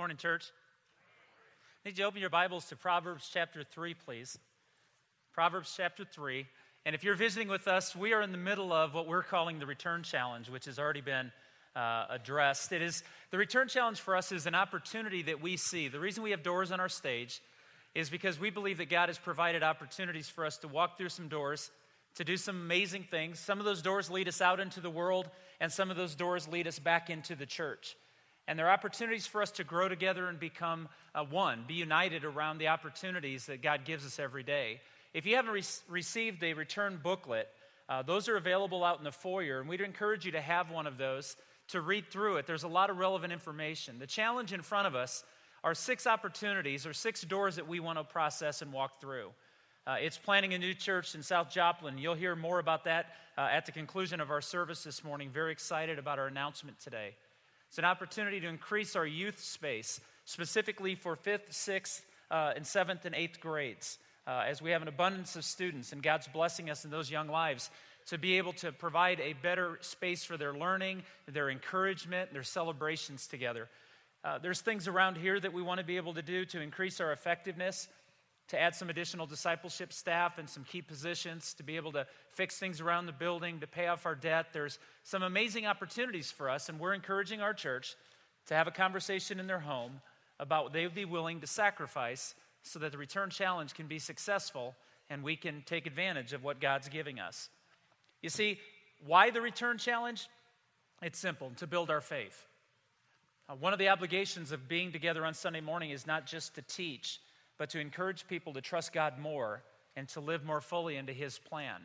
morning, 0.00 0.16
church. 0.16 0.50
I 1.84 1.90
need 1.90 1.98
you 1.98 2.04
to 2.04 2.08
open 2.08 2.22
your 2.22 2.30
Bibles 2.30 2.64
to 2.68 2.76
Proverbs 2.76 3.28
chapter 3.30 3.62
3, 3.62 3.92
please. 3.92 4.38
Proverbs 5.34 5.74
chapter 5.76 6.06
3. 6.06 6.46
And 6.86 6.94
if 6.94 7.04
you're 7.04 7.14
visiting 7.14 7.48
with 7.48 7.68
us, 7.68 7.94
we 7.94 8.14
are 8.14 8.22
in 8.22 8.32
the 8.32 8.38
middle 8.38 8.72
of 8.72 8.94
what 8.94 9.06
we're 9.06 9.22
calling 9.22 9.58
the 9.58 9.66
Return 9.66 10.02
Challenge, 10.02 10.48
which 10.48 10.64
has 10.64 10.78
already 10.78 11.02
been 11.02 11.30
uh, 11.76 12.06
addressed. 12.08 12.72
It 12.72 12.80
is 12.80 13.02
the 13.30 13.36
Return 13.36 13.68
Challenge 13.68 14.00
for 14.00 14.16
us 14.16 14.32
is 14.32 14.46
an 14.46 14.54
opportunity 14.54 15.20
that 15.24 15.42
we 15.42 15.58
see. 15.58 15.88
The 15.88 16.00
reason 16.00 16.22
we 16.22 16.30
have 16.30 16.42
doors 16.42 16.72
on 16.72 16.80
our 16.80 16.88
stage 16.88 17.42
is 17.94 18.08
because 18.08 18.40
we 18.40 18.48
believe 18.48 18.78
that 18.78 18.88
God 18.88 19.10
has 19.10 19.18
provided 19.18 19.62
opportunities 19.62 20.30
for 20.30 20.46
us 20.46 20.56
to 20.60 20.68
walk 20.68 20.96
through 20.96 21.10
some 21.10 21.28
doors, 21.28 21.70
to 22.14 22.24
do 22.24 22.38
some 22.38 22.56
amazing 22.56 23.02
things. 23.02 23.38
Some 23.38 23.58
of 23.58 23.66
those 23.66 23.82
doors 23.82 24.08
lead 24.08 24.28
us 24.28 24.40
out 24.40 24.60
into 24.60 24.80
the 24.80 24.88
world, 24.88 25.28
and 25.60 25.70
some 25.70 25.90
of 25.90 25.98
those 25.98 26.14
doors 26.14 26.48
lead 26.48 26.66
us 26.66 26.78
back 26.78 27.10
into 27.10 27.36
the 27.36 27.44
church. 27.44 27.96
And 28.50 28.58
there 28.58 28.66
are 28.66 28.72
opportunities 28.72 29.28
for 29.28 29.42
us 29.42 29.52
to 29.52 29.62
grow 29.62 29.88
together 29.88 30.26
and 30.26 30.36
become 30.40 30.88
uh, 31.14 31.22
one, 31.22 31.62
be 31.68 31.74
united 31.74 32.24
around 32.24 32.58
the 32.58 32.66
opportunities 32.66 33.46
that 33.46 33.62
God 33.62 33.84
gives 33.84 34.04
us 34.04 34.18
every 34.18 34.42
day. 34.42 34.80
If 35.14 35.24
you 35.24 35.36
haven't 35.36 35.52
re- 35.52 35.62
received 35.88 36.42
a 36.42 36.52
return 36.54 36.98
booklet, 37.00 37.46
uh, 37.88 38.02
those 38.02 38.28
are 38.28 38.36
available 38.36 38.82
out 38.82 38.98
in 38.98 39.04
the 39.04 39.12
foyer, 39.12 39.60
and 39.60 39.68
we'd 39.68 39.80
encourage 39.80 40.26
you 40.26 40.32
to 40.32 40.40
have 40.40 40.68
one 40.68 40.88
of 40.88 40.98
those 40.98 41.36
to 41.68 41.80
read 41.80 42.10
through 42.10 42.38
it. 42.38 42.46
There's 42.48 42.64
a 42.64 42.68
lot 42.68 42.90
of 42.90 42.98
relevant 42.98 43.32
information. 43.32 44.00
The 44.00 44.06
challenge 44.08 44.52
in 44.52 44.62
front 44.62 44.88
of 44.88 44.96
us 44.96 45.22
are 45.62 45.72
six 45.72 46.08
opportunities 46.08 46.86
or 46.86 46.92
six 46.92 47.22
doors 47.22 47.54
that 47.54 47.68
we 47.68 47.78
want 47.78 48.00
to 48.00 48.04
process 48.04 48.62
and 48.62 48.72
walk 48.72 49.00
through. 49.00 49.30
Uh, 49.86 49.98
it's 50.00 50.18
planning 50.18 50.54
a 50.54 50.58
new 50.58 50.74
church 50.74 51.14
in 51.14 51.22
South 51.22 51.52
Joplin. 51.52 51.98
You'll 51.98 52.14
hear 52.16 52.34
more 52.34 52.58
about 52.58 52.82
that 52.86 53.14
uh, 53.38 53.42
at 53.42 53.64
the 53.64 53.70
conclusion 53.70 54.20
of 54.20 54.32
our 54.32 54.40
service 54.40 54.82
this 54.82 55.04
morning. 55.04 55.30
Very 55.30 55.52
excited 55.52 56.00
about 56.00 56.18
our 56.18 56.26
announcement 56.26 56.80
today. 56.80 57.14
It's 57.70 57.78
an 57.78 57.84
opportunity 57.84 58.40
to 58.40 58.48
increase 58.48 58.96
our 58.96 59.06
youth 59.06 59.38
space, 59.38 60.00
specifically 60.24 60.96
for 60.96 61.14
fifth, 61.14 61.52
sixth, 61.52 62.04
uh, 62.28 62.52
and 62.56 62.66
seventh 62.66 63.04
and 63.04 63.14
eighth 63.14 63.38
grades, 63.38 63.98
uh, 64.26 64.42
as 64.44 64.60
we 64.60 64.72
have 64.72 64.82
an 64.82 64.88
abundance 64.88 65.36
of 65.36 65.44
students 65.44 65.92
and 65.92 66.02
God's 66.02 66.26
blessing 66.26 66.68
us 66.68 66.84
in 66.84 66.90
those 66.90 67.12
young 67.12 67.28
lives 67.28 67.70
to 68.06 68.18
be 68.18 68.38
able 68.38 68.54
to 68.54 68.72
provide 68.72 69.20
a 69.20 69.34
better 69.34 69.78
space 69.82 70.24
for 70.24 70.36
their 70.36 70.52
learning, 70.52 71.04
their 71.28 71.48
encouragement, 71.48 72.32
their 72.32 72.42
celebrations 72.42 73.28
together. 73.28 73.68
Uh, 74.24 74.36
there's 74.38 74.60
things 74.60 74.88
around 74.88 75.16
here 75.16 75.38
that 75.38 75.52
we 75.52 75.62
want 75.62 75.78
to 75.78 75.86
be 75.86 75.96
able 75.96 76.14
to 76.14 76.22
do 76.22 76.44
to 76.46 76.60
increase 76.60 77.00
our 77.00 77.12
effectiveness 77.12 77.86
to 78.50 78.60
add 78.60 78.74
some 78.74 78.90
additional 78.90 79.26
discipleship 79.26 79.92
staff 79.92 80.38
and 80.38 80.50
some 80.50 80.64
key 80.64 80.82
positions 80.82 81.54
to 81.54 81.62
be 81.62 81.76
able 81.76 81.92
to 81.92 82.04
fix 82.32 82.58
things 82.58 82.80
around 82.80 83.06
the 83.06 83.12
building, 83.12 83.60
to 83.60 83.66
pay 83.66 83.86
off 83.86 84.06
our 84.06 84.16
debt. 84.16 84.46
There's 84.52 84.80
some 85.04 85.22
amazing 85.22 85.66
opportunities 85.66 86.32
for 86.32 86.50
us, 86.50 86.68
and 86.68 86.78
we're 86.78 86.92
encouraging 86.92 87.40
our 87.40 87.54
church 87.54 87.94
to 88.46 88.54
have 88.54 88.66
a 88.66 88.72
conversation 88.72 89.38
in 89.38 89.46
their 89.46 89.60
home 89.60 90.00
about 90.40 90.64
what 90.64 90.72
they 90.72 90.82
would 90.82 90.96
be 90.96 91.04
willing 91.04 91.40
to 91.40 91.46
sacrifice 91.46 92.34
so 92.62 92.80
that 92.80 92.90
the 92.90 92.98
return 92.98 93.30
challenge 93.30 93.72
can 93.74 93.86
be 93.86 94.00
successful 94.00 94.74
and 95.08 95.22
we 95.22 95.36
can 95.36 95.62
take 95.64 95.86
advantage 95.86 96.32
of 96.32 96.42
what 96.42 96.60
God's 96.60 96.88
giving 96.88 97.20
us. 97.20 97.50
You 98.20 98.30
see, 98.30 98.58
why 99.06 99.30
the 99.30 99.40
return 99.40 99.78
challenge? 99.78 100.28
It's 101.02 101.20
simple 101.20 101.52
to 101.58 101.68
build 101.68 101.88
our 101.88 102.00
faith. 102.00 102.46
Uh, 103.48 103.54
one 103.54 103.72
of 103.72 103.78
the 103.78 103.90
obligations 103.90 104.50
of 104.50 104.68
being 104.68 104.90
together 104.90 105.24
on 105.24 105.34
Sunday 105.34 105.60
morning 105.60 105.90
is 105.90 106.04
not 106.04 106.26
just 106.26 106.56
to 106.56 106.62
teach 106.62 107.20
but 107.60 107.68
to 107.68 107.78
encourage 107.78 108.26
people 108.26 108.54
to 108.54 108.62
trust 108.62 108.90
God 108.90 109.18
more 109.18 109.62
and 109.94 110.08
to 110.08 110.20
live 110.20 110.46
more 110.46 110.62
fully 110.62 110.96
into 110.96 111.12
His 111.12 111.38
plan. 111.38 111.82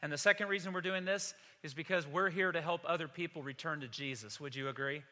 And 0.00 0.10
the 0.10 0.16
second 0.16 0.48
reason 0.48 0.72
we're 0.72 0.80
doing 0.80 1.04
this 1.04 1.34
is 1.62 1.74
because 1.74 2.06
we're 2.06 2.30
here 2.30 2.50
to 2.50 2.62
help 2.62 2.80
other 2.86 3.08
people 3.08 3.42
return 3.42 3.80
to 3.80 3.88
Jesus. 3.88 4.40
Would 4.40 4.56
you 4.56 4.70
agree? 4.70 5.02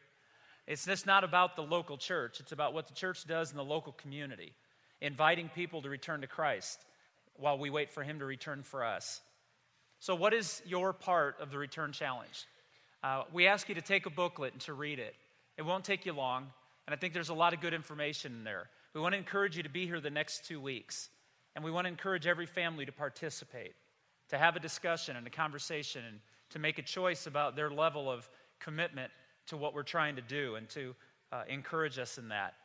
It's 0.65 0.85
just 0.85 1.05
not 1.05 1.23
about 1.23 1.55
the 1.55 1.61
local 1.61 1.97
church, 1.97 2.39
it's 2.39 2.51
about 2.51 2.73
what 2.73 2.87
the 2.87 2.95
church 2.95 3.27
does 3.27 3.51
in 3.51 3.57
the 3.57 3.63
local 3.63 3.91
community, 3.91 4.53
inviting 5.01 5.49
people 5.49 5.83
to 5.83 5.89
return 5.89 6.21
to 6.21 6.27
Christ 6.27 6.83
while 7.35 7.59
we 7.59 7.69
wait 7.69 7.91
for 7.91 8.01
Him 8.01 8.17
to 8.17 8.25
return 8.25 8.63
for 8.63 8.83
us. 8.83 9.21
So, 9.99 10.15
what 10.15 10.33
is 10.33 10.63
your 10.65 10.93
part 10.93 11.35
of 11.39 11.51
the 11.51 11.59
return 11.59 11.91
challenge? 11.91 12.47
Uh, 13.03 13.21
we 13.31 13.45
ask 13.45 13.69
you 13.69 13.75
to 13.75 13.83
take 13.83 14.07
a 14.07 14.09
booklet 14.09 14.53
and 14.53 14.61
to 14.61 14.73
read 14.73 14.97
it. 14.97 15.13
It 15.57 15.61
won't 15.61 15.85
take 15.85 16.07
you 16.07 16.13
long, 16.13 16.47
and 16.87 16.95
I 16.95 16.97
think 16.97 17.13
there's 17.13 17.29
a 17.29 17.35
lot 17.35 17.53
of 17.53 17.61
good 17.61 17.75
information 17.75 18.31
in 18.31 18.43
there. 18.43 18.67
We 18.97 19.03
want 19.03 19.13
to 19.13 19.19
encourage 19.19 19.55
you 19.55 19.61
to 19.61 19.69
be 19.69 19.85
here 19.85 19.99
the 19.99 20.09
next 20.09 20.45
two 20.45 20.59
weeks. 20.59 21.09
And 21.55 21.63
we 21.63 21.69
want 21.69 21.85
to 21.85 21.89
encourage 21.89 22.25
every 22.25 22.47
family 22.47 22.83
to 22.83 22.91
participate, 22.91 23.75
to 24.29 24.39
have 24.39 24.55
a 24.55 24.59
discussion 24.59 25.15
and 25.15 25.27
a 25.27 25.29
conversation, 25.29 26.01
and 26.03 26.19
to 26.49 26.57
make 26.57 26.79
a 26.79 26.81
choice 26.81 27.27
about 27.27 27.55
their 27.55 27.69
level 27.69 28.09
of 28.09 28.27
commitment 28.59 29.11
to 29.49 29.55
what 29.55 29.75
we're 29.75 29.83
trying 29.83 30.15
to 30.15 30.23
do 30.23 30.55
and 30.55 30.67
to 30.69 30.95
uh, 31.31 31.43
encourage 31.47 31.99
us 31.99 32.17
in 32.17 32.29
that. 32.29 32.55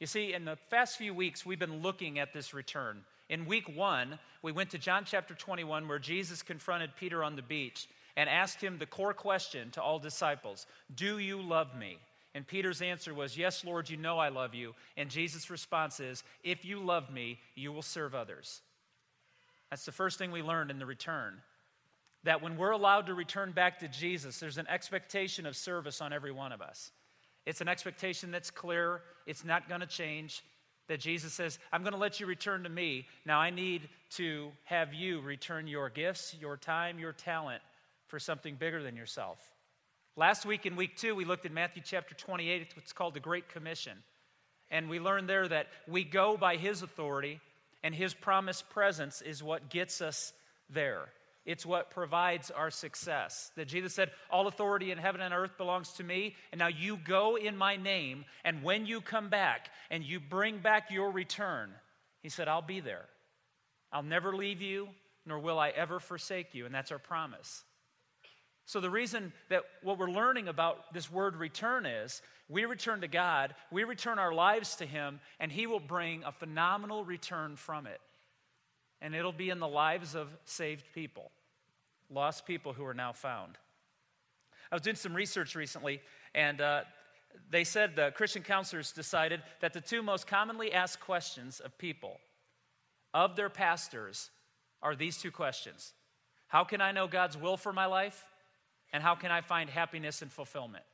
You 0.00 0.08
see, 0.08 0.32
in 0.34 0.44
the 0.44 0.58
past 0.72 0.98
few 0.98 1.14
weeks, 1.14 1.46
we've 1.46 1.56
been 1.56 1.82
looking 1.82 2.18
at 2.18 2.32
this 2.32 2.52
return. 2.52 3.04
In 3.28 3.46
week 3.46 3.68
one, 3.76 4.18
we 4.42 4.50
went 4.50 4.70
to 4.70 4.78
John 4.78 5.04
chapter 5.06 5.34
21, 5.34 5.86
where 5.86 6.00
Jesus 6.00 6.42
confronted 6.42 6.96
Peter 6.98 7.22
on 7.22 7.36
the 7.36 7.42
beach 7.42 7.88
and 8.16 8.28
asked 8.28 8.60
him 8.60 8.76
the 8.76 8.86
core 8.86 9.14
question 9.14 9.70
to 9.70 9.82
all 9.82 10.00
disciples 10.00 10.66
Do 10.92 11.20
you 11.20 11.40
love 11.40 11.76
me? 11.76 11.98
And 12.34 12.46
Peter's 12.46 12.80
answer 12.80 13.12
was, 13.12 13.36
Yes, 13.36 13.64
Lord, 13.64 13.90
you 13.90 13.96
know 13.96 14.18
I 14.18 14.30
love 14.30 14.54
you. 14.54 14.74
And 14.96 15.10
Jesus' 15.10 15.50
response 15.50 16.00
is, 16.00 16.24
If 16.42 16.64
you 16.64 16.80
love 16.80 17.10
me, 17.10 17.38
you 17.54 17.72
will 17.72 17.82
serve 17.82 18.14
others. 18.14 18.62
That's 19.70 19.84
the 19.84 19.92
first 19.92 20.18
thing 20.18 20.32
we 20.32 20.42
learned 20.42 20.70
in 20.70 20.78
the 20.78 20.86
return. 20.86 21.40
That 22.24 22.42
when 22.42 22.56
we're 22.56 22.70
allowed 22.70 23.06
to 23.06 23.14
return 23.14 23.52
back 23.52 23.80
to 23.80 23.88
Jesus, 23.88 24.38
there's 24.38 24.58
an 24.58 24.68
expectation 24.68 25.44
of 25.44 25.56
service 25.56 26.00
on 26.00 26.12
every 26.12 26.32
one 26.32 26.52
of 26.52 26.62
us. 26.62 26.92
It's 27.46 27.60
an 27.60 27.68
expectation 27.68 28.30
that's 28.30 28.50
clear, 28.50 29.02
it's 29.26 29.44
not 29.44 29.68
going 29.68 29.80
to 29.80 29.86
change. 29.86 30.42
That 30.88 31.00
Jesus 31.00 31.32
says, 31.32 31.58
I'm 31.72 31.82
going 31.82 31.92
to 31.92 31.98
let 31.98 32.20
you 32.20 32.26
return 32.26 32.64
to 32.64 32.68
me. 32.68 33.06
Now 33.24 33.40
I 33.40 33.50
need 33.50 33.88
to 34.16 34.50
have 34.64 34.92
you 34.92 35.20
return 35.20 35.66
your 35.66 35.88
gifts, 35.88 36.36
your 36.40 36.56
time, 36.56 36.98
your 36.98 37.12
talent 37.12 37.62
for 38.08 38.18
something 38.18 38.56
bigger 38.56 38.82
than 38.82 38.96
yourself. 38.96 39.38
Last 40.14 40.44
week 40.44 40.66
in 40.66 40.76
week 40.76 40.98
two, 40.98 41.14
we 41.14 41.24
looked 41.24 41.46
at 41.46 41.52
Matthew 41.52 41.82
chapter 41.82 42.14
28. 42.14 42.60
It's 42.60 42.76
what's 42.76 42.92
called 42.92 43.14
the 43.14 43.20
Great 43.20 43.48
Commission. 43.48 43.96
And 44.70 44.90
we 44.90 45.00
learned 45.00 45.26
there 45.26 45.48
that 45.48 45.68
we 45.88 46.04
go 46.04 46.36
by 46.36 46.56
His 46.56 46.82
authority, 46.82 47.40
and 47.82 47.94
His 47.94 48.12
promised 48.12 48.68
presence 48.68 49.22
is 49.22 49.42
what 49.42 49.70
gets 49.70 50.02
us 50.02 50.34
there. 50.68 51.08
It's 51.46 51.64
what 51.64 51.90
provides 51.90 52.50
our 52.50 52.70
success. 52.70 53.52
That 53.56 53.68
Jesus 53.68 53.94
said, 53.94 54.10
All 54.30 54.46
authority 54.48 54.90
in 54.90 54.98
heaven 54.98 55.22
and 55.22 55.32
earth 55.32 55.56
belongs 55.56 55.94
to 55.94 56.04
me, 56.04 56.36
and 56.52 56.58
now 56.58 56.68
you 56.68 56.98
go 56.98 57.36
in 57.36 57.56
my 57.56 57.76
name, 57.76 58.26
and 58.44 58.62
when 58.62 58.84
you 58.84 59.00
come 59.00 59.30
back 59.30 59.70
and 59.90 60.04
you 60.04 60.20
bring 60.20 60.58
back 60.58 60.90
your 60.90 61.10
return, 61.10 61.70
He 62.22 62.28
said, 62.28 62.48
I'll 62.48 62.60
be 62.60 62.80
there. 62.80 63.06
I'll 63.90 64.02
never 64.02 64.36
leave 64.36 64.60
you, 64.60 64.88
nor 65.24 65.38
will 65.38 65.58
I 65.58 65.70
ever 65.70 66.00
forsake 66.00 66.54
you. 66.54 66.66
And 66.66 66.74
that's 66.74 66.92
our 66.92 66.98
promise. 66.98 67.64
So, 68.64 68.80
the 68.80 68.90
reason 68.90 69.32
that 69.48 69.62
what 69.82 69.98
we're 69.98 70.10
learning 70.10 70.48
about 70.48 70.92
this 70.94 71.10
word 71.10 71.36
return 71.36 71.84
is 71.84 72.22
we 72.48 72.64
return 72.64 73.00
to 73.00 73.08
God, 73.08 73.54
we 73.70 73.84
return 73.84 74.18
our 74.18 74.32
lives 74.32 74.76
to 74.76 74.86
Him, 74.86 75.20
and 75.40 75.50
He 75.50 75.66
will 75.66 75.80
bring 75.80 76.22
a 76.24 76.32
phenomenal 76.32 77.04
return 77.04 77.56
from 77.56 77.86
it. 77.86 78.00
And 79.00 79.14
it'll 79.14 79.32
be 79.32 79.50
in 79.50 79.58
the 79.58 79.68
lives 79.68 80.14
of 80.14 80.28
saved 80.44 80.84
people, 80.94 81.30
lost 82.08 82.46
people 82.46 82.72
who 82.72 82.84
are 82.84 82.94
now 82.94 83.12
found. 83.12 83.58
I 84.70 84.76
was 84.76 84.82
doing 84.82 84.96
some 84.96 85.14
research 85.14 85.54
recently, 85.54 86.00
and 86.34 86.60
uh, 86.60 86.82
they 87.50 87.64
said 87.64 87.96
the 87.96 88.12
Christian 88.12 88.42
counselors 88.42 88.92
decided 88.92 89.42
that 89.60 89.72
the 89.72 89.80
two 89.80 90.02
most 90.02 90.26
commonly 90.26 90.72
asked 90.72 91.00
questions 91.00 91.58
of 91.58 91.76
people, 91.78 92.18
of 93.12 93.34
their 93.34 93.50
pastors, 93.50 94.30
are 94.82 94.94
these 94.94 95.18
two 95.18 95.30
questions 95.30 95.92
How 96.48 96.64
can 96.64 96.80
I 96.80 96.92
know 96.92 97.06
God's 97.08 97.36
will 97.36 97.56
for 97.56 97.72
my 97.72 97.86
life? 97.86 98.24
And 98.92 99.02
how 99.02 99.14
can 99.14 99.30
I 99.30 99.40
find 99.40 99.70
happiness 99.70 100.22
and 100.22 100.30
fulfillment? 100.30 100.84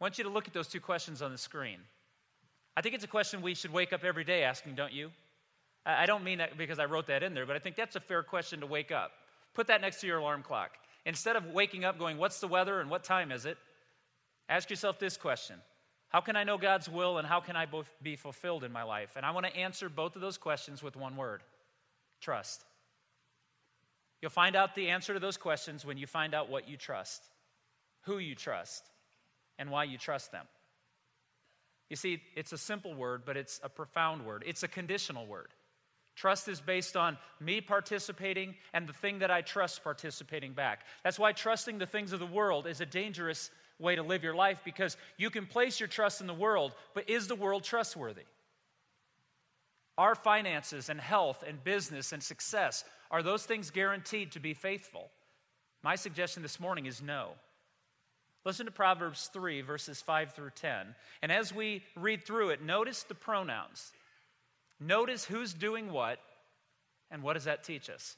I 0.00 0.04
want 0.04 0.18
you 0.18 0.24
to 0.24 0.30
look 0.30 0.46
at 0.46 0.54
those 0.54 0.68
two 0.68 0.80
questions 0.80 1.22
on 1.22 1.32
the 1.32 1.38
screen. 1.38 1.78
I 2.76 2.80
think 2.80 2.94
it's 2.94 3.04
a 3.04 3.08
question 3.08 3.42
we 3.42 3.54
should 3.54 3.72
wake 3.72 3.92
up 3.92 4.04
every 4.04 4.22
day 4.22 4.44
asking, 4.44 4.76
don't 4.76 4.92
you? 4.92 5.10
I 5.84 6.06
don't 6.06 6.22
mean 6.22 6.38
that 6.38 6.56
because 6.56 6.78
I 6.78 6.84
wrote 6.84 7.06
that 7.08 7.22
in 7.22 7.34
there, 7.34 7.46
but 7.46 7.56
I 7.56 7.58
think 7.58 7.74
that's 7.74 7.96
a 7.96 8.00
fair 8.00 8.22
question 8.22 8.60
to 8.60 8.66
wake 8.66 8.92
up. 8.92 9.10
Put 9.54 9.66
that 9.68 9.80
next 9.80 10.00
to 10.02 10.06
your 10.06 10.18
alarm 10.18 10.42
clock. 10.42 10.72
Instead 11.04 11.34
of 11.34 11.46
waking 11.46 11.84
up 11.84 11.98
going, 11.98 12.18
What's 12.18 12.40
the 12.40 12.46
weather 12.46 12.80
and 12.80 12.90
what 12.90 13.02
time 13.02 13.32
is 13.32 13.46
it? 13.46 13.56
Ask 14.48 14.70
yourself 14.70 14.98
this 14.98 15.16
question 15.16 15.56
How 16.10 16.20
can 16.20 16.36
I 16.36 16.44
know 16.44 16.58
God's 16.58 16.88
will 16.88 17.18
and 17.18 17.26
how 17.26 17.40
can 17.40 17.56
I 17.56 17.66
both 17.66 17.88
be 18.02 18.14
fulfilled 18.14 18.62
in 18.62 18.70
my 18.70 18.82
life? 18.84 19.14
And 19.16 19.26
I 19.26 19.32
want 19.32 19.46
to 19.46 19.56
answer 19.56 19.88
both 19.88 20.14
of 20.14 20.22
those 20.22 20.38
questions 20.38 20.82
with 20.82 20.94
one 20.94 21.16
word 21.16 21.42
trust. 22.20 22.64
You'll 24.20 24.30
find 24.30 24.54
out 24.54 24.74
the 24.74 24.90
answer 24.90 25.14
to 25.14 25.20
those 25.20 25.36
questions 25.36 25.84
when 25.84 25.96
you 25.96 26.06
find 26.06 26.34
out 26.34 26.50
what 26.50 26.68
you 26.68 26.76
trust 26.76 27.22
who 28.08 28.18
you 28.18 28.34
trust, 28.34 28.90
and 29.58 29.70
why 29.70 29.84
you 29.84 29.98
trust 29.98 30.32
them. 30.32 30.46
You 31.90 31.96
see, 31.96 32.22
it's 32.34 32.52
a 32.52 32.58
simple 32.58 32.94
word, 32.94 33.22
but 33.26 33.36
it's 33.36 33.60
a 33.62 33.68
profound 33.68 34.24
word. 34.24 34.44
It's 34.46 34.62
a 34.62 34.68
conditional 34.68 35.26
word. 35.26 35.48
Trust 36.16 36.48
is 36.48 36.60
based 36.60 36.96
on 36.96 37.18
me 37.38 37.60
participating 37.60 38.54
and 38.72 38.88
the 38.88 38.92
thing 38.92 39.20
that 39.20 39.30
I 39.30 39.42
trust 39.42 39.84
participating 39.84 40.52
back. 40.52 40.84
That's 41.04 41.18
why 41.18 41.32
trusting 41.32 41.78
the 41.78 41.86
things 41.86 42.12
of 42.12 42.18
the 42.18 42.26
world 42.26 42.66
is 42.66 42.80
a 42.80 42.86
dangerous 42.86 43.50
way 43.78 43.94
to 43.94 44.02
live 44.02 44.24
your 44.24 44.34
life 44.34 44.60
because 44.64 44.96
you 45.18 45.30
can 45.30 45.46
place 45.46 45.78
your 45.78 45.86
trust 45.86 46.20
in 46.20 46.26
the 46.26 46.34
world, 46.34 46.74
but 46.94 47.08
is 47.08 47.28
the 47.28 47.36
world 47.36 47.62
trustworthy? 47.62 48.24
Our 49.96 50.14
finances 50.14 50.88
and 50.88 51.00
health 51.00 51.44
and 51.46 51.62
business 51.62 52.12
and 52.12 52.22
success, 52.22 52.84
are 53.10 53.22
those 53.22 53.44
things 53.44 53.70
guaranteed 53.70 54.32
to 54.32 54.40
be 54.40 54.54
faithful? 54.54 55.10
My 55.82 55.94
suggestion 55.94 56.42
this 56.42 56.58
morning 56.58 56.86
is 56.86 57.02
no. 57.02 57.32
Listen 58.48 58.64
to 58.64 58.72
Proverbs 58.72 59.28
3, 59.34 59.60
verses 59.60 60.00
5 60.00 60.32
through 60.32 60.52
10. 60.54 60.94
And 61.20 61.30
as 61.30 61.54
we 61.54 61.82
read 61.94 62.24
through 62.24 62.48
it, 62.48 62.62
notice 62.62 63.02
the 63.02 63.14
pronouns. 63.14 63.92
Notice 64.80 65.26
who's 65.26 65.52
doing 65.52 65.92
what, 65.92 66.18
and 67.10 67.22
what 67.22 67.34
does 67.34 67.44
that 67.44 67.62
teach 67.62 67.90
us? 67.90 68.16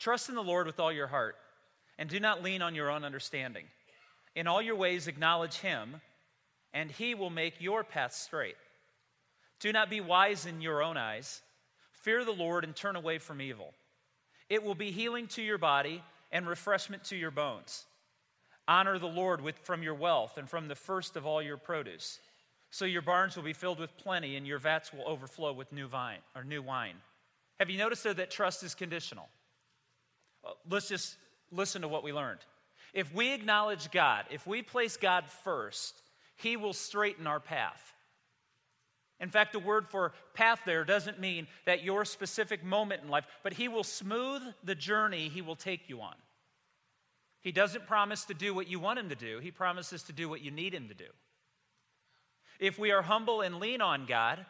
Trust 0.00 0.28
in 0.28 0.34
the 0.34 0.42
Lord 0.42 0.66
with 0.66 0.80
all 0.80 0.90
your 0.90 1.06
heart, 1.06 1.36
and 2.00 2.08
do 2.10 2.18
not 2.18 2.42
lean 2.42 2.62
on 2.62 2.74
your 2.74 2.90
own 2.90 3.04
understanding. 3.04 3.66
In 4.34 4.48
all 4.48 4.60
your 4.60 4.74
ways, 4.74 5.06
acknowledge 5.06 5.58
Him, 5.58 6.00
and 6.72 6.90
He 6.90 7.14
will 7.14 7.30
make 7.30 7.60
your 7.60 7.84
path 7.84 8.12
straight. 8.12 8.56
Do 9.60 9.70
not 9.70 9.88
be 9.88 10.00
wise 10.00 10.46
in 10.46 10.60
your 10.60 10.82
own 10.82 10.96
eyes. 10.96 11.42
Fear 11.92 12.24
the 12.24 12.32
Lord 12.32 12.64
and 12.64 12.74
turn 12.74 12.96
away 12.96 13.18
from 13.18 13.40
evil. 13.40 13.72
It 14.48 14.64
will 14.64 14.74
be 14.74 14.90
healing 14.90 15.28
to 15.28 15.42
your 15.42 15.58
body 15.58 16.02
and 16.32 16.48
refreshment 16.48 17.04
to 17.04 17.16
your 17.16 17.30
bones. 17.30 17.86
Honor 18.66 18.98
the 18.98 19.06
Lord 19.06 19.40
with, 19.40 19.58
from 19.58 19.82
your 19.82 19.94
wealth 19.94 20.38
and 20.38 20.48
from 20.48 20.68
the 20.68 20.74
first 20.74 21.16
of 21.16 21.26
all 21.26 21.42
your 21.42 21.56
produce. 21.56 22.20
So 22.70 22.84
your 22.84 23.02
barns 23.02 23.36
will 23.36 23.44
be 23.44 23.52
filled 23.52 23.78
with 23.78 23.96
plenty 23.96 24.36
and 24.36 24.46
your 24.46 24.58
vats 24.58 24.92
will 24.92 25.06
overflow 25.06 25.52
with 25.52 25.72
new 25.72 25.86
vine 25.86 26.18
or 26.34 26.42
new 26.42 26.62
wine. 26.62 26.96
Have 27.60 27.70
you 27.70 27.78
noticed 27.78 28.04
though 28.04 28.12
that 28.14 28.30
trust 28.30 28.62
is 28.62 28.74
conditional? 28.74 29.28
Let's 30.68 30.88
just 30.88 31.16
listen 31.52 31.82
to 31.82 31.88
what 31.88 32.02
we 32.02 32.12
learned. 32.12 32.40
If 32.92 33.12
we 33.14 33.32
acknowledge 33.32 33.90
God, 33.90 34.24
if 34.30 34.46
we 34.46 34.62
place 34.62 34.96
God 34.96 35.24
first, 35.44 36.00
He 36.36 36.56
will 36.56 36.72
straighten 36.72 37.26
our 37.26 37.40
path. 37.40 37.92
In 39.20 39.30
fact, 39.30 39.52
the 39.52 39.58
word 39.58 39.88
for 39.88 40.12
path 40.34 40.60
there 40.66 40.84
doesn't 40.84 41.20
mean 41.20 41.46
that 41.66 41.84
your 41.84 42.04
specific 42.04 42.64
moment 42.64 43.02
in 43.02 43.08
life, 43.08 43.26
but 43.42 43.52
He 43.52 43.68
will 43.68 43.84
smooth 43.84 44.42
the 44.64 44.74
journey 44.74 45.28
He 45.28 45.42
will 45.42 45.56
take 45.56 45.88
you 45.88 46.00
on. 46.00 46.14
He 47.44 47.52
doesn't 47.52 47.86
promise 47.86 48.24
to 48.24 48.34
do 48.34 48.54
what 48.54 48.68
you 48.68 48.80
want 48.80 48.98
Him 48.98 49.10
to 49.10 49.14
do, 49.14 49.38
He 49.38 49.50
promises 49.50 50.02
to 50.04 50.12
do 50.12 50.30
what 50.30 50.40
you 50.40 50.50
need 50.50 50.74
Him 50.74 50.88
to 50.88 50.94
do. 50.94 51.04
If 52.58 52.78
we 52.78 52.90
are 52.90 53.02
humble 53.02 53.42
and 53.42 53.60
lean 53.60 53.82
on 53.82 54.06
God, 54.06 54.46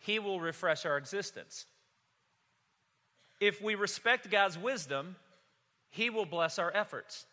He 0.00 0.18
will 0.18 0.40
refresh 0.40 0.84
our 0.84 0.98
existence. 0.98 1.64
If 3.40 3.62
we 3.62 3.76
respect 3.76 4.30
God's 4.30 4.58
wisdom, 4.58 5.14
He 5.90 6.10
will 6.10 6.26
bless 6.26 6.58
our 6.58 6.74
efforts. 6.74 7.24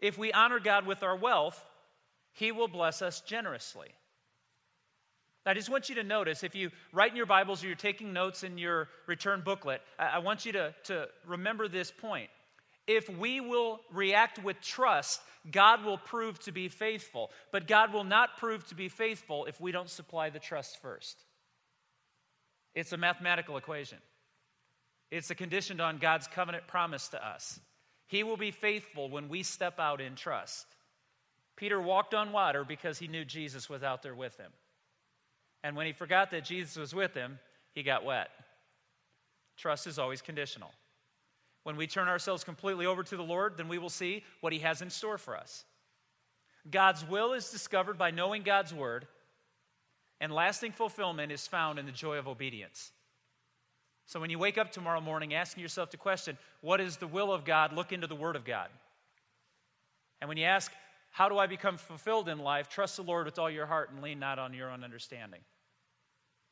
If 0.00 0.18
we 0.18 0.32
honor 0.32 0.58
God 0.58 0.84
with 0.84 1.04
our 1.04 1.16
wealth, 1.16 1.64
He 2.32 2.50
will 2.50 2.68
bless 2.68 3.00
us 3.00 3.20
generously. 3.20 3.90
I 5.48 5.54
just 5.54 5.70
want 5.70 5.88
you 5.88 5.94
to 5.94 6.02
notice 6.02 6.42
if 6.42 6.56
you 6.56 6.72
write 6.92 7.12
in 7.12 7.16
your 7.16 7.26
Bibles 7.26 7.62
or 7.62 7.68
you're 7.68 7.76
taking 7.76 8.12
notes 8.12 8.42
in 8.42 8.58
your 8.58 8.88
return 9.06 9.42
booklet, 9.42 9.80
I 9.96 10.18
want 10.18 10.44
you 10.44 10.50
to, 10.50 10.74
to 10.84 11.08
remember 11.24 11.68
this 11.68 11.92
point. 11.92 12.28
If 12.86 13.08
we 13.08 13.40
will 13.40 13.80
react 13.92 14.42
with 14.42 14.60
trust, 14.60 15.20
God 15.50 15.84
will 15.84 15.98
prove 15.98 16.38
to 16.40 16.52
be 16.52 16.68
faithful. 16.68 17.30
But 17.50 17.66
God 17.66 17.92
will 17.92 18.04
not 18.04 18.36
prove 18.36 18.66
to 18.68 18.74
be 18.74 18.88
faithful 18.88 19.46
if 19.46 19.60
we 19.60 19.72
don't 19.72 19.90
supply 19.90 20.30
the 20.30 20.38
trust 20.38 20.80
first. 20.80 21.24
It's 22.74 22.92
a 22.92 22.96
mathematical 22.96 23.56
equation, 23.56 23.98
it's 25.10 25.30
a 25.30 25.34
conditioned 25.34 25.80
on 25.80 25.98
God's 25.98 26.28
covenant 26.28 26.66
promise 26.66 27.08
to 27.08 27.26
us. 27.26 27.58
He 28.08 28.22
will 28.22 28.36
be 28.36 28.52
faithful 28.52 29.10
when 29.10 29.28
we 29.28 29.42
step 29.42 29.80
out 29.80 30.00
in 30.00 30.14
trust. 30.14 30.66
Peter 31.56 31.80
walked 31.80 32.14
on 32.14 32.32
water 32.32 32.64
because 32.64 32.98
he 32.98 33.08
knew 33.08 33.24
Jesus 33.24 33.68
was 33.68 33.82
out 33.82 34.02
there 34.02 34.14
with 34.14 34.36
him. 34.36 34.52
And 35.64 35.74
when 35.74 35.86
he 35.86 35.92
forgot 35.92 36.30
that 36.30 36.44
Jesus 36.44 36.76
was 36.76 36.94
with 36.94 37.14
him, 37.14 37.40
he 37.72 37.82
got 37.82 38.04
wet. 38.04 38.28
Trust 39.56 39.86
is 39.86 39.98
always 39.98 40.22
conditional. 40.22 40.70
When 41.66 41.76
we 41.76 41.88
turn 41.88 42.06
ourselves 42.06 42.44
completely 42.44 42.86
over 42.86 43.02
to 43.02 43.16
the 43.16 43.24
Lord, 43.24 43.56
then 43.56 43.66
we 43.66 43.78
will 43.78 43.90
see 43.90 44.22
what 44.40 44.52
he 44.52 44.60
has 44.60 44.82
in 44.82 44.88
store 44.88 45.18
for 45.18 45.36
us. 45.36 45.64
God's 46.70 47.04
will 47.04 47.32
is 47.32 47.50
discovered 47.50 47.98
by 47.98 48.12
knowing 48.12 48.44
God's 48.44 48.72
word, 48.72 49.08
and 50.20 50.32
lasting 50.32 50.70
fulfillment 50.70 51.32
is 51.32 51.48
found 51.48 51.80
in 51.80 51.84
the 51.84 51.90
joy 51.90 52.18
of 52.18 52.28
obedience. 52.28 52.92
So 54.06 54.20
when 54.20 54.30
you 54.30 54.38
wake 54.38 54.58
up 54.58 54.70
tomorrow 54.70 55.00
morning 55.00 55.34
asking 55.34 55.60
yourself 55.60 55.90
the 55.90 55.96
question, 55.96 56.38
what 56.60 56.80
is 56.80 56.98
the 56.98 57.08
will 57.08 57.32
of 57.32 57.44
God? 57.44 57.72
Look 57.72 57.90
into 57.90 58.06
the 58.06 58.14
Word 58.14 58.36
of 58.36 58.44
God. 58.44 58.68
And 60.20 60.28
when 60.28 60.38
you 60.38 60.44
ask, 60.44 60.70
how 61.10 61.28
do 61.28 61.36
I 61.36 61.48
become 61.48 61.78
fulfilled 61.78 62.28
in 62.28 62.38
life? 62.38 62.68
Trust 62.68 62.96
the 62.96 63.02
Lord 63.02 63.26
with 63.26 63.40
all 63.40 63.50
your 63.50 63.66
heart 63.66 63.90
and 63.90 64.00
lean 64.00 64.20
not 64.20 64.38
on 64.38 64.54
your 64.54 64.70
own 64.70 64.84
understanding. 64.84 65.40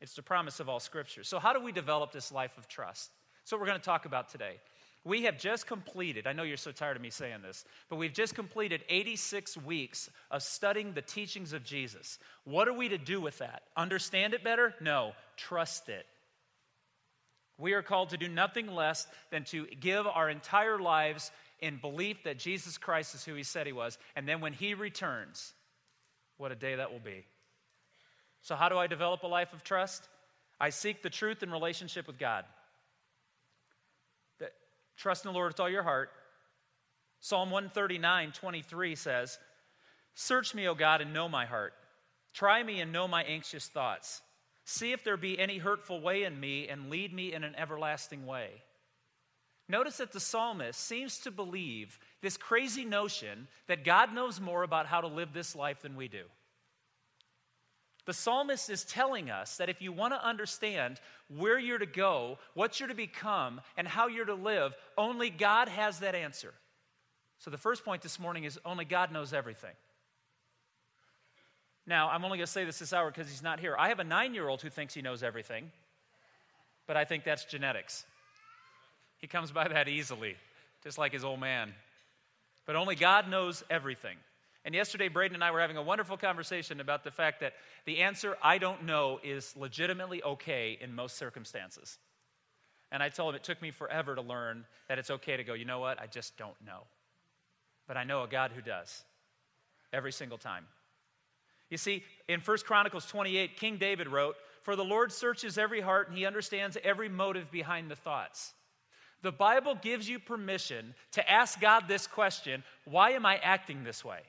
It's 0.00 0.14
the 0.16 0.22
promise 0.22 0.58
of 0.58 0.68
all 0.68 0.80
Scripture. 0.80 1.22
So, 1.22 1.38
how 1.38 1.52
do 1.52 1.60
we 1.60 1.70
develop 1.70 2.10
this 2.10 2.32
life 2.32 2.58
of 2.58 2.66
trust? 2.66 3.12
That's 3.40 3.52
what 3.52 3.60
we're 3.60 3.68
going 3.68 3.78
to 3.78 3.84
talk 3.84 4.06
about 4.06 4.28
today. 4.28 4.58
We 5.04 5.24
have 5.24 5.38
just 5.38 5.66
completed, 5.66 6.26
I 6.26 6.32
know 6.32 6.44
you're 6.44 6.56
so 6.56 6.72
tired 6.72 6.96
of 6.96 7.02
me 7.02 7.10
saying 7.10 7.42
this, 7.42 7.66
but 7.90 7.96
we've 7.96 8.12
just 8.12 8.34
completed 8.34 8.82
86 8.88 9.58
weeks 9.58 10.08
of 10.30 10.42
studying 10.42 10.94
the 10.94 11.02
teachings 11.02 11.52
of 11.52 11.62
Jesus. 11.62 12.18
What 12.44 12.68
are 12.68 12.72
we 12.72 12.88
to 12.88 12.96
do 12.96 13.20
with 13.20 13.38
that? 13.38 13.64
Understand 13.76 14.32
it 14.32 14.42
better? 14.42 14.74
No, 14.80 15.12
trust 15.36 15.90
it. 15.90 16.06
We 17.58 17.74
are 17.74 17.82
called 17.82 18.10
to 18.10 18.16
do 18.16 18.28
nothing 18.28 18.66
less 18.66 19.06
than 19.30 19.44
to 19.44 19.66
give 19.66 20.06
our 20.06 20.30
entire 20.30 20.78
lives 20.78 21.30
in 21.60 21.76
belief 21.76 22.24
that 22.24 22.38
Jesus 22.38 22.78
Christ 22.78 23.14
is 23.14 23.24
who 23.24 23.34
he 23.34 23.42
said 23.42 23.66
he 23.66 23.72
was. 23.72 23.98
And 24.16 24.26
then 24.26 24.40
when 24.40 24.52
he 24.52 24.74
returns, 24.74 25.52
what 26.36 26.50
a 26.50 26.56
day 26.56 26.76
that 26.76 26.92
will 26.92 27.00
be. 27.00 27.24
So, 28.42 28.56
how 28.56 28.68
do 28.68 28.76
I 28.76 28.86
develop 28.86 29.22
a 29.22 29.28
life 29.28 29.52
of 29.52 29.62
trust? 29.62 30.08
I 30.60 30.70
seek 30.70 31.02
the 31.02 31.10
truth 31.10 31.42
in 31.42 31.50
relationship 31.50 32.06
with 32.06 32.18
God. 32.18 32.44
Trust 34.96 35.24
in 35.24 35.32
the 35.32 35.34
Lord 35.34 35.50
with 35.50 35.60
all 35.60 35.70
your 35.70 35.82
heart. 35.82 36.10
Psalm 37.20 37.50
139, 37.50 38.32
23 38.32 38.94
says, 38.94 39.38
Search 40.14 40.54
me, 40.54 40.68
O 40.68 40.74
God, 40.74 41.00
and 41.00 41.12
know 41.12 41.28
my 41.28 41.46
heart. 41.46 41.72
Try 42.32 42.62
me 42.62 42.80
and 42.80 42.92
know 42.92 43.08
my 43.08 43.22
anxious 43.24 43.66
thoughts. 43.66 44.22
See 44.64 44.92
if 44.92 45.04
there 45.04 45.16
be 45.16 45.38
any 45.38 45.58
hurtful 45.58 46.00
way 46.00 46.24
in 46.24 46.38
me, 46.38 46.68
and 46.68 46.90
lead 46.90 47.12
me 47.12 47.32
in 47.32 47.44
an 47.44 47.54
everlasting 47.56 48.26
way. 48.26 48.50
Notice 49.68 49.96
that 49.96 50.12
the 50.12 50.20
psalmist 50.20 50.78
seems 50.78 51.18
to 51.20 51.30
believe 51.30 51.98
this 52.20 52.36
crazy 52.36 52.84
notion 52.84 53.48
that 53.66 53.84
God 53.84 54.12
knows 54.14 54.40
more 54.40 54.62
about 54.62 54.86
how 54.86 55.00
to 55.00 55.06
live 55.06 55.32
this 55.32 55.56
life 55.56 55.82
than 55.82 55.96
we 55.96 56.08
do. 56.08 56.24
The 58.06 58.12
psalmist 58.12 58.68
is 58.68 58.84
telling 58.84 59.30
us 59.30 59.56
that 59.56 59.70
if 59.70 59.80
you 59.80 59.90
want 59.90 60.12
to 60.12 60.26
understand 60.26 61.00
where 61.28 61.58
you're 61.58 61.78
to 61.78 61.86
go, 61.86 62.38
what 62.52 62.78
you're 62.78 62.88
to 62.88 62.94
become, 62.94 63.60
and 63.76 63.88
how 63.88 64.08
you're 64.08 64.26
to 64.26 64.34
live, 64.34 64.74
only 64.98 65.30
God 65.30 65.68
has 65.68 66.00
that 66.00 66.14
answer. 66.14 66.52
So 67.38 67.50
the 67.50 67.58
first 67.58 67.84
point 67.84 68.02
this 68.02 68.20
morning 68.20 68.44
is 68.44 68.58
only 68.64 68.84
God 68.84 69.10
knows 69.10 69.32
everything. 69.32 69.74
Now, 71.86 72.08
I'm 72.10 72.24
only 72.24 72.38
going 72.38 72.46
to 72.46 72.52
say 72.52 72.64
this 72.64 72.78
this 72.78 72.92
hour 72.92 73.10
because 73.10 73.28
he's 73.28 73.42
not 73.42 73.60
here. 73.60 73.74
I 73.78 73.88
have 73.88 74.00
a 74.00 74.04
nine 74.04 74.34
year 74.34 74.48
old 74.48 74.62
who 74.62 74.70
thinks 74.70 74.94
he 74.94 75.02
knows 75.02 75.22
everything, 75.22 75.70
but 76.86 76.96
I 76.96 77.04
think 77.04 77.24
that's 77.24 77.44
genetics. 77.44 78.04
He 79.18 79.26
comes 79.26 79.50
by 79.50 79.68
that 79.68 79.88
easily, 79.88 80.36
just 80.82 80.98
like 80.98 81.12
his 81.12 81.24
old 81.24 81.40
man. 81.40 81.74
But 82.66 82.76
only 82.76 82.94
God 82.94 83.28
knows 83.28 83.62
everything. 83.70 84.16
And 84.64 84.74
yesterday, 84.74 85.08
Braden 85.08 85.34
and 85.34 85.44
I 85.44 85.50
were 85.50 85.60
having 85.60 85.76
a 85.76 85.82
wonderful 85.82 86.16
conversation 86.16 86.80
about 86.80 87.04
the 87.04 87.10
fact 87.10 87.40
that 87.40 87.52
the 87.84 87.98
answer, 87.98 88.36
I 88.42 88.58
don't 88.58 88.84
know, 88.84 89.20
is 89.22 89.54
legitimately 89.56 90.22
okay 90.22 90.78
in 90.80 90.94
most 90.94 91.16
circumstances. 91.18 91.98
And 92.90 93.02
I 93.02 93.10
told 93.10 93.34
him 93.34 93.36
it 93.36 93.44
took 93.44 93.60
me 93.60 93.70
forever 93.70 94.14
to 94.14 94.22
learn 94.22 94.64
that 94.88 94.98
it's 94.98 95.10
okay 95.10 95.36
to 95.36 95.44
go, 95.44 95.52
you 95.52 95.64
know 95.64 95.80
what, 95.80 96.00
I 96.00 96.06
just 96.06 96.36
don't 96.38 96.56
know. 96.64 96.84
But 97.86 97.98
I 97.98 98.04
know 98.04 98.22
a 98.22 98.28
God 98.28 98.52
who 98.54 98.62
does 98.62 99.04
every 99.92 100.12
single 100.12 100.38
time. 100.38 100.64
You 101.70 101.76
see, 101.76 102.04
in 102.28 102.40
1 102.40 102.58
Chronicles 102.64 103.06
28, 103.06 103.56
King 103.56 103.76
David 103.76 104.08
wrote, 104.08 104.36
For 104.62 104.76
the 104.76 104.84
Lord 104.84 105.12
searches 105.12 105.58
every 105.58 105.80
heart 105.80 106.08
and 106.08 106.16
he 106.16 106.24
understands 106.24 106.78
every 106.82 107.08
motive 107.08 107.50
behind 107.50 107.90
the 107.90 107.96
thoughts. 107.96 108.54
The 109.22 109.32
Bible 109.32 109.74
gives 109.74 110.08
you 110.08 110.18
permission 110.18 110.94
to 111.12 111.30
ask 111.30 111.60
God 111.60 111.84
this 111.88 112.06
question 112.06 112.62
Why 112.84 113.10
am 113.10 113.26
I 113.26 113.36
acting 113.36 113.82
this 113.82 114.04
way? 114.04 114.20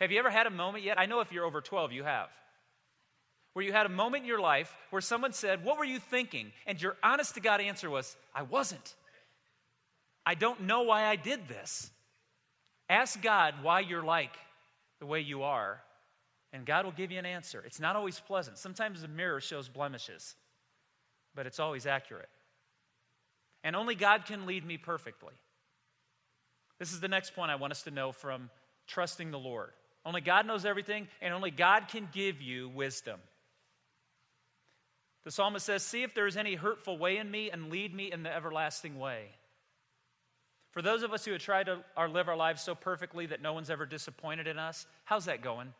Have 0.00 0.12
you 0.12 0.18
ever 0.18 0.30
had 0.30 0.46
a 0.46 0.50
moment 0.50 0.84
yet? 0.84 0.98
I 0.98 1.06
know 1.06 1.20
if 1.20 1.32
you're 1.32 1.44
over 1.44 1.60
12, 1.60 1.92
you 1.92 2.04
have. 2.04 2.28
Where 3.52 3.64
you 3.64 3.72
had 3.72 3.86
a 3.86 3.90
moment 3.90 4.22
in 4.22 4.28
your 4.28 4.40
life 4.40 4.74
where 4.90 5.02
someone 5.02 5.32
said, 5.32 5.64
What 5.64 5.78
were 5.78 5.84
you 5.84 5.98
thinking? 5.98 6.52
And 6.66 6.80
your 6.80 6.96
honest 7.02 7.34
to 7.34 7.40
God 7.40 7.60
answer 7.60 7.90
was, 7.90 8.16
I 8.34 8.42
wasn't. 8.42 8.94
I 10.24 10.34
don't 10.34 10.62
know 10.62 10.82
why 10.82 11.04
I 11.04 11.16
did 11.16 11.48
this. 11.48 11.90
Ask 12.88 13.20
God 13.20 13.54
why 13.62 13.80
you're 13.80 14.02
like 14.02 14.36
the 15.00 15.06
way 15.06 15.20
you 15.20 15.42
are, 15.42 15.80
and 16.52 16.64
God 16.64 16.84
will 16.84 16.92
give 16.92 17.10
you 17.10 17.18
an 17.18 17.26
answer. 17.26 17.62
It's 17.64 17.80
not 17.80 17.96
always 17.96 18.20
pleasant. 18.20 18.58
Sometimes 18.58 19.02
the 19.02 19.08
mirror 19.08 19.40
shows 19.40 19.68
blemishes, 19.68 20.34
but 21.34 21.46
it's 21.46 21.60
always 21.60 21.86
accurate. 21.86 22.28
And 23.64 23.76
only 23.76 23.94
God 23.94 24.24
can 24.24 24.46
lead 24.46 24.64
me 24.64 24.76
perfectly. 24.76 25.34
This 26.78 26.92
is 26.92 27.00
the 27.00 27.08
next 27.08 27.34
point 27.34 27.50
I 27.50 27.56
want 27.56 27.72
us 27.72 27.82
to 27.82 27.90
know 27.90 28.12
from 28.12 28.50
trusting 28.86 29.30
the 29.30 29.38
Lord. 29.38 29.70
Only 30.08 30.22
God 30.22 30.46
knows 30.46 30.64
everything, 30.64 31.06
and 31.20 31.34
only 31.34 31.50
God 31.50 31.88
can 31.88 32.08
give 32.10 32.40
you 32.40 32.70
wisdom. 32.70 33.20
The 35.24 35.30
psalmist 35.30 35.66
says, 35.66 35.82
See 35.82 36.02
if 36.02 36.14
there 36.14 36.26
is 36.26 36.38
any 36.38 36.54
hurtful 36.54 36.96
way 36.96 37.18
in 37.18 37.30
me 37.30 37.50
and 37.50 37.68
lead 37.68 37.94
me 37.94 38.10
in 38.10 38.22
the 38.22 38.34
everlasting 38.34 38.98
way. 38.98 39.26
For 40.70 40.80
those 40.80 41.02
of 41.02 41.12
us 41.12 41.26
who 41.26 41.32
have 41.32 41.42
tried 41.42 41.66
to 41.66 41.82
live 42.08 42.26
our 42.26 42.38
lives 42.38 42.62
so 42.62 42.74
perfectly 42.74 43.26
that 43.26 43.42
no 43.42 43.52
one's 43.52 43.68
ever 43.68 43.84
disappointed 43.84 44.46
in 44.46 44.58
us, 44.58 44.86
how's 45.04 45.26
that 45.26 45.42
going? 45.42 45.74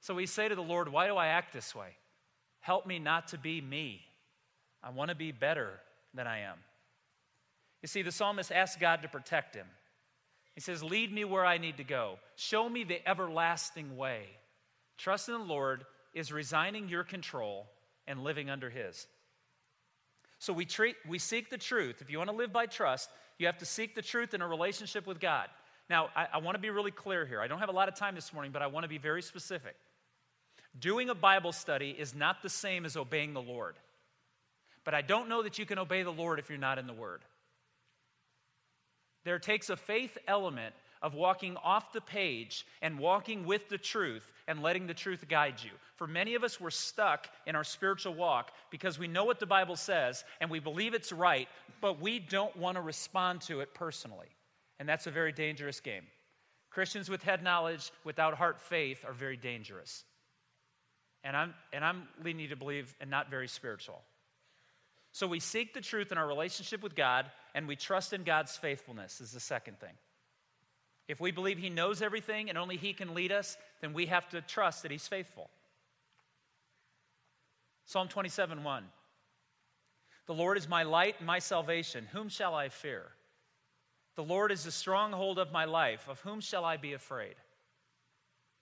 So 0.00 0.12
we 0.12 0.26
say 0.26 0.48
to 0.48 0.56
the 0.56 0.60
Lord, 0.60 0.88
Why 0.88 1.06
do 1.06 1.14
I 1.16 1.28
act 1.28 1.52
this 1.52 1.76
way? 1.76 1.90
Help 2.58 2.88
me 2.88 2.98
not 2.98 3.28
to 3.28 3.38
be 3.38 3.60
me. 3.60 4.00
I 4.82 4.90
want 4.90 5.10
to 5.10 5.14
be 5.14 5.30
better 5.30 5.78
than 6.12 6.26
I 6.26 6.40
am. 6.40 6.58
You 7.82 7.86
see, 7.86 8.02
the 8.02 8.10
psalmist 8.10 8.50
asks 8.50 8.80
God 8.80 9.02
to 9.02 9.08
protect 9.08 9.54
him. 9.54 9.68
He 10.54 10.60
says, 10.60 10.82
Lead 10.82 11.12
me 11.12 11.24
where 11.24 11.44
I 11.44 11.58
need 11.58 11.78
to 11.78 11.84
go. 11.84 12.18
Show 12.36 12.68
me 12.68 12.84
the 12.84 13.06
everlasting 13.08 13.96
way. 13.96 14.26
Trust 14.96 15.28
in 15.28 15.34
the 15.34 15.40
Lord 15.40 15.84
is 16.12 16.32
resigning 16.32 16.88
your 16.88 17.04
control 17.04 17.66
and 18.06 18.22
living 18.22 18.50
under 18.50 18.70
His. 18.70 19.06
So 20.38 20.52
we, 20.52 20.64
treat, 20.64 20.96
we 21.08 21.18
seek 21.18 21.50
the 21.50 21.58
truth. 21.58 22.02
If 22.02 22.10
you 22.10 22.18
want 22.18 22.30
to 22.30 22.36
live 22.36 22.52
by 22.52 22.66
trust, 22.66 23.08
you 23.38 23.46
have 23.46 23.58
to 23.58 23.66
seek 23.66 23.94
the 23.94 24.02
truth 24.02 24.34
in 24.34 24.42
a 24.42 24.48
relationship 24.48 25.06
with 25.06 25.18
God. 25.18 25.48
Now, 25.90 26.10
I, 26.14 26.26
I 26.34 26.38
want 26.38 26.54
to 26.54 26.60
be 26.60 26.70
really 26.70 26.90
clear 26.90 27.26
here. 27.26 27.40
I 27.40 27.46
don't 27.46 27.58
have 27.58 27.68
a 27.68 27.72
lot 27.72 27.88
of 27.88 27.94
time 27.94 28.14
this 28.14 28.32
morning, 28.32 28.52
but 28.52 28.62
I 28.62 28.66
want 28.66 28.84
to 28.84 28.88
be 28.88 28.98
very 28.98 29.22
specific. 29.22 29.74
Doing 30.78 31.08
a 31.08 31.14
Bible 31.14 31.52
study 31.52 31.90
is 31.90 32.14
not 32.14 32.42
the 32.42 32.48
same 32.48 32.84
as 32.84 32.96
obeying 32.96 33.32
the 33.32 33.42
Lord. 33.42 33.76
But 34.84 34.94
I 34.94 35.02
don't 35.02 35.28
know 35.28 35.42
that 35.42 35.58
you 35.58 35.66
can 35.66 35.78
obey 35.78 36.02
the 36.02 36.12
Lord 36.12 36.38
if 36.38 36.48
you're 36.48 36.58
not 36.58 36.78
in 36.78 36.86
the 36.86 36.92
Word. 36.92 37.22
There 39.24 39.38
takes 39.38 39.70
a 39.70 39.76
faith 39.76 40.16
element 40.28 40.74
of 41.02 41.14
walking 41.14 41.56
off 41.58 41.92
the 41.92 42.00
page 42.00 42.66
and 42.80 42.98
walking 42.98 43.44
with 43.44 43.68
the 43.68 43.78
truth 43.78 44.30
and 44.48 44.62
letting 44.62 44.86
the 44.86 44.94
truth 44.94 45.26
guide 45.28 45.56
you. 45.62 45.70
For 45.96 46.06
many 46.06 46.34
of 46.34 46.44
us, 46.44 46.60
we're 46.60 46.70
stuck 46.70 47.28
in 47.46 47.54
our 47.54 47.64
spiritual 47.64 48.14
walk 48.14 48.52
because 48.70 48.98
we 48.98 49.06
know 49.06 49.24
what 49.24 49.38
the 49.38 49.46
Bible 49.46 49.76
says 49.76 50.24
and 50.40 50.50
we 50.50 50.60
believe 50.60 50.94
it's 50.94 51.12
right, 51.12 51.48
but 51.80 52.00
we 52.00 52.18
don't 52.18 52.56
want 52.56 52.76
to 52.76 52.80
respond 52.80 53.42
to 53.42 53.60
it 53.60 53.74
personally. 53.74 54.28
And 54.78 54.88
that's 54.88 55.06
a 55.06 55.10
very 55.10 55.32
dangerous 55.32 55.80
game. 55.80 56.04
Christians 56.70 57.08
with 57.08 57.22
head 57.22 57.42
knowledge 57.42 57.92
without 58.02 58.34
heart 58.34 58.60
faith 58.60 59.04
are 59.06 59.12
very 59.12 59.36
dangerous. 59.36 60.04
And 61.22 61.36
I'm, 61.36 61.54
and 61.72 61.84
I'm 61.84 62.08
leading 62.22 62.40
you 62.40 62.48
to 62.48 62.56
believe 62.56 62.94
and 63.00 63.10
not 63.10 63.30
very 63.30 63.48
spiritual. 63.48 64.02
So 65.14 65.28
we 65.28 65.38
seek 65.38 65.74
the 65.74 65.80
truth 65.80 66.10
in 66.10 66.18
our 66.18 66.26
relationship 66.26 66.82
with 66.82 66.96
God 66.96 67.26
and 67.54 67.68
we 67.68 67.76
trust 67.76 68.12
in 68.12 68.24
God's 68.24 68.56
faithfulness, 68.56 69.20
is 69.20 69.30
the 69.30 69.38
second 69.38 69.78
thing. 69.78 69.92
If 71.06 71.20
we 71.20 71.30
believe 71.30 71.56
He 71.56 71.70
knows 71.70 72.02
everything 72.02 72.48
and 72.48 72.58
only 72.58 72.76
He 72.76 72.92
can 72.92 73.14
lead 73.14 73.30
us, 73.30 73.56
then 73.80 73.92
we 73.92 74.06
have 74.06 74.28
to 74.30 74.40
trust 74.40 74.82
that 74.82 74.90
He's 74.90 75.06
faithful. 75.06 75.48
Psalm 77.84 78.08
27 78.08 78.64
1. 78.64 78.84
The 80.26 80.34
Lord 80.34 80.58
is 80.58 80.68
my 80.68 80.82
light 80.82 81.14
and 81.18 81.28
my 81.28 81.38
salvation. 81.38 82.08
Whom 82.10 82.28
shall 82.28 82.56
I 82.56 82.68
fear? 82.68 83.04
The 84.16 84.24
Lord 84.24 84.50
is 84.50 84.64
the 84.64 84.72
stronghold 84.72 85.38
of 85.38 85.52
my 85.52 85.64
life. 85.64 86.08
Of 86.08 86.18
whom 86.22 86.40
shall 86.40 86.64
I 86.64 86.76
be 86.76 86.92
afraid? 86.92 87.36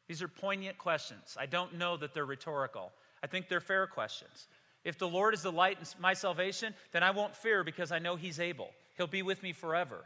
These 0.07 0.21
are 0.21 0.29
poignant 0.29 0.77
questions. 0.77 1.35
I 1.41 1.47
don't 1.47 1.79
know 1.79 1.97
that 1.97 2.13
they're 2.13 2.27
rhetorical. 2.27 2.93
I 3.23 3.27
think 3.27 3.49
they're 3.49 3.61
fair 3.61 3.87
questions. 3.87 4.49
If 4.85 4.99
the 4.99 5.09
Lord 5.09 5.35
is 5.35 5.43
the 5.43 5.53
light 5.53 5.79
and 5.79 5.95
my 6.01 6.15
salvation, 6.15 6.75
then 6.93 7.03
I 7.03 7.13
won't 7.13 7.37
fear 7.37 7.63
because 7.63 7.93
I 7.93 7.99
know 7.99 8.17
He's 8.17 8.41
able. 8.41 8.71
He'll 8.97 9.07
be 9.07 9.23
with 9.23 9.43
me 9.43 9.53
forever. 9.53 10.05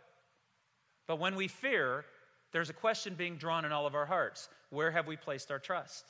But 1.06 1.18
when 1.18 1.36
we 1.36 1.48
fear, 1.48 2.04
there's 2.52 2.70
a 2.70 2.74
question 2.74 3.14
being 3.14 3.36
drawn 3.36 3.64
in 3.64 3.72
all 3.72 3.86
of 3.86 3.94
our 3.94 4.06
hearts 4.06 4.48
Where 4.70 4.90
have 4.90 5.06
we 5.06 5.16
placed 5.16 5.50
our 5.50 5.58
trust? 5.58 6.04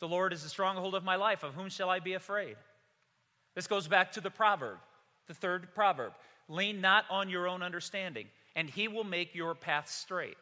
The 0.00 0.08
Lord 0.08 0.32
is 0.32 0.42
the 0.42 0.48
stronghold 0.48 0.94
of 0.94 1.04
my 1.04 1.16
life. 1.16 1.42
Of 1.42 1.54
whom 1.54 1.68
shall 1.68 1.90
I 1.90 1.98
be 1.98 2.14
afraid? 2.14 2.56
This 3.54 3.66
goes 3.66 3.88
back 3.88 4.12
to 4.12 4.20
the 4.20 4.30
proverb, 4.30 4.78
the 5.26 5.34
third 5.34 5.74
proverb 5.74 6.12
lean 6.48 6.80
not 6.80 7.04
on 7.10 7.28
your 7.28 7.46
own 7.46 7.62
understanding, 7.62 8.26
and 8.56 8.68
he 8.68 8.88
will 8.88 9.04
make 9.04 9.34
your 9.34 9.54
path 9.54 9.88
straight. 9.88 10.36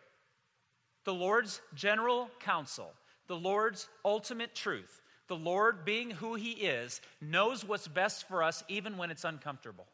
The 1.04 1.14
Lord's 1.14 1.60
general 1.74 2.30
counsel, 2.40 2.92
the 3.26 3.36
Lord's 3.36 3.88
ultimate 4.04 4.54
truth, 4.54 5.00
the 5.28 5.36
Lord, 5.36 5.84
being 5.84 6.10
who 6.10 6.34
he 6.34 6.52
is, 6.52 7.00
knows 7.20 7.64
what's 7.64 7.88
best 7.88 8.28
for 8.28 8.42
us 8.42 8.62
even 8.68 8.96
when 8.96 9.10
it's 9.10 9.24
uncomfortable. 9.24 9.86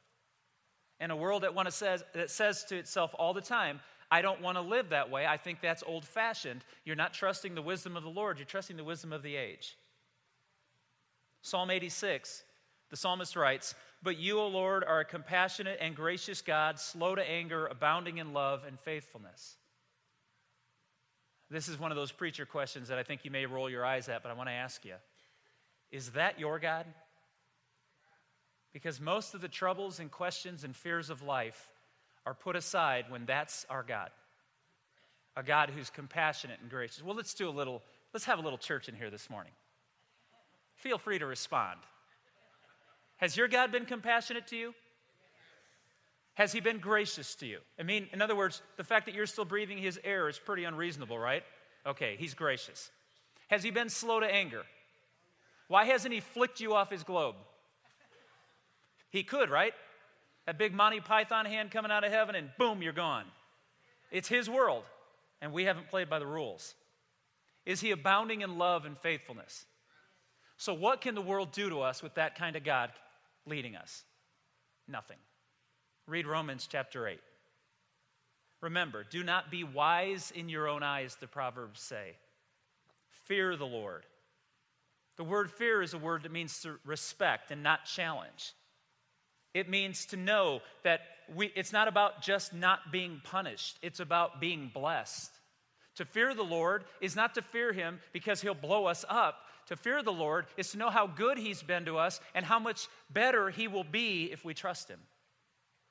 In 1.01 1.11
a 1.11 1.17
world 1.17 1.43
that, 1.43 1.73
says, 1.73 2.05
that 2.15 2.31
says 2.31 2.65
to 2.65 2.77
itself 2.77 3.15
all 3.19 3.35
the 3.35 3.41
time, 3.41 3.81
I 4.11 4.21
don't 4.21 4.43
want 4.43 4.59
to 4.59 4.63
live 4.63 4.91
that 4.91 5.11
way. 5.11 5.27
I 5.27 5.39
think 5.39 5.61
that's 5.61 5.83
old 5.87 6.05
fashioned. 6.05 6.65
You're 6.85 6.97
not 6.97 7.15
trusting 7.15 7.55
the 7.55 7.63
wisdom 7.63 7.97
of 7.97 8.03
the 8.03 8.11
Lord, 8.11 8.39
you're 8.39 8.47
trusting 8.47 8.77
the 8.77 8.85
wisdom 8.85 9.13
of 9.13 9.23
the 9.23 9.37
age. 9.37 9.77
Psalm 11.41 11.71
86, 11.71 12.45
the 12.91 12.97
psalmist 12.97 13.35
writes, 13.35 13.75
But 14.03 14.19
you, 14.19 14.39
O 14.39 14.47
Lord, 14.47 14.85
are 14.85 15.01
a 15.01 15.05
compassionate 15.05 15.79
and 15.81 15.97
gracious 15.97 16.41
God, 16.41 16.79
slow 16.79 17.17
to 17.17 17.29
anger, 17.29 17.67
abounding 17.67 18.19
in 18.19 18.33
love 18.33 18.65
and 18.65 18.79
faithfulness. 18.79 19.57
This 21.51 21.69
is 21.69 21.81
one 21.81 21.91
of 21.91 21.97
those 21.97 22.13
preacher 22.13 22.47
questions 22.47 22.89
that 22.89 22.99
I 22.99 23.03
think 23.03 23.25
you 23.25 23.31
may 23.31 23.45
roll 23.45 23.69
your 23.69 23.85
eyes 23.85 24.09
at, 24.09 24.23
but 24.23 24.31
I 24.31 24.35
want 24.35 24.49
to 24.49 24.55
ask 24.55 24.85
you 24.85 24.95
Is 25.93 26.11
that 26.11 26.41
your 26.41 26.59
God? 26.59 26.87
Because 28.73 29.01
most 29.01 29.35
of 29.35 29.43
the 29.43 29.49
troubles 29.49 30.01
and 30.01 30.11
questions 30.11 30.65
and 30.65 30.75
fears 30.75 31.11
of 31.11 31.23
life 31.23 31.71
are 32.25 32.35
put 32.35 32.57
aside 32.57 33.07
when 33.11 33.27
that's 33.27 33.67
our 33.69 33.83
God. 33.83 34.11
A 35.37 35.43
God 35.43 35.71
who's 35.71 35.91
compassionate 35.91 36.59
and 36.61 36.71
gracious. 36.71 37.03
Well, 37.03 37.15
let's 37.15 37.35
do 37.35 37.49
a 37.49 37.51
little, 37.51 37.83
let's 38.15 38.25
have 38.25 38.39
a 38.39 38.43
little 38.43 38.59
church 38.59 38.89
in 38.89 38.95
here 38.95 39.11
this 39.11 39.29
morning. 39.29 39.53
Feel 40.77 40.99
free 40.99 41.19
to 41.19 41.27
respond. 41.27 41.79
Has 43.19 43.37
your 43.37 43.49
God 43.49 43.71
been 43.71 43.85
compassionate 43.85 44.47
to 44.49 44.57
you? 44.57 44.75
Has 46.35 46.53
he 46.53 46.61
been 46.61 46.79
gracious 46.79 47.35
to 47.37 47.47
you? 47.47 47.59
I 47.79 47.83
mean, 47.83 48.09
in 48.13 48.23
other 48.23 48.35
words, 48.35 48.63
the 48.79 48.85
fact 48.85 49.07
that 49.07 49.15
you're 49.15 49.27
still 49.27 49.45
breathing 49.45 49.77
his 49.77 50.01
air 50.03 50.29
is 50.29 50.39
pretty 50.39 50.65
unreasonable, 50.65 51.19
right? 51.19 51.43
Okay, 51.87 52.17
he's 52.19 52.33
gracious. 52.33 52.91
Has 53.49 53.63
he 53.63 53.71
been 53.71 53.91
slow 53.91 54.21
to 54.21 54.27
anger? 54.27 54.63
Why 55.73 55.87
hasn't 55.87 56.13
he 56.13 56.21
flicked 56.21 56.61
you 56.61 56.75
off 56.75 56.91
his 56.91 57.03
globe? 57.03 57.35
He 59.09 59.23
could, 59.23 59.49
right? 59.49 59.73
That 60.45 60.59
big 60.59 60.75
Monty 60.75 61.01
Python 61.01 61.47
hand 61.47 61.71
coming 61.71 61.91
out 61.91 62.05
of 62.05 62.13
heaven, 62.13 62.35
and 62.35 62.51
boom, 62.59 62.83
you're 62.83 62.93
gone. 62.93 63.25
It's 64.11 64.29
His 64.29 64.51
world, 64.51 64.85
and 65.41 65.51
we 65.51 65.65
haven't 65.65 65.89
played 65.89 66.11
by 66.11 66.19
the 66.19 66.27
rules. 66.27 66.75
Is 67.65 67.81
He 67.81 67.91
abounding 67.91 68.43
in 68.43 68.59
love 68.59 68.85
and 68.85 68.99
faithfulness? 68.99 69.65
So, 70.59 70.75
what 70.75 71.01
can 71.01 71.15
the 71.15 71.23
world 71.23 71.53
do 71.53 71.71
to 71.71 71.81
us 71.81 72.03
with 72.03 72.17
that 72.17 72.35
kind 72.35 72.55
of 72.55 72.65
God 72.65 72.91
leading 73.47 73.75
us? 73.75 74.05
Nothing. 74.87 75.17
Read 76.07 76.27
Romans 76.27 76.69
chapter 76.71 77.09
8. 77.09 77.19
Remember, 78.61 79.05
do 79.09 79.25
not 79.25 79.51
be 79.51 79.65
wise 79.65 80.35
in 80.37 80.51
your 80.51 80.69
own 80.69 80.83
eyes, 80.83 81.17
the 81.19 81.27
Proverbs 81.27 81.81
say. 81.81 82.17
Fear 83.25 83.57
the 83.57 83.65
Lord. 83.65 84.05
The 85.17 85.25
word 85.25 85.51
fear 85.51 85.83
is 85.83 85.95
a 85.95 85.99
word 85.99 86.23
that 86.23 86.33
means 86.33 86.61
to 86.63 86.79
respect 86.85 87.51
and 87.51 87.63
not 87.63 87.85
challenge. 87.85 88.53
It 89.55 89.69
means 89.69 90.07
to 90.07 90.17
know 90.17 90.61
that 90.83 91.01
we, 91.35 91.53
it's 91.55 91.73
not 91.73 91.89
about 91.89 92.23
just 92.23 92.55
not 92.55 92.91
being 92.91 93.21
punished, 93.23 93.79
it's 93.83 94.01
about 94.01 94.41
being 94.41 94.71
blessed. 94.73 95.31
To 95.97 96.05
fear 96.07 96.35
the 96.35 96.43
Lord 96.43 96.85
is 97.01 97.15
not 97.15 97.35
to 97.35 97.43
fear 97.43 97.73
Him 97.73 98.01
because 98.13 98.41
He'll 98.41 98.55
blow 98.55 98.87
us 98.87 99.05
up. 99.09 99.37
To 99.67 99.77
fear 99.77 100.03
the 100.03 100.13
Lord 100.13 100.47
is 100.57 100.71
to 100.73 100.79
know 100.79 100.91
how 100.91 101.07
good 101.07 101.39
He's 101.39 101.63
been 101.63 101.85
to 101.85 101.99
us 101.99 102.21
and 102.35 102.45
how 102.47 102.59
much 102.59 102.89
better 103.11 103.51
He 103.51 103.69
will 103.69 103.85
be 103.85 104.31
if 104.33 104.45
we 104.45 104.55
trust 104.55 104.89
Him 104.89 105.01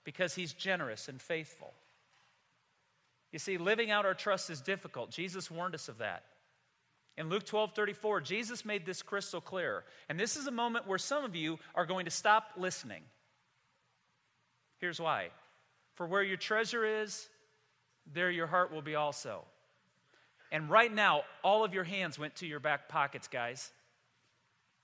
because 0.03 0.33
He's 0.33 0.53
generous 0.53 1.07
and 1.07 1.21
faithful. 1.21 1.73
You 3.31 3.39
see, 3.39 3.57
living 3.57 3.91
out 3.91 4.05
our 4.05 4.13
trust 4.13 4.49
is 4.49 4.59
difficult. 4.59 5.11
Jesus 5.11 5.49
warned 5.49 5.75
us 5.75 5.87
of 5.87 5.99
that. 5.99 6.23
In 7.21 7.29
Luke 7.29 7.45
12 7.45 7.73
34, 7.73 8.21
Jesus 8.21 8.65
made 8.65 8.85
this 8.85 9.01
crystal 9.01 9.39
clear. 9.39 9.83
And 10.09 10.19
this 10.19 10.35
is 10.35 10.47
a 10.47 10.51
moment 10.51 10.87
where 10.87 10.97
some 10.97 11.23
of 11.23 11.35
you 11.35 11.59
are 11.75 11.85
going 11.85 12.05
to 12.05 12.11
stop 12.11 12.49
listening 12.57 13.03
Here's 14.81 14.99
why 14.99 15.29
For 15.93 16.07
where 16.07 16.23
your 16.23 16.37
treasure 16.37 16.83
is, 16.83 17.29
there 18.11 18.31
your 18.31 18.47
heart 18.47 18.73
will 18.73 18.81
be 18.81 18.95
also. 18.95 19.45
And 20.51 20.69
right 20.69 20.93
now, 20.93 21.21
all 21.43 21.63
of 21.63 21.73
your 21.73 21.85
hands 21.85 22.19
went 22.19 22.35
to 22.37 22.47
your 22.47 22.59
back 22.59 22.89
pockets, 22.89 23.27
guys. 23.27 23.71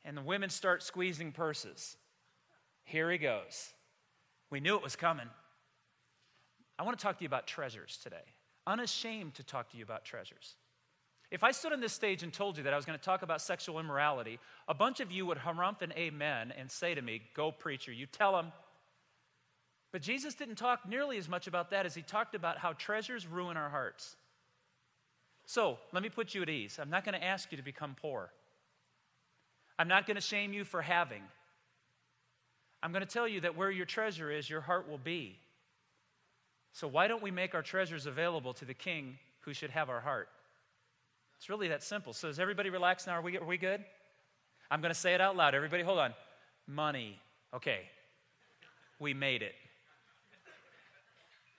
And 0.06 0.16
the 0.16 0.22
women 0.22 0.50
start 0.50 0.84
squeezing 0.84 1.34
purses. 1.34 1.98
Here 2.84 3.12
he 3.12 3.18
goes. 3.18 3.74
We 4.50 4.62
knew 4.62 4.78
it 4.78 4.84
was 4.84 4.96
coming. 4.96 5.28
I 6.80 6.84
want 6.84 6.98
to 6.98 7.04
talk 7.04 7.18
to 7.18 7.24
you 7.24 7.28
about 7.28 7.48
treasures 7.48 8.00
today. 8.02 8.24
Unashamed 8.68 9.34
to 9.36 9.44
talk 9.44 9.72
to 9.72 9.78
you 9.78 9.84
about 9.84 10.06
treasures. 10.06 10.56
If 11.30 11.44
I 11.44 11.52
stood 11.52 11.74
on 11.74 11.82
this 11.82 11.92
stage 11.92 12.24
and 12.24 12.32
told 12.32 12.58
you 12.58 12.64
that 12.64 12.74
I 12.74 12.78
was 12.78 12.86
going 12.86 12.98
to 12.98 13.04
talk 13.04 13.22
about 13.22 13.42
sexual 13.42 13.80
immorality, 13.80 14.40
a 14.68 14.74
bunch 14.74 15.02
of 15.02 15.12
you 15.12 15.26
would 15.26 15.38
harumph 15.38 15.82
and 15.82 15.92
amen 15.94 16.54
and 16.58 16.72
say 16.72 16.96
to 16.96 17.02
me, 17.02 17.22
Go, 17.34 17.52
preacher. 17.52 17.92
You 17.92 18.06
tell 18.06 18.32
them 18.32 18.54
But 19.92 20.02
Jesus 20.02 20.36
didn't 20.36 20.56
talk 20.56 20.88
nearly 20.88 21.18
as 21.18 21.28
much 21.28 21.48
about 21.48 21.72
that 21.72 21.86
as 21.86 21.94
he 21.94 22.02
talked 22.02 22.34
about 22.34 22.58
how 22.58 22.74
treasures 22.74 23.28
ruin 23.28 23.58
our 23.58 23.70
hearts. 23.70 24.16
So 25.46 25.78
let 25.92 26.04
me 26.04 26.10
put 26.10 26.34
you 26.34 26.42
at 26.42 26.50
ease. 26.50 26.80
I'm 26.82 26.90
not 26.90 27.04
going 27.04 27.20
to 27.20 27.24
ask 27.24 27.52
you 27.52 27.58
to 27.58 27.64
become 27.64 27.96
poor. 28.02 28.30
I'm 29.80 29.88
not 29.88 30.06
going 30.06 30.16
to 30.16 30.22
shame 30.22 30.54
you 30.54 30.64
for 30.64 30.82
having. 30.82 31.24
I'm 32.82 32.92
going 32.92 33.06
to 33.06 33.12
tell 33.12 33.28
you 33.28 33.42
that 33.42 33.56
where 33.56 33.72
your 33.72 33.86
treasure 33.86 34.32
is, 34.32 34.50
your 34.50 34.62
heart 34.62 34.90
will 34.90 34.98
be. 34.98 35.40
So 36.74 36.88
why 36.88 37.08
don't 37.08 37.24
we 37.24 37.32
make 37.32 37.56
our 37.56 37.62
treasures 37.62 38.06
available 38.06 38.54
to 38.56 38.66
the 38.66 38.74
king 38.74 39.18
who 39.42 39.54
should 39.54 39.72
have 39.72 39.90
our 39.90 40.02
heart? 40.02 40.30
It's 41.38 41.50
really 41.50 41.68
that 41.70 41.84
simple. 41.84 42.14
So 42.14 42.28
is 42.30 42.40
everybody 42.40 42.70
relaxed 42.70 43.08
now? 43.08 43.14
Are 43.14 43.22
we, 43.22 43.38
are 43.38 43.46
we 43.46 43.58
good? 43.58 43.84
I'm 44.70 44.82
going 44.82 44.94
to 44.94 45.00
say 45.00 45.14
it 45.14 45.22
out 45.22 45.36
loud. 45.36 45.56
Everybody, 45.56 45.84
hold 45.84 46.00
on. 46.00 46.14
Money. 46.68 47.20
Okay. 47.54 47.82
We 49.00 49.14
made 49.14 49.42
it. 49.42 49.54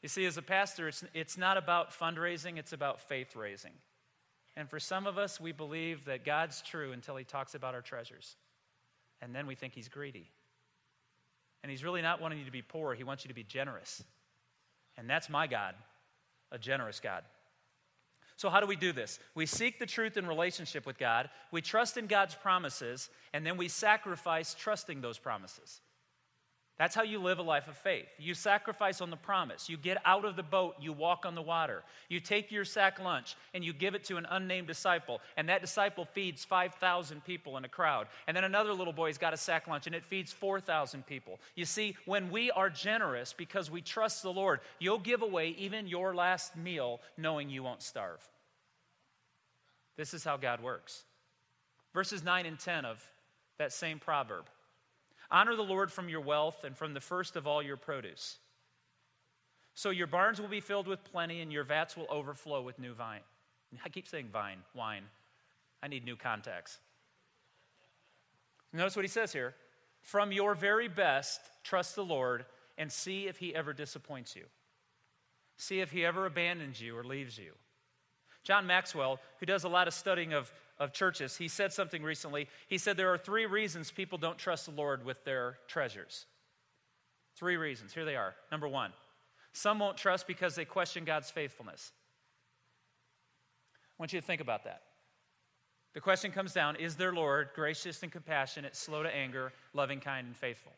You 0.03 0.09
see, 0.09 0.27
as 0.27 0.37
a 0.37 0.43
pastor, 0.43 0.89
it's, 0.89 1.05
it's 1.13 1.37
not 1.37 1.57
about 1.57 1.91
fundraising, 1.91 2.57
it's 2.57 2.73
about 2.73 3.01
faith 3.01 3.35
raising. 3.35 3.73
And 4.57 4.69
for 4.69 4.79
some 4.79 5.07
of 5.07 5.19
us, 5.19 5.41
we 5.41 5.53
believe 5.53 6.05
that 6.05 6.25
God's 6.25 6.63
true 6.63 6.93
until 6.93 7.17
he 7.17 7.25
talks 7.25 7.55
about 7.55 7.75
our 7.75 7.81
treasures. 7.81 8.37
And 9.21 9.35
then 9.35 9.47
we 9.47 9.55
think 9.55 9.75
he's 9.75 9.89
greedy. 9.89 10.31
And 11.63 11.71
he's 11.71 11.83
really 11.83 12.03
not 12.03 12.21
wanting 12.21 12.39
you 12.39 12.45
to 12.45 12.53
be 12.53 12.63
poor, 12.63 12.95
he 12.95 13.05
wants 13.05 13.25
you 13.25 13.29
to 13.29 13.35
be 13.35 13.43
generous. 13.43 14.03
And 14.97 15.09
that's 15.09 15.29
my 15.29 15.47
God, 15.47 15.75
a 16.53 16.59
generous 16.59 17.01
God. 17.01 17.23
So, 18.39 18.51
how 18.51 18.61
do 18.61 18.69
we 18.69 18.77
do 18.77 18.93
this? 18.93 19.19
We 19.35 19.47
seek 19.47 19.81
the 19.81 19.87
truth 19.87 20.17
in 20.17 20.25
relationship 20.25 20.87
with 20.87 20.97
God, 20.97 21.29
we 21.51 21.61
trust 21.61 21.97
in 21.97 22.07
God's 22.07 22.37
promises, 22.37 23.11
and 23.33 23.45
then 23.45 23.57
we 23.57 23.67
sacrifice 23.67 24.55
trusting 24.55 25.01
those 25.01 25.19
promises. 25.19 25.81
That's 26.79 26.95
how 26.95 27.03
you 27.03 27.19
live 27.19 27.41
a 27.41 27.43
life 27.43 27.67
of 27.67 27.77
faith. 27.77 28.07
You 28.19 28.35
sacrifice 28.35 29.01
on 29.01 29.11
the 29.11 29.17
promise. 29.17 29.69
You 29.69 29.77
get 29.77 29.99
out 30.05 30.25
of 30.25 30.37
the 30.37 30.45
boat, 30.45 30.77
you 30.81 30.93
walk 30.93 31.27
on 31.27 31.35
the 31.35 31.43
water. 31.43 31.83
You 32.09 32.21
take 32.21 32.53
your 32.53 32.65
sack 32.65 33.01
lunch 33.01 33.35
and 33.53 33.65
you 33.65 33.73
give 33.73 33.97
it 33.97 34.05
to 34.05 34.17
an 34.17 34.29
unnamed 34.31 34.69
disciple, 34.69 35.21
and 35.37 35.49
that 35.49 35.61
disciple 35.61 36.05
feeds 36.05 36.45
5,000 36.45 37.25
people 37.25 37.57
in 37.57 37.65
a 37.65 37.69
crowd. 37.69 38.07
And 38.29 38.37
then 38.37 38.45
another 38.45 38.73
little 38.73 38.93
boy's 38.93 39.19
got 39.19 39.35
a 39.35 39.37
sack 39.37 39.67
lunch 39.67 39.89
and 39.89 39.95
it 39.95 40.05
feeds 40.05 40.33
4,000 40.33 41.05
people. 41.05 41.41
You 41.57 41.65
see, 41.65 41.97
when 42.07 42.31
we 42.31 42.53
are 42.53 42.71
generous 42.71 43.33
because 43.33 43.73
we 43.73 43.83
trust 43.83 44.23
the 44.23 44.33
Lord, 44.33 44.61
you'll 44.79 44.99
give 44.99 45.23
away 45.23 45.57
even 45.59 45.89
your 45.89 46.15
last 46.15 46.57
meal 46.57 47.01
knowing 47.17 47.51
you 47.51 47.65
won't 47.65 47.83
starve. 47.83 48.21
This 49.97 50.15
is 50.15 50.23
how 50.23 50.37
God 50.37 50.63
works. 50.63 51.03
Verses 51.93 52.23
9 52.23 52.47
and 52.47 52.57
10 52.57 52.85
of 52.85 53.05
that 53.59 53.73
same 53.73 53.99
proverb. 53.99 54.45
Honor 55.31 55.57
the 55.57 55.63
Lord 55.63 55.93
from 55.93 56.09
your 56.09 56.21
wealth 56.21 56.65
and 56.65 56.77
from 56.77 56.95
the 56.95 57.01
first 57.01 57.37
of 57.37 57.47
all 57.47 57.63
your 57.63 57.77
produce. 57.77 58.39
So 59.75 59.91
your 59.91 60.07
barns 60.07 60.41
will 60.41 60.49
be 60.49 60.61
filled 60.61 60.89
with 60.89 61.05
plenty 61.05 61.41
and 61.41 61.53
your 61.53 61.65
vats 61.65 61.97
will 61.97 62.07
overflow 62.11 62.63
with 62.63 62.79
new 62.79 62.95
vine. 62.95 63.21
I 63.85 63.89
keep 63.89 64.09
saying 64.09 64.29
vine, 64.33 64.59
wine. 64.75 65.05
I 65.83 65.89
need 65.89 66.05
new 66.05 66.17
contacts. 66.17 66.79
Notice 68.73 68.97
what 68.97 69.05
he 69.05 69.09
says 69.09 69.33
here. 69.33 69.55
From 70.01 70.33
your 70.33 70.55
very 70.55 70.89
best, 70.89 71.41
trust 71.63 71.95
the 71.95 72.05
Lord 72.05 72.47
and 72.77 72.91
see 72.91 73.29
if 73.29 73.39
he 73.39 73.55
ever 73.55 73.73
disappoints 73.73 74.35
you. 74.35 74.45
See 75.59 75.81
if 75.81 75.91
he 75.91 76.05
ever 76.05 76.27
abandons 76.27 76.81
you 76.81 76.97
or 76.97 77.05
leaves 77.05 77.37
you. 77.37 77.53
John 78.45 78.67
Maxwell, 78.67 79.21
who 79.41 79.47
does 79.47 79.65
a 79.65 79.69
lot 79.69 79.89
of 79.89 79.95
studying 79.95 80.33
of 80.33 80.51
of 80.79 80.93
churches, 80.93 81.37
he 81.37 81.49
said 81.49 81.73
something 81.73 82.03
recently. 82.03 82.49
He 82.69 82.79
said 82.79 82.97
there 82.97 83.13
are 83.13 83.19
three 83.19 83.47
reasons 83.47 83.91
people 83.91 84.19
don't 84.19 84.39
trust 84.39 84.67
the 84.67 84.73
Lord 84.73 85.05
with 85.05 85.25
their 85.25 85.59
treasures. 85.67 86.27
Three 87.37 87.57
reasons. 87.57 87.93
Here 87.93 88.05
they 88.05 88.17
are. 88.17 88.35
Number 88.51 88.69
one, 88.69 88.93
some 89.53 89.79
won't 89.79 89.97
trust 89.97 90.27
because 90.27 90.55
they 90.55 90.65
question 90.65 91.05
God's 91.05 91.31
faithfulness. 91.31 91.93
I 93.75 93.95
want 93.99 94.13
you 94.13 94.21
to 94.21 94.27
think 94.27 94.41
about 94.41 94.65
that. 94.65 94.83
The 95.95 96.01
question 96.01 96.31
comes 96.31 96.53
down 96.53 96.77
Is 96.77 96.97
their 96.97 97.13
Lord 97.13 97.49
gracious 97.55 98.03
and 98.03 98.13
compassionate, 98.13 98.77
slow 98.77 99.03
to 99.03 99.15
anger, 99.15 99.53
loving, 99.73 100.01
kind, 100.01 100.27
and 100.27 100.37
faithful? 100.37 100.73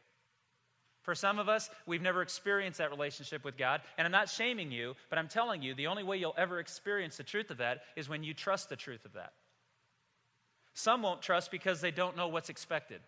For 1.03 1.15
some 1.15 1.39
of 1.39 1.49
us, 1.49 1.71
we've 1.87 2.03
never 2.03 2.23
experienced 2.23 2.79
that 2.79 2.91
relationship 2.91 3.45
with 3.45 3.57
God. 3.57 3.81
And 3.97 4.07
I'm 4.07 4.13
not 4.13 4.29
shaming 4.29 4.71
you, 4.71 4.95
but 5.09 5.19
I'm 5.19 5.29
telling 5.29 5.63
you 5.63 5.75
the 5.75 5.87
only 5.87 6.03
way 6.03 6.19
you'll 6.19 6.35
ever 6.37 6.59
experience 6.59 7.17
the 7.17 7.23
truth 7.23 7.51
of 7.51 7.59
that 7.59 7.83
is 7.97 8.09
when 8.09 8.23
you 8.23 8.35
trust 8.35 8.69
the 8.69 8.77
truth 8.77 9.05
of 9.05 9.15
that. 9.15 9.33
Some 10.81 11.03
won't 11.03 11.21
trust 11.21 11.51
because 11.51 11.83
they 11.83 11.91
don't 11.91 12.17
know 12.17 12.29
what's 12.29 12.49
expected. 12.49 13.03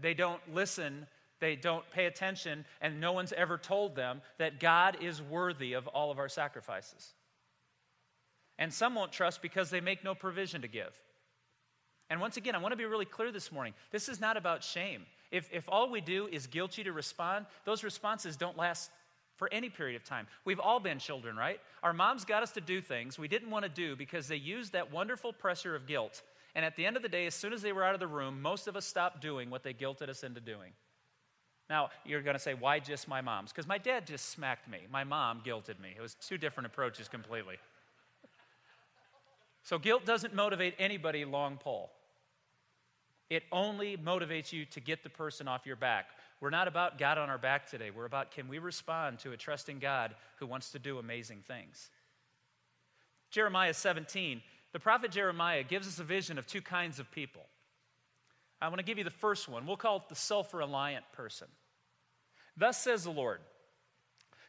They 0.00 0.14
don't 0.14 0.40
listen, 0.50 1.06
they 1.40 1.56
don't 1.56 1.84
pay 1.90 2.06
attention, 2.06 2.64
and 2.80 3.00
no 3.00 3.12
one's 3.12 3.34
ever 3.34 3.58
told 3.58 3.96
them 3.96 4.22
that 4.38 4.60
God 4.60 4.96
is 5.02 5.20
worthy 5.20 5.74
of 5.74 5.86
all 5.88 6.10
of 6.10 6.18
our 6.18 6.28
sacrifices. 6.28 7.12
And 8.58 8.72
some 8.72 8.94
won't 8.94 9.12
trust 9.12 9.42
because 9.42 9.68
they 9.68 9.82
make 9.82 10.02
no 10.02 10.14
provision 10.14 10.62
to 10.62 10.68
give. 10.68 10.98
And 12.08 12.18
once 12.18 12.38
again, 12.38 12.54
I 12.54 12.58
want 12.58 12.72
to 12.72 12.76
be 12.78 12.84
really 12.86 13.04
clear 13.04 13.30
this 13.30 13.52
morning. 13.52 13.74
This 13.90 14.08
is 14.08 14.20
not 14.20 14.38
about 14.38 14.64
shame. 14.64 15.04
If, 15.30 15.50
if 15.52 15.68
all 15.68 15.90
we 15.90 16.00
do 16.00 16.28
is 16.32 16.46
guilt 16.46 16.78
you 16.78 16.84
to 16.84 16.92
respond, 16.92 17.44
those 17.64 17.84
responses 17.84 18.38
don't 18.38 18.56
last 18.56 18.90
for 19.40 19.48
any 19.50 19.70
period 19.70 19.96
of 19.96 20.04
time. 20.04 20.26
We've 20.44 20.60
all 20.60 20.80
been 20.80 20.98
children, 20.98 21.34
right? 21.34 21.58
Our 21.82 21.94
moms 21.94 22.26
got 22.26 22.42
us 22.42 22.52
to 22.52 22.60
do 22.60 22.82
things 22.82 23.18
we 23.18 23.26
didn't 23.26 23.48
want 23.48 23.64
to 23.64 23.70
do 23.70 23.96
because 23.96 24.28
they 24.28 24.36
used 24.36 24.74
that 24.74 24.92
wonderful 24.92 25.32
pressure 25.32 25.74
of 25.74 25.86
guilt. 25.86 26.20
And 26.54 26.62
at 26.62 26.76
the 26.76 26.84
end 26.84 26.98
of 26.98 27.02
the 27.02 27.08
day, 27.08 27.24
as 27.24 27.34
soon 27.34 27.54
as 27.54 27.62
they 27.62 27.72
were 27.72 27.82
out 27.82 27.94
of 27.94 28.00
the 28.00 28.06
room, 28.06 28.42
most 28.42 28.68
of 28.68 28.76
us 28.76 28.84
stopped 28.84 29.22
doing 29.22 29.48
what 29.48 29.62
they 29.62 29.72
guilted 29.72 30.10
us 30.10 30.24
into 30.24 30.42
doing. 30.42 30.72
Now, 31.70 31.88
you're 32.04 32.20
going 32.20 32.34
to 32.34 32.42
say, 32.42 32.52
why 32.52 32.80
just 32.80 33.08
my 33.08 33.22
mom's? 33.22 33.50
Because 33.50 33.66
my 33.66 33.78
dad 33.78 34.06
just 34.06 34.28
smacked 34.28 34.68
me. 34.68 34.80
My 34.92 35.04
mom 35.04 35.40
guilted 35.42 35.80
me. 35.80 35.94
It 35.96 36.02
was 36.02 36.16
two 36.16 36.36
different 36.36 36.66
approaches 36.66 37.08
completely. 37.08 37.56
So, 39.62 39.78
guilt 39.78 40.04
doesn't 40.04 40.34
motivate 40.34 40.74
anybody 40.78 41.24
long 41.24 41.56
pole. 41.56 41.92
It 43.30 43.44
only 43.52 43.96
motivates 43.96 44.52
you 44.52 44.66
to 44.66 44.80
get 44.80 45.02
the 45.02 45.08
person 45.08 45.48
off 45.48 45.64
your 45.64 45.76
back. 45.76 46.08
We're 46.40 46.50
not 46.50 46.68
about 46.68 46.98
God 46.98 47.18
on 47.18 47.28
our 47.28 47.38
back 47.38 47.68
today. 47.70 47.90
We're 47.90 48.06
about 48.06 48.30
can 48.30 48.48
we 48.48 48.58
respond 48.58 49.18
to 49.20 49.32
a 49.32 49.36
trusting 49.36 49.78
God 49.78 50.14
who 50.36 50.46
wants 50.46 50.70
to 50.70 50.78
do 50.78 50.98
amazing 50.98 51.42
things? 51.46 51.90
Jeremiah 53.30 53.74
17, 53.74 54.42
the 54.72 54.80
prophet 54.80 55.10
Jeremiah 55.10 55.62
gives 55.62 55.86
us 55.86 55.98
a 55.98 56.04
vision 56.04 56.38
of 56.38 56.46
two 56.46 56.62
kinds 56.62 56.98
of 56.98 57.10
people. 57.10 57.42
I 58.60 58.68
want 58.68 58.78
to 58.78 58.84
give 58.84 58.98
you 58.98 59.04
the 59.04 59.10
first 59.10 59.48
one. 59.48 59.66
We'll 59.66 59.76
call 59.76 59.98
it 59.98 60.08
the 60.08 60.14
self 60.14 60.54
reliant 60.54 61.04
person. 61.12 61.48
Thus 62.56 62.78
says 62.78 63.04
the 63.04 63.10
Lord 63.10 63.40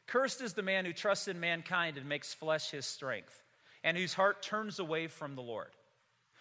Cursed 0.08 0.41
is 0.41 0.54
the 0.54 0.63
man 0.63 0.86
who 0.86 0.93
trusts 0.93 1.27
in 1.27 1.39
mankind 1.39 1.97
and 1.97 2.08
makes 2.08 2.34
flesh 2.34 2.71
his 2.71 2.86
strength, 2.86 3.43
and 3.84 3.97
whose 3.97 4.13
heart 4.13 4.41
turns 4.41 4.80
away 4.80 5.08
from 5.08 5.36
the 5.36 5.41
Lord. 5.41 5.69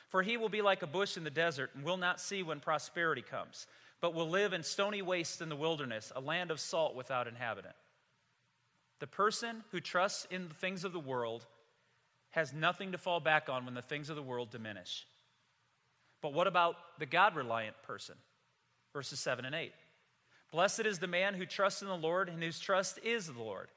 For 0.08 0.22
he 0.22 0.36
will 0.36 0.48
be 0.48 0.62
like 0.62 0.82
a 0.82 0.88
bush 0.88 1.16
in 1.16 1.22
the 1.22 1.30
desert 1.30 1.70
and 1.74 1.84
will 1.84 1.96
not 1.96 2.20
see 2.20 2.42
when 2.42 2.58
prosperity 2.58 3.22
comes 3.22 3.66
but 4.00 4.14
will 4.14 4.28
live 4.28 4.52
in 4.52 4.62
stony 4.62 5.02
wastes 5.02 5.40
in 5.40 5.48
the 5.48 5.56
wilderness, 5.56 6.12
a 6.14 6.20
land 6.20 6.50
of 6.50 6.60
salt 6.60 6.94
without 6.94 7.28
inhabitant. 7.28 7.74
The 9.00 9.06
person 9.06 9.64
who 9.72 9.80
trusts 9.80 10.26
in 10.30 10.48
the 10.48 10.54
things 10.54 10.84
of 10.84 10.92
the 10.92 10.98
world 10.98 11.46
has 12.30 12.52
nothing 12.52 12.92
to 12.92 12.98
fall 12.98 13.20
back 13.20 13.48
on 13.48 13.64
when 13.64 13.74
the 13.74 13.82
things 13.82 14.08
of 14.08 14.16
the 14.16 14.22
world 14.22 14.50
diminish. 14.50 15.06
But 16.22 16.32
what 16.32 16.46
about 16.46 16.76
the 16.98 17.06
God 17.06 17.34
reliant 17.34 17.80
person? 17.82 18.14
Verses 18.92 19.20
7 19.20 19.44
and 19.44 19.54
8. 19.54 19.72
Blessed 20.52 20.80
is 20.80 20.98
the 20.98 21.06
man 21.06 21.34
who 21.34 21.46
trusts 21.46 21.82
in 21.82 21.88
the 21.88 21.96
Lord 21.96 22.28
and 22.28 22.42
whose 22.42 22.58
trust 22.58 22.98
is 23.02 23.26
the 23.26 23.42
Lord. 23.42 23.68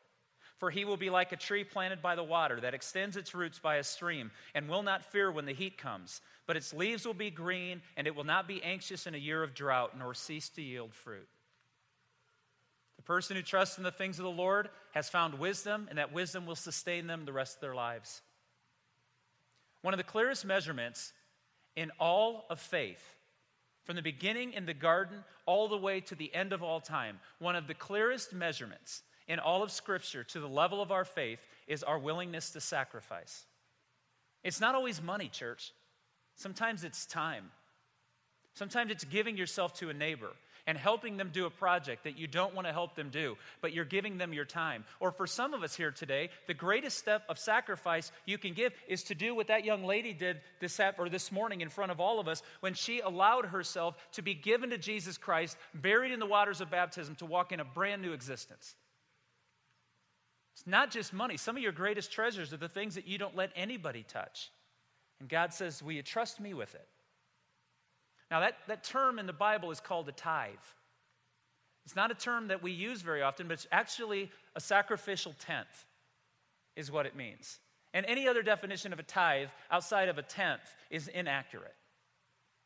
For 0.57 0.69
he 0.69 0.85
will 0.85 0.97
be 0.97 1.09
like 1.09 1.31
a 1.31 1.37
tree 1.37 1.63
planted 1.63 2.01
by 2.01 2.15
the 2.15 2.23
water 2.23 2.59
that 2.61 2.73
extends 2.73 3.17
its 3.17 3.33
roots 3.35 3.59
by 3.59 3.77
a 3.77 3.83
stream 3.83 4.31
and 4.53 4.69
will 4.69 4.83
not 4.83 5.03
fear 5.03 5.31
when 5.31 5.45
the 5.45 5.53
heat 5.53 5.77
comes, 5.77 6.21
but 6.45 6.55
its 6.55 6.73
leaves 6.73 7.05
will 7.05 7.13
be 7.13 7.31
green, 7.31 7.81
and 7.97 8.07
it 8.07 8.15
will 8.15 8.23
not 8.23 8.47
be 8.47 8.63
anxious 8.63 9.07
in 9.07 9.15
a 9.15 9.17
year 9.17 9.43
of 9.43 9.53
drought, 9.53 9.97
nor 9.97 10.13
cease 10.13 10.49
to 10.49 10.61
yield 10.61 10.93
fruit. 10.93 11.27
The 12.97 13.03
person 13.03 13.35
who 13.35 13.41
trusts 13.41 13.77
in 13.77 13.83
the 13.83 13.91
things 13.91 14.19
of 14.19 14.23
the 14.23 14.31
Lord 14.31 14.69
has 14.93 15.09
found 15.09 15.39
wisdom, 15.39 15.87
and 15.89 15.97
that 15.97 16.13
wisdom 16.13 16.45
will 16.45 16.55
sustain 16.55 17.07
them 17.07 17.25
the 17.25 17.33
rest 17.33 17.55
of 17.55 17.61
their 17.61 17.75
lives. 17.75 18.21
One 19.81 19.93
of 19.93 19.97
the 19.97 20.03
clearest 20.03 20.45
measurements 20.45 21.11
in 21.75 21.91
all 21.99 22.45
of 22.49 22.59
faith, 22.59 23.03
from 23.83 23.97
the 23.97 24.01
beginning 24.01 24.53
in 24.53 24.65
the 24.65 24.73
garden 24.73 25.25
all 25.45 25.67
the 25.67 25.77
way 25.77 25.99
to 26.01 26.15
the 26.15 26.33
end 26.33 26.53
of 26.53 26.63
all 26.63 26.79
time, 26.79 27.19
one 27.39 27.55
of 27.55 27.67
the 27.67 27.73
clearest 27.73 28.31
measurements 28.31 29.01
in 29.33 29.39
all 29.39 29.63
of 29.63 29.71
Scripture 29.71 30.23
to 30.23 30.39
the 30.39 30.47
level 30.47 30.81
of 30.81 30.91
our 30.91 31.03
faith 31.03 31.39
is 31.67 31.83
our 31.83 31.99
willingness 31.99 32.51
to 32.51 32.61
sacrifice. 32.61 33.45
It's 34.43 34.61
not 34.61 34.75
always 34.75 35.01
money, 35.01 35.27
church. 35.27 35.73
Sometimes 36.35 36.83
it's 36.83 37.05
time. 37.05 37.51
Sometimes 38.53 38.91
it's 38.91 39.03
giving 39.03 39.35
yourself 39.35 39.73
to 39.79 39.89
a 39.89 39.93
neighbor. 39.93 40.29
and 40.65 40.77
helping 40.77 41.17
them 41.17 41.29
do 41.33 41.45
a 41.45 41.49
project 41.49 42.05
that 42.05 42.17
you 42.17 42.27
don't 42.27 42.55
want 42.55 42.67
to 42.67 42.73
help 42.73 42.95
them 42.95 43.09
do, 43.09 43.35
but 43.61 43.73
you're 43.73 43.85
giving 43.85 44.17
them 44.17 44.33
your 44.33 44.45
time. 44.45 44.85
Or 44.99 45.11
for 45.11 45.27
some 45.27 45.53
of 45.53 45.63
us 45.63 45.75
here 45.75 45.91
today, 45.91 46.29
the 46.47 46.53
greatest 46.53 46.97
step 46.97 47.23
of 47.27 47.37
sacrifice 47.37 48.11
you 48.25 48.37
can 48.37 48.53
give 48.53 48.73
is 48.87 49.03
to 49.05 49.15
do 49.15 49.35
what 49.35 49.47
that 49.47 49.65
young 49.65 49.83
lady 49.83 50.13
did 50.13 50.39
this 50.59 50.79
or 50.97 51.09
this 51.09 51.31
morning 51.31 51.61
in 51.61 51.69
front 51.69 51.91
of 51.91 51.99
all 51.99 52.19
of 52.19 52.27
us 52.27 52.41
when 52.61 52.73
she 52.73 52.99
allowed 52.99 53.45
herself 53.45 53.95
to 54.13 54.21
be 54.21 54.33
given 54.33 54.69
to 54.69 54.77
Jesus 54.77 55.17
Christ, 55.17 55.57
buried 55.73 56.11
in 56.11 56.19
the 56.19 56.25
waters 56.25 56.61
of 56.61 56.71
baptism 56.71 57.15
to 57.15 57.25
walk 57.25 57.51
in 57.51 57.59
a 57.59 57.65
brand 57.65 58.01
new 58.01 58.13
existence. 58.13 58.75
It's 60.53 60.67
not 60.67 60.91
just 60.91 61.13
money. 61.13 61.37
Some 61.37 61.57
of 61.57 61.63
your 61.63 61.71
greatest 61.71 62.11
treasures 62.11 62.53
are 62.53 62.57
the 62.57 62.69
things 62.69 62.95
that 62.95 63.07
you 63.07 63.17
don't 63.17 63.35
let 63.35 63.51
anybody 63.55 64.03
touch. 64.07 64.51
And 65.19 65.27
God 65.27 65.53
says, 65.53 65.81
Will 65.81 65.93
you 65.93 66.03
trust 66.03 66.39
me 66.39 66.53
with 66.53 66.75
it? 66.75 66.87
Now, 68.29 68.39
that, 68.41 68.55
that 68.67 68.83
term 68.83 69.19
in 69.19 69.27
the 69.27 69.33
Bible 69.33 69.71
is 69.71 69.79
called 69.79 70.09
a 70.09 70.11
tithe. 70.11 70.53
It's 71.85 71.95
not 71.95 72.11
a 72.11 72.15
term 72.15 72.47
that 72.47 72.63
we 72.63 72.71
use 72.71 73.01
very 73.01 73.21
often, 73.21 73.47
but 73.47 73.53
it's 73.53 73.67
actually 73.71 74.31
a 74.55 74.59
sacrificial 74.59 75.35
tenth, 75.39 75.85
is 76.75 76.91
what 76.91 77.05
it 77.05 77.15
means. 77.15 77.59
And 77.93 78.05
any 78.05 78.27
other 78.27 78.41
definition 78.41 78.93
of 78.93 78.99
a 78.99 79.03
tithe 79.03 79.49
outside 79.69 80.09
of 80.09 80.17
a 80.17 80.23
tenth 80.23 80.75
is 80.89 81.09
inaccurate. 81.09 81.75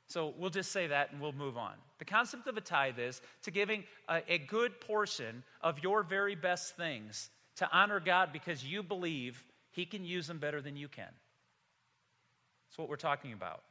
So 0.07 0.33
we'll 0.37 0.51
just 0.51 0.71
say 0.71 0.87
that 0.87 1.11
and 1.11 1.19
we'll 1.19 1.33
move 1.33 1.57
on. 1.57 1.73
The 1.99 2.05
concept 2.05 2.47
of 2.47 2.55
a 2.55 2.61
tithe 2.61 2.99
is 2.99 3.21
to 3.41 3.51
giving 3.51 3.83
a, 4.07 4.21
a 4.29 4.37
good 4.37 4.79
portion 4.79 5.43
of 5.61 5.79
your 5.83 6.03
very 6.03 6.35
best 6.35 6.77
things 6.77 7.29
to 7.57 7.69
honor 7.71 7.99
God 7.99 8.29
because 8.33 8.63
you 8.63 8.83
believe 8.83 9.43
He 9.71 9.85
can 9.85 10.05
use 10.05 10.27
them 10.27 10.37
better 10.37 10.61
than 10.61 10.75
you 10.75 10.87
can. 10.87 11.09
That's 12.67 12.77
what 12.77 12.89
we're 12.89 12.95
talking 12.95 13.33
about. 13.33 13.63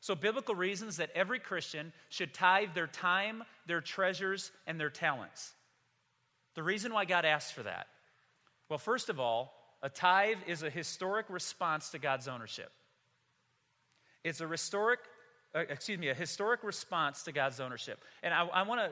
So, 0.00 0.14
biblical 0.14 0.54
reasons 0.54 0.96
that 0.96 1.10
every 1.14 1.38
Christian 1.38 1.92
should 2.08 2.32
tithe 2.32 2.70
their 2.74 2.86
time, 2.86 3.44
their 3.66 3.80
treasures, 3.82 4.50
and 4.66 4.80
their 4.80 4.90
talents. 4.90 5.52
The 6.54 6.62
reason 6.62 6.92
why 6.92 7.04
God 7.04 7.24
asks 7.24 7.50
for 7.50 7.62
that 7.62 7.86
well, 8.68 8.78
first 8.78 9.08
of 9.08 9.18
all, 9.18 9.52
a 9.82 9.88
tithe 9.88 10.38
is 10.46 10.62
a 10.62 10.70
historic 10.70 11.26
response 11.28 11.90
to 11.90 11.98
God's 11.98 12.28
ownership. 12.28 12.70
It's 14.22 14.40
a 14.40 14.48
historic, 14.48 15.00
uh, 15.54 15.64
excuse 15.68 15.98
me, 15.98 16.08
a 16.08 16.14
historic 16.14 16.62
response 16.62 17.24
to 17.24 17.32
God's 17.32 17.58
ownership. 17.58 17.98
And 18.22 18.32
I, 18.32 18.46
I 18.46 18.62
want 18.62 18.80
to 18.80 18.90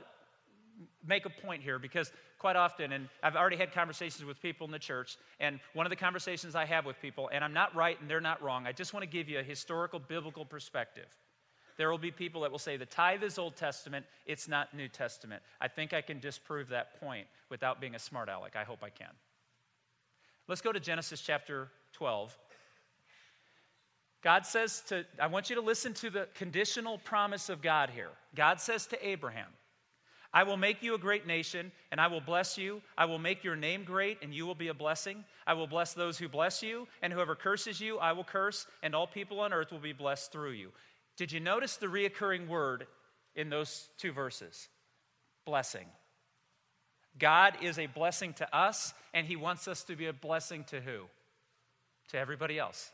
make 1.06 1.26
a 1.26 1.30
point 1.30 1.62
here 1.62 1.78
because 1.78 2.12
quite 2.38 2.56
often, 2.56 2.92
and 2.92 3.08
I've 3.22 3.36
already 3.36 3.56
had 3.56 3.72
conversations 3.72 4.24
with 4.24 4.40
people 4.40 4.66
in 4.66 4.70
the 4.70 4.78
church, 4.78 5.16
and 5.40 5.58
one 5.74 5.86
of 5.86 5.90
the 5.90 5.96
conversations 5.96 6.54
I 6.54 6.64
have 6.64 6.86
with 6.86 7.00
people, 7.00 7.28
and 7.32 7.42
I'm 7.42 7.52
not 7.52 7.74
right 7.74 8.00
and 8.00 8.08
they're 8.08 8.20
not 8.20 8.42
wrong, 8.42 8.66
I 8.66 8.72
just 8.72 8.92
want 8.92 9.02
to 9.02 9.08
give 9.08 9.28
you 9.28 9.38
a 9.38 9.42
historical 9.42 9.98
biblical 9.98 10.44
perspective. 10.44 11.08
There 11.76 11.90
will 11.90 11.98
be 11.98 12.10
people 12.10 12.40
that 12.42 12.50
will 12.50 12.58
say 12.58 12.76
the 12.76 12.86
tithe 12.86 13.22
is 13.22 13.38
Old 13.38 13.56
Testament, 13.56 14.04
it's 14.26 14.48
not 14.48 14.74
New 14.74 14.88
Testament. 14.88 15.42
I 15.60 15.68
think 15.68 15.92
I 15.92 16.00
can 16.00 16.18
disprove 16.18 16.68
that 16.68 17.00
point 17.00 17.26
without 17.50 17.80
being 17.80 17.94
a 17.94 17.98
smart 17.98 18.28
aleck. 18.28 18.56
I 18.56 18.64
hope 18.64 18.82
I 18.82 18.90
can. 18.90 19.12
Let's 20.48 20.60
go 20.60 20.72
to 20.72 20.80
Genesis 20.80 21.20
chapter 21.20 21.68
12. 21.92 22.36
God 24.22 24.44
says 24.44 24.82
to, 24.88 25.04
I 25.20 25.28
want 25.28 25.50
you 25.50 25.56
to 25.56 25.62
listen 25.62 25.94
to 25.94 26.10
the 26.10 26.28
conditional 26.34 26.98
promise 26.98 27.48
of 27.48 27.62
God 27.62 27.90
here. 27.90 28.10
God 28.34 28.60
says 28.60 28.86
to 28.88 29.08
Abraham, 29.08 29.46
I 30.32 30.42
will 30.42 30.58
make 30.58 30.82
you 30.82 30.94
a 30.94 30.98
great 30.98 31.26
nation, 31.26 31.72
and 31.90 32.00
I 32.00 32.08
will 32.08 32.20
bless 32.20 32.58
you. 32.58 32.82
I 32.98 33.06
will 33.06 33.18
make 33.18 33.44
your 33.44 33.56
name 33.56 33.84
great, 33.84 34.18
and 34.20 34.34
you 34.34 34.46
will 34.46 34.54
be 34.54 34.68
a 34.68 34.74
blessing. 34.74 35.24
I 35.46 35.54
will 35.54 35.66
bless 35.66 35.94
those 35.94 36.18
who 36.18 36.28
bless 36.28 36.62
you, 36.62 36.86
and 37.00 37.12
whoever 37.12 37.34
curses 37.34 37.80
you, 37.80 37.98
I 37.98 38.12
will 38.12 38.24
curse, 38.24 38.66
and 38.82 38.94
all 38.94 39.06
people 39.06 39.40
on 39.40 39.54
earth 39.54 39.72
will 39.72 39.78
be 39.78 39.94
blessed 39.94 40.30
through 40.30 40.50
you. 40.52 40.70
Did 41.16 41.32
you 41.32 41.40
notice 41.40 41.76
the 41.76 41.86
reoccurring 41.86 42.46
word 42.46 42.86
in 43.34 43.48
those 43.48 43.88
two 43.96 44.12
verses? 44.12 44.68
Blessing. 45.46 45.86
God 47.18 47.54
is 47.62 47.78
a 47.78 47.86
blessing 47.86 48.34
to 48.34 48.56
us, 48.56 48.92
and 49.14 49.26
He 49.26 49.36
wants 49.36 49.66
us 49.66 49.82
to 49.84 49.96
be 49.96 50.06
a 50.06 50.12
blessing 50.12 50.64
to 50.64 50.80
who? 50.80 51.04
To 52.10 52.18
everybody 52.18 52.58
else. 52.58 52.90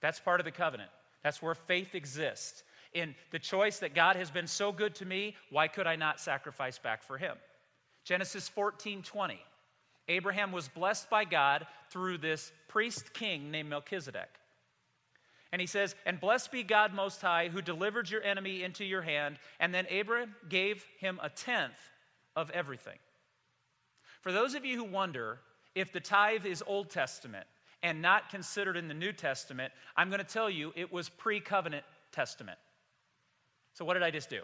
That's 0.00 0.20
part 0.20 0.40
of 0.40 0.44
the 0.44 0.52
covenant. 0.52 0.90
That's 1.24 1.42
where 1.42 1.54
faith 1.54 1.96
exists 1.96 2.62
in 2.98 3.14
the 3.30 3.38
choice 3.38 3.78
that 3.78 3.94
God 3.94 4.16
has 4.16 4.30
been 4.30 4.46
so 4.46 4.72
good 4.72 4.94
to 4.96 5.04
me, 5.04 5.36
why 5.50 5.68
could 5.68 5.86
I 5.86 5.96
not 5.96 6.20
sacrifice 6.20 6.78
back 6.78 7.02
for 7.02 7.18
him? 7.18 7.36
Genesis 8.04 8.48
14 8.48 9.02
20. 9.02 9.40
Abraham 10.08 10.52
was 10.52 10.68
blessed 10.68 11.10
by 11.10 11.24
God 11.24 11.66
through 11.90 12.18
this 12.18 12.50
priest 12.68 13.12
king 13.12 13.50
named 13.50 13.68
Melchizedek. 13.68 14.28
And 15.52 15.60
he 15.60 15.66
says, 15.66 15.94
And 16.06 16.20
blessed 16.20 16.50
be 16.50 16.62
God 16.62 16.94
Most 16.94 17.20
High, 17.20 17.48
who 17.48 17.62
delivered 17.62 18.10
your 18.10 18.22
enemy 18.22 18.62
into 18.62 18.84
your 18.84 19.02
hand. 19.02 19.38
And 19.60 19.74
then 19.74 19.86
Abraham 19.88 20.34
gave 20.48 20.84
him 20.98 21.20
a 21.22 21.28
tenth 21.28 21.78
of 22.36 22.50
everything. 22.50 22.98
For 24.20 24.32
those 24.32 24.54
of 24.54 24.64
you 24.64 24.76
who 24.76 24.84
wonder 24.84 25.40
if 25.74 25.92
the 25.92 26.00
tithe 26.00 26.44
is 26.44 26.62
Old 26.66 26.90
Testament 26.90 27.46
and 27.82 28.02
not 28.02 28.30
considered 28.30 28.76
in 28.76 28.88
the 28.88 28.94
New 28.94 29.12
Testament, 29.12 29.72
I'm 29.96 30.08
going 30.08 30.18
to 30.18 30.24
tell 30.24 30.50
you 30.50 30.72
it 30.74 30.92
was 30.92 31.08
pre 31.08 31.40
covenant 31.40 31.84
testament. 32.12 32.58
So, 33.78 33.84
what 33.84 33.94
did 33.94 34.02
I 34.02 34.10
just 34.10 34.28
do? 34.28 34.40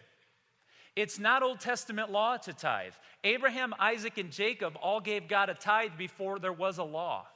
It's 0.94 1.18
not 1.18 1.42
Old 1.42 1.58
Testament 1.58 2.12
law 2.12 2.36
to 2.36 2.52
tithe. 2.52 2.92
Abraham, 3.24 3.74
Isaac, 3.80 4.16
and 4.16 4.30
Jacob 4.30 4.74
all 4.80 5.00
gave 5.00 5.26
God 5.26 5.48
a 5.48 5.54
tithe 5.54 5.98
before 5.98 6.38
there 6.38 6.52
was 6.52 6.78
a 6.78 6.84
law. 6.84 7.26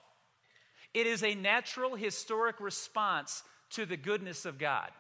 It 0.94 1.08
is 1.08 1.24
a 1.24 1.34
natural, 1.34 1.96
historic 1.96 2.61
response 2.61 3.42
to 3.70 3.84
the 3.84 3.96
goodness 3.96 4.46
of 4.46 4.61
God. 4.61 4.90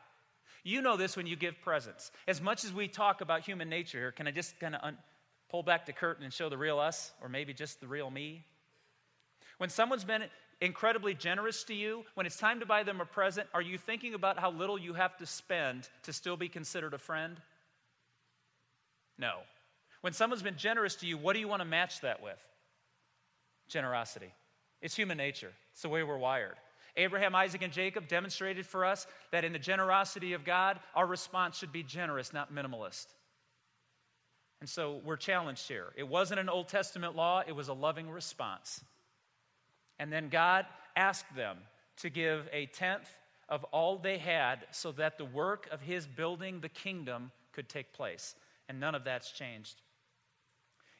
You 0.64 0.82
know 0.82 0.96
this 0.96 1.16
when 1.16 1.28
you 1.28 1.36
give 1.36 1.60
presents. 1.60 2.10
As 2.26 2.40
much 2.40 2.64
as 2.64 2.72
we 2.72 2.88
talk 2.88 3.20
about 3.20 3.42
human 3.42 3.68
nature 3.68 3.98
here, 3.98 4.10
can 4.10 4.26
I 4.26 4.32
just 4.32 4.58
kind 4.58 4.74
of 4.74 4.80
un- 4.82 4.98
pull 5.48 5.62
back 5.62 5.86
the 5.86 5.92
curtain 5.92 6.24
and 6.24 6.32
show 6.32 6.48
the 6.48 6.58
real 6.58 6.80
us, 6.80 7.12
or 7.22 7.28
maybe 7.28 7.54
just 7.54 7.80
the 7.80 7.86
real 7.86 8.10
me? 8.10 8.44
When 9.58 9.70
someone's 9.70 10.04
been 10.04 10.24
incredibly 10.60 11.14
generous 11.14 11.64
to 11.64 11.74
you, 11.74 12.04
when 12.14 12.26
it's 12.26 12.36
time 12.36 12.60
to 12.60 12.66
buy 12.66 12.82
them 12.82 13.00
a 13.00 13.04
present, 13.04 13.48
are 13.54 13.62
you 13.62 13.78
thinking 13.78 14.14
about 14.14 14.38
how 14.38 14.50
little 14.50 14.78
you 14.78 14.94
have 14.94 15.16
to 15.18 15.26
spend 15.26 15.88
to 16.02 16.12
still 16.12 16.36
be 16.36 16.48
considered 16.48 16.94
a 16.94 16.98
friend? 16.98 17.40
No. 19.18 19.34
When 20.00 20.12
someone's 20.12 20.42
been 20.42 20.56
generous 20.56 20.96
to 20.96 21.06
you, 21.06 21.18
what 21.18 21.34
do 21.34 21.40
you 21.40 21.48
want 21.48 21.60
to 21.60 21.68
match 21.68 22.00
that 22.00 22.22
with? 22.22 22.38
Generosity. 23.68 24.32
It's 24.80 24.94
human 24.94 25.18
nature, 25.18 25.52
it's 25.72 25.82
the 25.82 25.88
way 25.88 26.02
we're 26.02 26.18
wired. 26.18 26.56
Abraham, 26.96 27.34
Isaac, 27.34 27.62
and 27.62 27.72
Jacob 27.72 28.08
demonstrated 28.08 28.66
for 28.66 28.84
us 28.84 29.06
that 29.30 29.44
in 29.44 29.52
the 29.52 29.58
generosity 29.58 30.32
of 30.32 30.44
God, 30.44 30.80
our 30.94 31.06
response 31.06 31.56
should 31.56 31.72
be 31.72 31.84
generous, 31.84 32.32
not 32.32 32.52
minimalist. 32.52 33.06
And 34.60 34.68
so 34.68 35.00
we're 35.04 35.16
challenged 35.16 35.68
here. 35.68 35.92
It 35.96 36.08
wasn't 36.08 36.40
an 36.40 36.48
Old 36.48 36.68
Testament 36.68 37.14
law, 37.14 37.42
it 37.46 37.54
was 37.54 37.68
a 37.68 37.72
loving 37.72 38.10
response. 38.10 38.82
And 39.98 40.12
then 40.12 40.28
God 40.28 40.66
asked 40.96 41.34
them 41.34 41.58
to 41.98 42.10
give 42.10 42.48
a 42.52 42.66
tenth 42.66 43.08
of 43.48 43.64
all 43.64 43.98
they 43.98 44.18
had 44.18 44.66
so 44.70 44.92
that 44.92 45.18
the 45.18 45.24
work 45.24 45.68
of 45.72 45.80
his 45.80 46.06
building 46.06 46.60
the 46.60 46.68
kingdom 46.68 47.30
could 47.52 47.68
take 47.68 47.92
place. 47.92 48.34
And 48.68 48.78
none 48.78 48.94
of 48.94 49.04
that's 49.04 49.32
changed. 49.32 49.80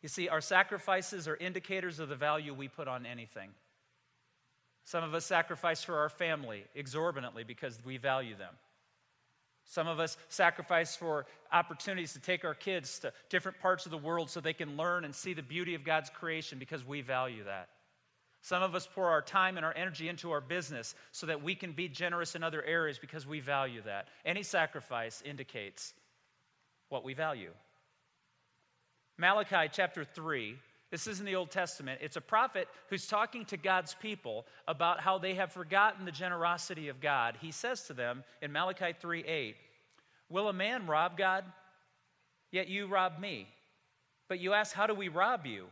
You 0.03 0.09
see, 0.09 0.29
our 0.29 0.41
sacrifices 0.41 1.29
are 1.29 1.37
indicators 1.37 1.99
of 1.99 2.09
the 2.09 2.17
value 2.17 2.55
we 2.55 2.69
put 2.69 2.89
on 2.89 3.05
anything. 3.05 3.51
Some 4.85 5.05
of 5.05 5.13
us 5.13 5.27
sacrifice 5.27 5.83
for 5.83 5.99
our 5.99 6.09
family 6.09 6.65
exorbitantly 6.75 7.45
because 7.45 7.79
we 7.85 7.99
value 7.99 8.37
them. 8.37 8.55
Some 9.65 9.87
of 9.87 10.01
us 10.01 10.17
sacrifice 10.31 10.97
for 10.97 11.27
opportunities 11.53 12.15
to 12.15 12.21
take 12.21 12.43
our 12.43 12.55
kids 12.55 13.01
to 13.01 13.13
different 13.29 13.61
parts 13.61 13.85
of 13.85 13.91
the 13.91 13.99
world 13.99 14.31
so 14.31 14.41
they 14.41 14.55
can 14.55 14.79
learn 14.79 15.05
and 15.05 15.15
see 15.15 15.35
the 15.35 15.43
beauty 15.43 15.75
of 15.75 15.85
God's 15.85 16.09
creation 16.09 16.59
because 16.59 16.87
we 16.87 17.03
value 17.03 17.45
that. 17.45 17.69
Some 18.41 18.63
of 18.63 18.75
us 18.75 18.89
pour 18.93 19.09
our 19.09 19.23
time 19.23 19.57
and 19.57 19.67
our 19.67 19.77
energy 19.77 20.09
into 20.09 20.31
our 20.31 20.41
business 20.41 20.95
so 21.13 21.27
that 21.27 21.43
we 21.43 21.55
can 21.55 21.73
be 21.73 21.89
generous 21.89 22.35
in 22.35 22.43
other 22.43 22.63
areas 22.63 22.99
because 22.99 23.27
we 23.27 23.41
value 23.41 23.83
that. 23.83 24.09
Any 24.25 24.43
sacrifice 24.43 25.23
indicates 25.25 25.93
what 26.89 27.05
we 27.05 27.15
value. 27.15 27.51
Malachi 29.19 29.69
chapter 29.73 30.05
3, 30.05 30.57
this 30.91 31.07
is 31.07 31.19
in 31.19 31.27
the 31.27 31.35
Old 31.35 31.51
Testament. 31.51 32.01
It's 32.03 32.17
a 32.17 32.21
prophet 32.21 32.69
who's 32.89 33.07
talking 33.07 33.45
to 33.47 33.57
God's 33.57 33.95
people 33.95 34.47
about 34.67 35.01
how 35.01 35.19
they 35.19 35.35
have 35.35 35.53
forgotten 35.53 36.05
the 36.05 36.13
generosity 36.13 36.89
of 36.89 37.01
God. 37.01 37.37
He 37.41 37.51
says 37.51 37.83
to 37.85 37.93
them 37.93 38.23
in 38.41 38.53
Malachi 38.53 38.95
3 38.99 39.25
8, 39.25 39.57
Will 40.31 40.49
a 40.49 40.53
man 40.53 40.87
rob 40.87 41.19
God? 41.19 41.45
Yet 42.51 42.69
you 42.69 42.87
rob 42.87 43.19
me. 43.19 43.49
But 44.29 44.41
you 44.41 44.55
ask, 44.55 44.75
How 44.75 44.87
do 44.87 44.95
we 44.95 45.09
rob 45.09 45.45
you? 45.45 45.67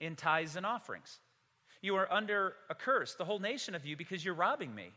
In 0.00 0.14
tithes 0.14 0.56
and 0.56 0.64
offerings. 0.64 1.18
You 1.80 1.96
are 1.96 2.12
under 2.12 2.54
a 2.68 2.74
curse, 2.74 3.14
the 3.14 3.24
whole 3.24 3.38
nation 3.38 3.74
of 3.74 3.84
you, 3.84 3.96
because 3.96 4.24
you're 4.24 4.34
robbing 4.34 4.74
me. 4.74 4.90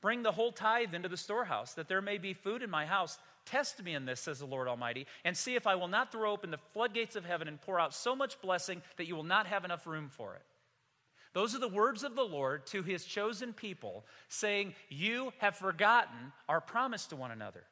Bring 0.00 0.22
the 0.22 0.32
whole 0.32 0.52
tithe 0.52 0.94
into 0.94 1.08
the 1.08 1.16
storehouse, 1.16 1.74
that 1.74 1.88
there 1.88 2.00
may 2.00 2.18
be 2.18 2.32
food 2.32 2.62
in 2.62 2.70
my 2.70 2.86
house. 2.86 3.18
Test 3.44 3.82
me 3.82 3.94
in 3.94 4.06
this, 4.06 4.20
says 4.20 4.38
the 4.38 4.46
Lord 4.46 4.66
Almighty, 4.66 5.06
and 5.24 5.36
see 5.36 5.56
if 5.56 5.66
I 5.66 5.74
will 5.74 5.88
not 5.88 6.10
throw 6.10 6.32
open 6.32 6.50
the 6.50 6.58
floodgates 6.72 7.16
of 7.16 7.24
heaven 7.24 7.48
and 7.48 7.60
pour 7.60 7.78
out 7.78 7.94
so 7.94 8.16
much 8.16 8.40
blessing 8.40 8.82
that 8.96 9.06
you 9.06 9.14
will 9.14 9.22
not 9.22 9.46
have 9.46 9.64
enough 9.64 9.86
room 9.86 10.08
for 10.08 10.34
it. 10.34 10.42
Those 11.32 11.54
are 11.54 11.60
the 11.60 11.68
words 11.68 12.02
of 12.02 12.16
the 12.16 12.22
Lord 12.22 12.66
to 12.68 12.82
his 12.82 13.04
chosen 13.04 13.52
people, 13.52 14.04
saying, 14.28 14.74
You 14.88 15.32
have 15.38 15.56
forgotten 15.56 16.32
our 16.48 16.60
promise 16.60 17.06
to 17.06 17.16
one 17.16 17.30
another. 17.30 17.64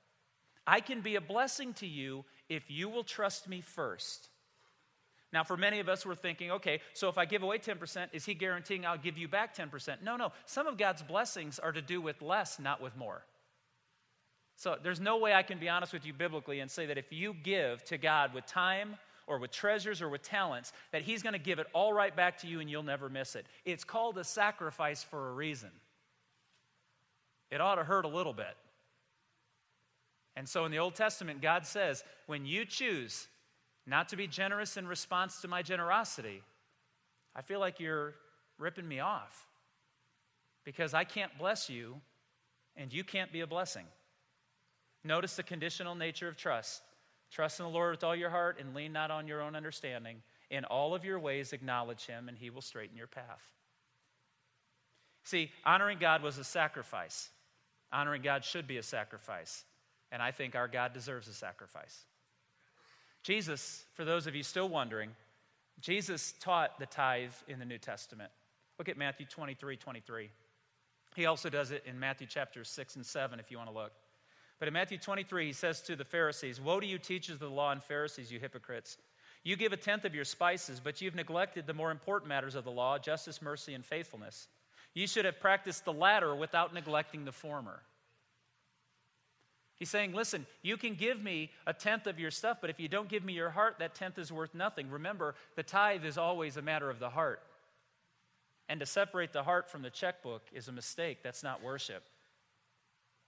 I 0.66 0.80
can 0.80 1.00
be 1.00 1.16
a 1.16 1.20
blessing 1.20 1.72
to 1.74 1.86
you 1.86 2.24
if 2.48 2.70
you 2.70 2.88
will 2.88 3.04
trust 3.04 3.48
me 3.48 3.62
first. 3.62 4.28
Now, 5.32 5.44
for 5.44 5.56
many 5.56 5.78
of 5.80 5.88
us, 5.88 6.06
we're 6.06 6.14
thinking, 6.14 6.50
okay, 6.52 6.80
so 6.94 7.08
if 7.08 7.18
I 7.18 7.26
give 7.26 7.42
away 7.42 7.58
10%, 7.58 8.08
is 8.12 8.24
he 8.24 8.32
guaranteeing 8.32 8.86
I'll 8.86 8.96
give 8.96 9.18
you 9.18 9.28
back 9.28 9.54
10%? 9.54 10.02
No, 10.02 10.16
no. 10.16 10.32
Some 10.46 10.66
of 10.66 10.78
God's 10.78 11.02
blessings 11.02 11.58
are 11.58 11.72
to 11.72 11.82
do 11.82 12.00
with 12.00 12.22
less, 12.22 12.58
not 12.58 12.80
with 12.80 12.96
more. 12.96 13.24
So 14.56 14.76
there's 14.82 15.00
no 15.00 15.18
way 15.18 15.34
I 15.34 15.42
can 15.42 15.58
be 15.58 15.68
honest 15.68 15.92
with 15.92 16.06
you 16.06 16.12
biblically 16.12 16.60
and 16.60 16.70
say 16.70 16.86
that 16.86 16.98
if 16.98 17.12
you 17.12 17.34
give 17.34 17.84
to 17.84 17.98
God 17.98 18.32
with 18.34 18.46
time 18.46 18.96
or 19.26 19.38
with 19.38 19.50
treasures 19.50 20.00
or 20.00 20.08
with 20.08 20.22
talents, 20.22 20.72
that 20.92 21.02
He's 21.02 21.22
going 21.22 21.34
to 21.34 21.38
give 21.38 21.58
it 21.58 21.66
all 21.74 21.92
right 21.92 22.14
back 22.14 22.38
to 22.38 22.48
you 22.48 22.60
and 22.60 22.68
you'll 22.70 22.82
never 22.82 23.08
miss 23.08 23.36
it. 23.36 23.46
It's 23.66 23.84
called 23.84 24.16
a 24.16 24.24
sacrifice 24.24 25.02
for 25.02 25.28
a 25.28 25.32
reason. 25.32 25.70
It 27.50 27.60
ought 27.60 27.76
to 27.76 27.84
hurt 27.84 28.04
a 28.04 28.08
little 28.08 28.32
bit. 28.32 28.56
And 30.34 30.48
so 30.48 30.64
in 30.64 30.72
the 30.72 30.78
Old 30.78 30.94
Testament, 30.94 31.42
God 31.42 31.66
says, 31.66 32.02
when 32.26 32.46
you 32.46 32.64
choose 32.64 33.28
not 33.88 34.10
to 34.10 34.16
be 34.16 34.26
generous 34.26 34.76
in 34.76 34.86
response 34.86 35.40
to 35.40 35.48
my 35.48 35.62
generosity, 35.62 36.42
I 37.34 37.42
feel 37.42 37.60
like 37.60 37.80
you're 37.80 38.14
ripping 38.58 38.86
me 38.86 39.00
off 39.00 39.46
because 40.64 40.92
I 40.92 41.04
can't 41.04 41.36
bless 41.38 41.70
you 41.70 42.00
and 42.76 42.92
you 42.92 43.02
can't 43.02 43.32
be 43.32 43.40
a 43.40 43.46
blessing. 43.46 43.86
Notice 45.04 45.36
the 45.36 45.42
conditional 45.42 45.94
nature 45.94 46.28
of 46.28 46.36
trust. 46.36 46.82
Trust 47.30 47.60
in 47.60 47.66
the 47.66 47.70
Lord 47.70 47.92
with 47.92 48.04
all 48.04 48.16
your 48.16 48.30
heart 48.30 48.58
and 48.60 48.74
lean 48.74 48.92
not 48.92 49.10
on 49.10 49.26
your 49.26 49.40
own 49.40 49.54
understanding. 49.54 50.22
In 50.50 50.64
all 50.64 50.94
of 50.94 51.04
your 51.04 51.18
ways, 51.18 51.52
acknowledge 51.52 52.06
him, 52.06 52.28
and 52.28 52.36
he 52.36 52.50
will 52.50 52.62
straighten 52.62 52.96
your 52.96 53.06
path. 53.06 53.42
See, 55.24 55.50
honoring 55.64 55.98
God 55.98 56.22
was 56.22 56.38
a 56.38 56.44
sacrifice. 56.44 57.28
Honoring 57.92 58.22
God 58.22 58.44
should 58.44 58.66
be 58.66 58.78
a 58.78 58.82
sacrifice. 58.82 59.64
And 60.10 60.22
I 60.22 60.30
think 60.30 60.56
our 60.56 60.68
God 60.68 60.94
deserves 60.94 61.28
a 61.28 61.34
sacrifice. 61.34 62.04
Jesus, 63.28 63.84
for 63.92 64.06
those 64.06 64.26
of 64.26 64.34
you 64.34 64.42
still 64.42 64.70
wondering, 64.70 65.10
Jesus 65.82 66.32
taught 66.40 66.78
the 66.78 66.86
tithe 66.86 67.34
in 67.46 67.58
the 67.58 67.66
New 67.66 67.76
Testament. 67.76 68.30
Look 68.78 68.88
at 68.88 68.96
Matthew 68.96 69.26
23 69.26 69.76
23. 69.76 70.30
He 71.14 71.26
also 71.26 71.50
does 71.50 71.70
it 71.70 71.82
in 71.84 72.00
Matthew 72.00 72.26
chapters 72.26 72.70
6 72.70 72.96
and 72.96 73.04
7 73.04 73.38
if 73.38 73.50
you 73.50 73.58
want 73.58 73.68
to 73.68 73.76
look. 73.76 73.92
But 74.58 74.68
in 74.68 74.72
Matthew 74.72 74.96
23, 74.96 75.44
he 75.44 75.52
says 75.52 75.82
to 75.82 75.94
the 75.94 76.06
Pharisees, 76.06 76.58
Woe 76.58 76.80
to 76.80 76.86
you, 76.86 76.96
teachers 76.96 77.34
of 77.34 77.40
the 77.40 77.50
law 77.50 77.70
and 77.70 77.84
Pharisees, 77.84 78.32
you 78.32 78.40
hypocrites! 78.40 78.96
You 79.44 79.56
give 79.56 79.74
a 79.74 79.76
tenth 79.76 80.06
of 80.06 80.14
your 80.14 80.24
spices, 80.24 80.80
but 80.82 81.02
you've 81.02 81.14
neglected 81.14 81.66
the 81.66 81.74
more 81.74 81.90
important 81.90 82.30
matters 82.30 82.54
of 82.54 82.64
the 82.64 82.70
law 82.70 82.96
justice, 82.96 83.42
mercy, 83.42 83.74
and 83.74 83.84
faithfulness. 83.84 84.48
You 84.94 85.06
should 85.06 85.26
have 85.26 85.38
practiced 85.38 85.84
the 85.84 85.92
latter 85.92 86.34
without 86.34 86.72
neglecting 86.72 87.26
the 87.26 87.32
former. 87.32 87.82
He's 89.78 89.90
saying, 89.90 90.12
Listen, 90.12 90.46
you 90.62 90.76
can 90.76 90.94
give 90.94 91.22
me 91.22 91.50
a 91.66 91.72
tenth 91.72 92.06
of 92.06 92.18
your 92.18 92.30
stuff, 92.30 92.58
but 92.60 92.70
if 92.70 92.80
you 92.80 92.88
don't 92.88 93.08
give 93.08 93.24
me 93.24 93.32
your 93.32 93.50
heart, 93.50 93.76
that 93.78 93.94
tenth 93.94 94.18
is 94.18 94.32
worth 94.32 94.54
nothing. 94.54 94.90
Remember, 94.90 95.34
the 95.56 95.62
tithe 95.62 96.04
is 96.04 96.18
always 96.18 96.56
a 96.56 96.62
matter 96.62 96.90
of 96.90 96.98
the 96.98 97.10
heart. 97.10 97.40
And 98.68 98.80
to 98.80 98.86
separate 98.86 99.32
the 99.32 99.42
heart 99.42 99.70
from 99.70 99.82
the 99.82 99.90
checkbook 99.90 100.42
is 100.52 100.68
a 100.68 100.72
mistake. 100.72 101.18
That's 101.22 101.42
not 101.42 101.62
worship. 101.62 102.02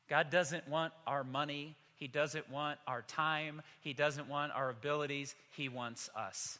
God 0.08 0.28
doesn't 0.28 0.68
want 0.68 0.92
our 1.06 1.24
money. 1.24 1.76
He 1.94 2.08
doesn't 2.08 2.50
want 2.50 2.78
our 2.86 3.02
time. 3.02 3.62
He 3.80 3.92
doesn't 3.92 4.28
want 4.28 4.52
our 4.52 4.70
abilities. 4.70 5.34
He 5.56 5.68
wants 5.68 6.10
us. 6.16 6.58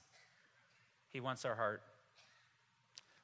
He 1.10 1.20
wants 1.20 1.44
our 1.44 1.56
heart. 1.56 1.82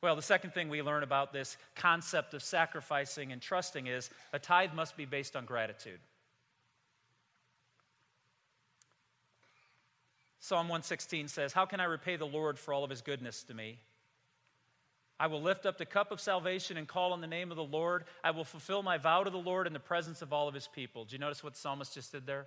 Well, 0.03 0.17
the 0.17 0.23
second 0.23 0.53
thing 0.53 0.69
we 0.69 0.83
learn 0.83 1.05
about 1.05 1.33
this 1.33 1.57
concept 1.75 2.35
of 2.35 2.43
sacrificing 2.43 3.33
and 3.33 3.41
trusting 3.41 3.87
is 3.87 4.11
a 4.33 4.39
tithe 4.39 4.73
must 4.75 4.97
be 4.97 5.05
based 5.05 5.37
on 5.37 5.47
gratitude. 5.47 6.01
Psalm 10.39 10.69
116 10.69 11.29
says, 11.29 11.53
How 11.53 11.67
can 11.67 11.81
I 11.81 11.85
repay 11.85 12.17
the 12.17 12.27
Lord 12.27 12.59
for 12.59 12.75
all 12.75 12.85
of 12.85 12.91
his 12.91 13.03
goodness 13.03 13.43
to 13.45 13.55
me? 13.55 13.79
I 15.19 15.29
will 15.29 15.41
lift 15.41 15.65
up 15.65 15.79
the 15.79 15.87
cup 15.87 16.13
of 16.13 16.21
salvation 16.21 16.77
and 16.77 16.87
call 16.87 17.13
on 17.13 17.23
the 17.23 17.27
name 17.27 17.51
of 17.51 17.57
the 17.57 17.65
Lord. 17.65 18.05
I 18.23 18.33
will 18.33 18.45
fulfill 18.45 18.83
my 18.83 18.99
vow 18.99 19.25
to 19.25 19.31
the 19.31 19.39
Lord 19.39 19.67
in 19.67 19.73
the 19.73 19.81
presence 19.81 20.21
of 20.21 20.33
all 20.33 20.47
of 20.47 20.55
his 20.55 20.69
people. 20.69 21.07
Do 21.07 21.15
you 21.15 21.19
notice 21.19 21.43
what 21.43 21.55
the 21.55 21.59
psalmist 21.59 21.95
just 21.95 22.13
did 22.13 22.27
there? 22.27 22.47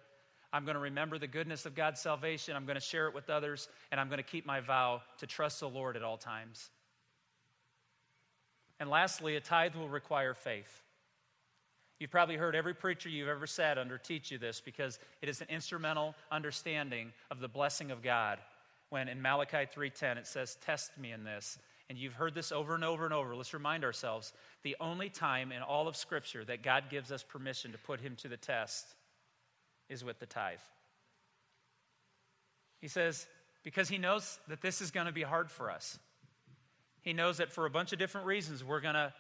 I'm 0.54 0.65
going 0.65 0.75
to 0.75 0.82
remember 0.82 1.17
the 1.17 1.28
goodness 1.28 1.65
of 1.65 1.75
God's 1.75 1.99
salvation. 1.99 2.56
I'm 2.56 2.65
going 2.65 2.75
to 2.75 2.82
share 2.82 3.08
it 3.08 3.15
with 3.15 3.30
others, 3.30 3.67
and 3.91 3.99
I'm 3.99 4.08
going 4.08 4.17
to 4.17 4.23
keep 4.23 4.45
my 4.45 4.60
vow 4.60 5.02
to 5.19 5.28
trust 5.28 5.60
the 5.60 5.69
Lord 5.69 5.95
at 5.95 6.04
all 6.04 6.17
times. 6.17 6.69
And 8.80 8.89
lastly, 8.89 9.36
a 9.36 9.41
tithe 9.41 9.75
will 9.75 9.89
require 9.89 10.34
faith. 10.34 10.84
You've 11.99 12.12
probably 12.12 12.38
heard 12.38 12.55
every 12.55 12.73
preacher 12.73 13.09
you've 13.09 13.27
ever 13.27 13.45
sat 13.45 13.77
under 13.77 13.97
teach 13.97 14.31
you 14.31 14.38
this 14.38 14.62
because 14.62 14.99
it 15.21 15.29
is 15.29 15.41
an 15.41 15.47
instrumental 15.49 16.15
understanding 16.31 17.12
of 17.29 17.39
the 17.39 17.47
blessing 17.47 17.91
of 17.91 18.01
God. 18.01 18.39
When 18.89 19.07
in 19.09 19.21
Malachi 19.21 19.65
3:10 19.65 20.17
it 20.17 20.25
says, 20.25 20.55
"Test 20.55 20.97
me 20.97 21.12
in 21.12 21.23
this 21.23 21.59
and 21.89 21.97
you've 21.97 22.13
heard 22.13 22.35
this 22.35 22.51
over 22.51 22.75
and 22.75 22.83
over 22.83 23.03
and 23.03 23.13
over. 23.13 23.35
Let's 23.35 23.53
remind 23.53 23.83
ourselves 23.83 24.31
the 24.62 24.75
only 24.79 25.09
time 25.09 25.51
in 25.51 25.63
all 25.63 25.88
of 25.88 25.95
Scripture 25.95 26.45
that 26.45 26.62
God 26.62 26.85
gives 26.89 27.12
us 27.12 27.23
permission 27.23 27.71
to 27.71 27.77
put 27.79 27.99
Him 27.99 28.15
to 28.17 28.27
the 28.27 28.38
test 28.38 28.85
is 29.89 30.03
with 30.03 30.19
the 30.19 30.27
tithe. 30.27 30.59
He 32.79 32.88
says, 32.88 33.27
because 33.63 33.89
He 33.89 33.97
knows 33.97 34.39
that 34.47 34.62
this 34.62 34.81
is 34.81 34.91
going 34.91 35.07
to 35.07 35.12
be 35.12 35.23
hard 35.23 35.49
for 35.49 35.71
us. 35.71 35.97
He 37.01 37.12
knows 37.12 37.38
that 37.38 37.51
for 37.51 37.65
a 37.65 37.71
bunch 37.71 37.91
of 37.91 37.97
different 37.97 38.27
reasons, 38.27 38.63
we're 38.63 38.81
going 38.81 38.93
to 38.93 39.12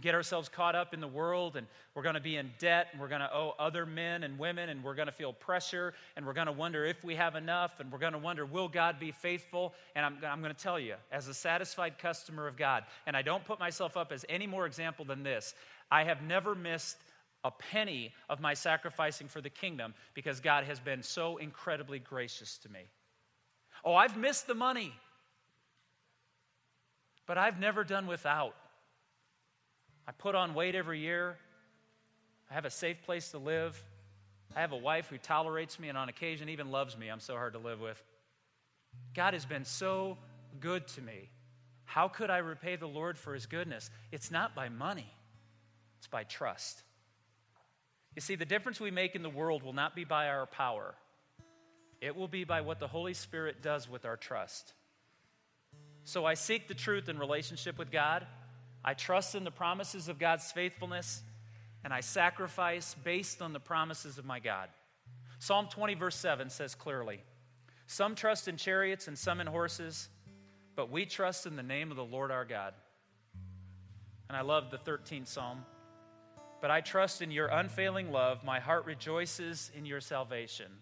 get 0.00 0.14
ourselves 0.14 0.48
caught 0.48 0.74
up 0.74 0.92
in 0.94 1.00
the 1.00 1.08
world 1.08 1.56
and 1.56 1.66
we're 1.94 2.02
going 2.02 2.14
to 2.14 2.20
be 2.20 2.36
in 2.36 2.50
debt 2.58 2.88
and 2.92 3.00
we're 3.00 3.08
going 3.08 3.20
to 3.20 3.32
owe 3.32 3.54
other 3.58 3.86
men 3.86 4.22
and 4.22 4.38
women 4.38 4.68
and 4.68 4.82
we're 4.82 4.94
going 4.94 5.06
to 5.06 5.12
feel 5.12 5.32
pressure 5.32 5.94
and 6.16 6.26
we're 6.26 6.32
going 6.32 6.46
to 6.46 6.52
wonder 6.52 6.84
if 6.84 7.04
we 7.04 7.14
have 7.14 7.36
enough 7.36 7.80
and 7.80 7.90
we're 7.92 7.98
going 7.98 8.12
to 8.12 8.18
wonder, 8.18 8.44
will 8.44 8.68
God 8.68 8.98
be 8.98 9.12
faithful? 9.12 9.74
And 9.94 10.04
I'm, 10.04 10.18
I'm 10.26 10.40
going 10.40 10.54
to 10.54 10.60
tell 10.60 10.78
you, 10.78 10.94
as 11.12 11.28
a 11.28 11.34
satisfied 11.34 11.98
customer 11.98 12.46
of 12.46 12.56
God, 12.56 12.84
and 13.06 13.16
I 13.16 13.22
don't 13.22 13.44
put 13.44 13.60
myself 13.60 13.96
up 13.96 14.12
as 14.12 14.24
any 14.28 14.46
more 14.46 14.66
example 14.66 15.04
than 15.04 15.22
this, 15.22 15.54
I 15.90 16.04
have 16.04 16.22
never 16.22 16.54
missed 16.54 16.96
a 17.44 17.50
penny 17.50 18.12
of 18.28 18.40
my 18.40 18.54
sacrificing 18.54 19.28
for 19.28 19.40
the 19.40 19.50
kingdom 19.50 19.94
because 20.14 20.40
God 20.40 20.64
has 20.64 20.80
been 20.80 21.02
so 21.02 21.36
incredibly 21.36 21.98
gracious 21.98 22.58
to 22.58 22.72
me. 22.72 22.80
Oh, 23.84 23.94
I've 23.94 24.16
missed 24.16 24.46
the 24.46 24.54
money, 24.54 24.92
but 27.26 27.36
I've 27.36 27.60
never 27.60 27.84
done 27.84 28.06
without. 28.06 28.54
I 30.06 30.12
put 30.12 30.34
on 30.34 30.54
weight 30.54 30.74
every 30.74 31.00
year. 31.00 31.36
I 32.50 32.54
have 32.54 32.64
a 32.64 32.70
safe 32.70 33.02
place 33.02 33.30
to 33.30 33.38
live. 33.38 33.82
I 34.54 34.60
have 34.60 34.72
a 34.72 34.76
wife 34.76 35.08
who 35.08 35.18
tolerates 35.18 35.80
me 35.80 35.88
and 35.88 35.98
on 35.98 36.08
occasion 36.08 36.48
even 36.48 36.70
loves 36.70 36.96
me. 36.96 37.08
I'm 37.08 37.20
so 37.20 37.34
hard 37.34 37.54
to 37.54 37.58
live 37.58 37.80
with. 37.80 38.00
God 39.14 39.34
has 39.34 39.44
been 39.44 39.64
so 39.64 40.18
good 40.60 40.86
to 40.88 41.02
me. 41.02 41.30
How 41.84 42.08
could 42.08 42.30
I 42.30 42.38
repay 42.38 42.76
the 42.76 42.86
Lord 42.86 43.18
for 43.18 43.34
his 43.34 43.46
goodness? 43.46 43.90
It's 44.12 44.30
not 44.30 44.54
by 44.54 44.68
money, 44.68 45.10
it's 45.98 46.06
by 46.06 46.24
trust. 46.24 46.82
You 48.14 48.20
see, 48.20 48.36
the 48.36 48.44
difference 48.44 48.80
we 48.80 48.92
make 48.92 49.16
in 49.16 49.22
the 49.22 49.30
world 49.30 49.62
will 49.62 49.72
not 49.72 49.96
be 49.96 50.04
by 50.04 50.28
our 50.28 50.46
power, 50.46 50.94
it 52.00 52.14
will 52.14 52.28
be 52.28 52.44
by 52.44 52.60
what 52.60 52.78
the 52.78 52.86
Holy 52.86 53.14
Spirit 53.14 53.62
does 53.62 53.88
with 53.88 54.04
our 54.04 54.16
trust. 54.16 54.74
So 56.04 56.24
I 56.26 56.34
seek 56.34 56.68
the 56.68 56.74
truth 56.74 57.08
in 57.08 57.18
relationship 57.18 57.78
with 57.78 57.90
God. 57.90 58.26
I 58.84 58.94
trust 58.94 59.34
in 59.34 59.44
the 59.44 59.50
promises 59.50 60.08
of 60.08 60.18
God's 60.18 60.52
faithfulness, 60.52 61.22
and 61.82 61.92
I 61.92 62.00
sacrifice 62.00 62.94
based 63.02 63.40
on 63.40 63.52
the 63.52 63.60
promises 63.60 64.18
of 64.18 64.24
my 64.24 64.40
God. 64.40 64.68
Psalm 65.38 65.68
20, 65.70 65.94
verse 65.94 66.16
7 66.16 66.50
says 66.50 66.74
clearly 66.74 67.20
Some 67.86 68.14
trust 68.14 68.48
in 68.48 68.56
chariots 68.56 69.08
and 69.08 69.18
some 69.18 69.40
in 69.40 69.46
horses, 69.46 70.08
but 70.76 70.90
we 70.90 71.06
trust 71.06 71.46
in 71.46 71.56
the 71.56 71.62
name 71.62 71.90
of 71.90 71.96
the 71.96 72.04
Lord 72.04 72.30
our 72.30 72.44
God. 72.44 72.74
And 74.28 74.36
I 74.36 74.42
love 74.42 74.70
the 74.70 74.78
13th 74.78 75.28
Psalm. 75.28 75.64
But 76.60 76.70
I 76.70 76.80
trust 76.80 77.20
in 77.20 77.30
your 77.30 77.48
unfailing 77.48 78.10
love. 78.10 78.42
My 78.42 78.58
heart 78.58 78.86
rejoices 78.86 79.70
in 79.76 79.84
your 79.84 80.00
salvation. 80.00 80.72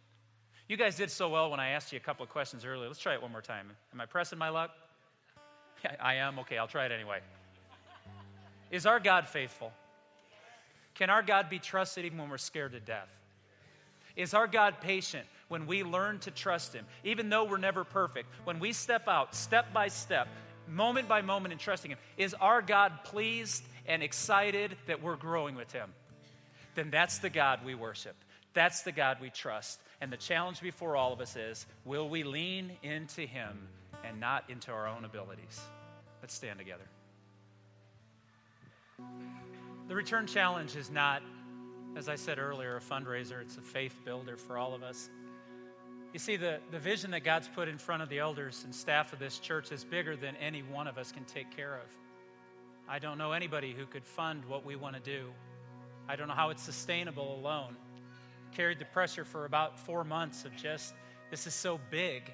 You 0.68 0.76
guys 0.76 0.96
did 0.96 1.10
so 1.10 1.28
well 1.28 1.50
when 1.50 1.58
I 1.58 1.70
asked 1.70 1.92
you 1.92 1.96
a 1.96 2.00
couple 2.00 2.22
of 2.22 2.30
questions 2.30 2.64
earlier. 2.64 2.86
Let's 2.86 3.00
try 3.00 3.14
it 3.14 3.22
one 3.22 3.32
more 3.32 3.42
time. 3.42 3.68
Am 3.92 4.00
I 4.00 4.06
pressing 4.06 4.38
my 4.38 4.48
luck? 4.48 4.70
Yeah, 5.84 5.96
I 5.98 6.14
am. 6.14 6.38
Okay, 6.38 6.58
I'll 6.58 6.68
try 6.68 6.86
it 6.86 6.92
anyway. 6.92 7.18
Is 8.72 8.87
our 8.87 8.98
God 8.98 9.28
faithful? 9.28 9.70
Can 10.94 11.11
our 11.11 11.22
God 11.22 11.48
be 11.50 11.58
trusted 11.58 12.06
even 12.06 12.18
when 12.18 12.30
we're 12.30 12.38
scared 12.38 12.72
to 12.72 12.80
death? 12.80 13.08
Is 14.16 14.35
our 14.35 14.46
God 14.46 14.80
patient 14.80 15.26
when 15.48 15.66
we 15.66 15.85
learn 15.85 16.18
to 16.20 16.30
trust 16.30 16.72
Him, 16.72 16.87
even 17.04 17.28
though 17.28 17.44
we're 17.44 17.58
never 17.58 17.85
perfect? 17.85 18.28
When 18.44 18.58
we 18.58 18.72
step 18.72 19.08
out 19.08 19.35
step 19.35 19.72
by 19.72 19.88
step, 19.88 20.26
moment 20.66 21.06
by 21.06 21.20
moment 21.20 21.52
in 21.52 21.58
trusting 21.58 21.90
Him, 21.90 21.98
is 22.16 22.35
our 22.35 22.62
God 22.62 23.04
pleased 23.04 23.62
and 23.87 24.02
excited 24.02 24.76
that 24.87 25.02
we're 25.02 25.16
growing 25.16 25.54
with 25.54 25.70
Him? 25.70 25.90
Then 26.74 26.90
that's 26.90 27.18
the 27.18 27.30
God 27.30 27.61
we 27.64 27.74
worship. 27.74 28.16
That's 28.54 28.82
the 28.82 28.92
God 28.92 29.18
we 29.20 29.28
trust. 29.28 29.80
And 30.00 30.11
the 30.11 30.16
challenge 30.16 30.61
before 30.62 30.96
all 30.96 31.12
of 31.12 31.20
us 31.20 31.37
is 31.37 31.66
will 31.85 32.08
we 32.08 32.22
lean 32.22 32.72
into 32.82 33.22
Him 33.22 33.68
and 34.02 34.18
not 34.18 34.44
into 34.48 34.72
our 34.72 34.88
own 34.88 35.04
abilities? 35.04 35.61
Let's 36.22 36.35
stand 36.35 36.58
together. 36.58 36.85
The 39.88 39.94
Return 39.94 40.26
Challenge 40.26 40.74
is 40.76 40.90
not, 40.90 41.22
as 41.96 42.08
I 42.08 42.16
said 42.16 42.38
earlier, 42.38 42.76
a 42.76 42.80
fundraiser, 42.80 43.40
it's 43.42 43.56
a 43.56 43.60
faith 43.60 43.94
builder 44.04 44.36
for 44.36 44.56
all 44.56 44.74
of 44.74 44.82
us. 44.82 45.10
You 46.12 46.18
see, 46.18 46.36
the, 46.36 46.60
the 46.70 46.78
vision 46.78 47.10
that 47.12 47.24
God's 47.24 47.48
put 47.48 47.68
in 47.68 47.78
front 47.78 48.02
of 48.02 48.08
the 48.08 48.18
elders 48.18 48.62
and 48.64 48.74
staff 48.74 49.12
of 49.12 49.18
this 49.18 49.38
church 49.38 49.72
is 49.72 49.82
bigger 49.82 50.14
than 50.14 50.36
any 50.36 50.62
one 50.62 50.86
of 50.86 50.98
us 50.98 51.10
can 51.10 51.24
take 51.24 51.54
care 51.54 51.74
of. 51.74 51.88
I 52.88 52.98
don't 52.98 53.16
know 53.16 53.32
anybody 53.32 53.72
who 53.72 53.86
could 53.86 54.04
fund 54.04 54.44
what 54.44 54.64
we 54.64 54.76
want 54.76 54.94
to 54.94 55.00
do. 55.00 55.28
I 56.08 56.16
don't 56.16 56.28
know 56.28 56.34
how 56.34 56.50
it's 56.50 56.62
sustainable 56.62 57.38
alone. 57.40 57.76
Carried 58.54 58.78
the 58.78 58.84
pressure 58.84 59.24
for 59.24 59.46
about 59.46 59.78
four 59.78 60.04
months 60.04 60.44
of 60.44 60.54
just, 60.54 60.94
this 61.30 61.46
is 61.46 61.54
so 61.54 61.80
big 61.90 62.30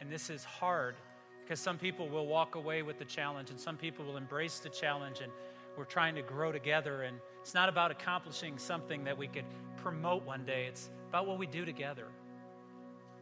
and 0.00 0.10
this 0.10 0.30
is 0.30 0.42
hard 0.42 0.96
because 1.42 1.60
some 1.60 1.78
people 1.78 2.08
will 2.08 2.26
walk 2.26 2.56
away 2.56 2.82
with 2.82 2.98
the 2.98 3.04
challenge 3.04 3.50
and 3.50 3.60
some 3.60 3.76
people 3.76 4.04
will 4.04 4.16
embrace 4.16 4.58
the 4.58 4.68
challenge 4.68 5.20
and 5.20 5.30
we're 5.76 5.84
trying 5.84 6.14
to 6.14 6.22
grow 6.22 6.52
together 6.52 7.02
and 7.02 7.18
it's 7.40 7.54
not 7.54 7.68
about 7.68 7.90
accomplishing 7.90 8.58
something 8.58 9.04
that 9.04 9.16
we 9.16 9.26
could 9.26 9.44
promote 9.76 10.24
one 10.24 10.44
day. 10.44 10.66
It's 10.68 10.90
about 11.08 11.26
what 11.26 11.38
we 11.38 11.46
do 11.46 11.64
together. 11.64 12.06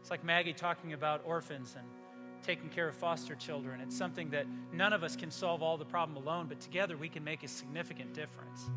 It's 0.00 0.10
like 0.10 0.24
maggie 0.24 0.52
talking 0.52 0.92
about 0.92 1.22
orphans 1.24 1.76
and 1.78 1.86
taking 2.42 2.70
care 2.70 2.88
of 2.88 2.94
foster 2.94 3.34
children. 3.34 3.80
It's 3.80 3.96
something 3.96 4.30
that 4.30 4.46
none 4.72 4.92
of 4.92 5.04
us 5.04 5.14
can 5.14 5.30
solve 5.30 5.62
all 5.62 5.76
the 5.76 5.84
problem 5.84 6.16
alone 6.16 6.46
but 6.48 6.60
together 6.60 6.96
we 6.96 7.08
can 7.08 7.24
make 7.24 7.42
a 7.42 7.48
significant 7.48 8.14
difference. 8.14 8.70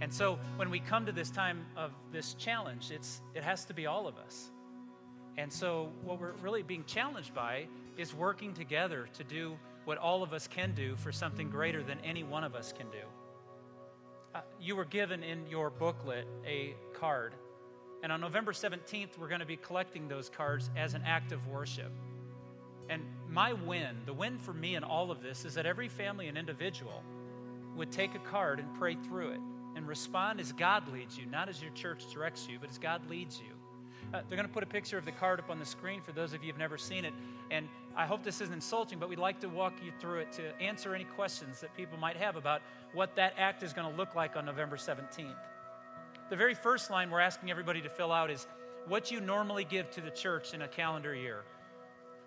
And 0.00 0.12
so 0.12 0.38
when 0.56 0.70
we 0.70 0.78
come 0.80 1.06
to 1.06 1.12
this 1.12 1.30
time 1.30 1.66
of 1.76 1.92
this 2.12 2.34
challenge 2.34 2.90
it's 2.90 3.20
it 3.34 3.42
has 3.42 3.64
to 3.66 3.74
be 3.74 3.86
all 3.86 4.06
of 4.06 4.16
us. 4.16 4.50
And 5.36 5.52
so 5.52 5.90
what 6.02 6.20
we're 6.20 6.32
really 6.42 6.62
being 6.62 6.84
challenged 6.84 7.32
by 7.32 7.68
is 7.96 8.12
working 8.12 8.54
together 8.54 9.08
to 9.14 9.24
do 9.24 9.56
what 9.88 9.96
all 9.96 10.22
of 10.22 10.34
us 10.34 10.46
can 10.46 10.74
do 10.74 10.94
for 10.96 11.10
something 11.10 11.48
greater 11.48 11.82
than 11.82 11.98
any 12.00 12.22
one 12.22 12.44
of 12.44 12.54
us 12.54 12.74
can 12.76 12.86
do. 12.90 12.98
Uh, 14.34 14.40
you 14.60 14.76
were 14.76 14.84
given 14.84 15.22
in 15.22 15.46
your 15.46 15.70
booklet 15.70 16.26
a 16.46 16.74
card, 16.92 17.32
and 18.02 18.12
on 18.12 18.20
November 18.20 18.52
17th, 18.52 19.16
we're 19.16 19.28
going 19.28 19.40
to 19.40 19.46
be 19.46 19.56
collecting 19.56 20.06
those 20.06 20.28
cards 20.28 20.68
as 20.76 20.92
an 20.92 21.02
act 21.06 21.32
of 21.32 21.46
worship. 21.46 21.90
And 22.90 23.02
my 23.30 23.54
win, 23.54 23.96
the 24.04 24.12
win 24.12 24.38
for 24.38 24.52
me 24.52 24.74
in 24.74 24.84
all 24.84 25.10
of 25.10 25.22
this, 25.22 25.46
is 25.46 25.54
that 25.54 25.64
every 25.64 25.88
family 25.88 26.28
and 26.28 26.36
individual 26.36 27.02
would 27.74 27.90
take 27.90 28.14
a 28.14 28.18
card 28.18 28.58
and 28.58 28.68
pray 28.78 28.94
through 28.94 29.30
it 29.30 29.40
and 29.74 29.88
respond 29.88 30.38
as 30.38 30.52
God 30.52 30.86
leads 30.92 31.16
you, 31.16 31.24
not 31.24 31.48
as 31.48 31.62
your 31.62 31.72
church 31.72 32.02
directs 32.12 32.46
you, 32.46 32.58
but 32.60 32.68
as 32.68 32.76
God 32.76 33.08
leads 33.08 33.38
you. 33.38 33.57
Uh, 34.12 34.22
they're 34.28 34.36
going 34.36 34.48
to 34.48 34.52
put 34.52 34.62
a 34.62 34.66
picture 34.66 34.96
of 34.96 35.04
the 35.04 35.12
card 35.12 35.38
up 35.38 35.50
on 35.50 35.58
the 35.58 35.66
screen 35.66 36.00
for 36.00 36.12
those 36.12 36.32
of 36.32 36.42
you 36.42 36.50
who've 36.50 36.58
never 36.58 36.78
seen 36.78 37.04
it. 37.04 37.12
And 37.50 37.68
I 37.94 38.06
hope 38.06 38.22
this 38.22 38.40
isn't 38.40 38.54
insulting, 38.54 38.98
but 38.98 39.08
we'd 39.08 39.18
like 39.18 39.38
to 39.40 39.48
walk 39.48 39.74
you 39.84 39.92
through 40.00 40.20
it 40.20 40.32
to 40.32 40.58
answer 40.62 40.94
any 40.94 41.04
questions 41.04 41.60
that 41.60 41.76
people 41.76 41.98
might 41.98 42.16
have 42.16 42.36
about 42.36 42.62
what 42.94 43.14
that 43.16 43.34
act 43.36 43.62
is 43.62 43.74
going 43.74 43.90
to 43.90 43.96
look 43.96 44.14
like 44.14 44.36
on 44.36 44.46
November 44.46 44.76
17th. 44.76 45.34
The 46.30 46.36
very 46.36 46.54
first 46.54 46.90
line 46.90 47.10
we're 47.10 47.20
asking 47.20 47.50
everybody 47.50 47.82
to 47.82 47.88
fill 47.90 48.12
out 48.12 48.30
is 48.30 48.46
what 48.86 49.10
you 49.10 49.20
normally 49.20 49.64
give 49.64 49.90
to 49.90 50.00
the 50.00 50.10
church 50.10 50.54
in 50.54 50.62
a 50.62 50.68
calendar 50.68 51.14
year. 51.14 51.42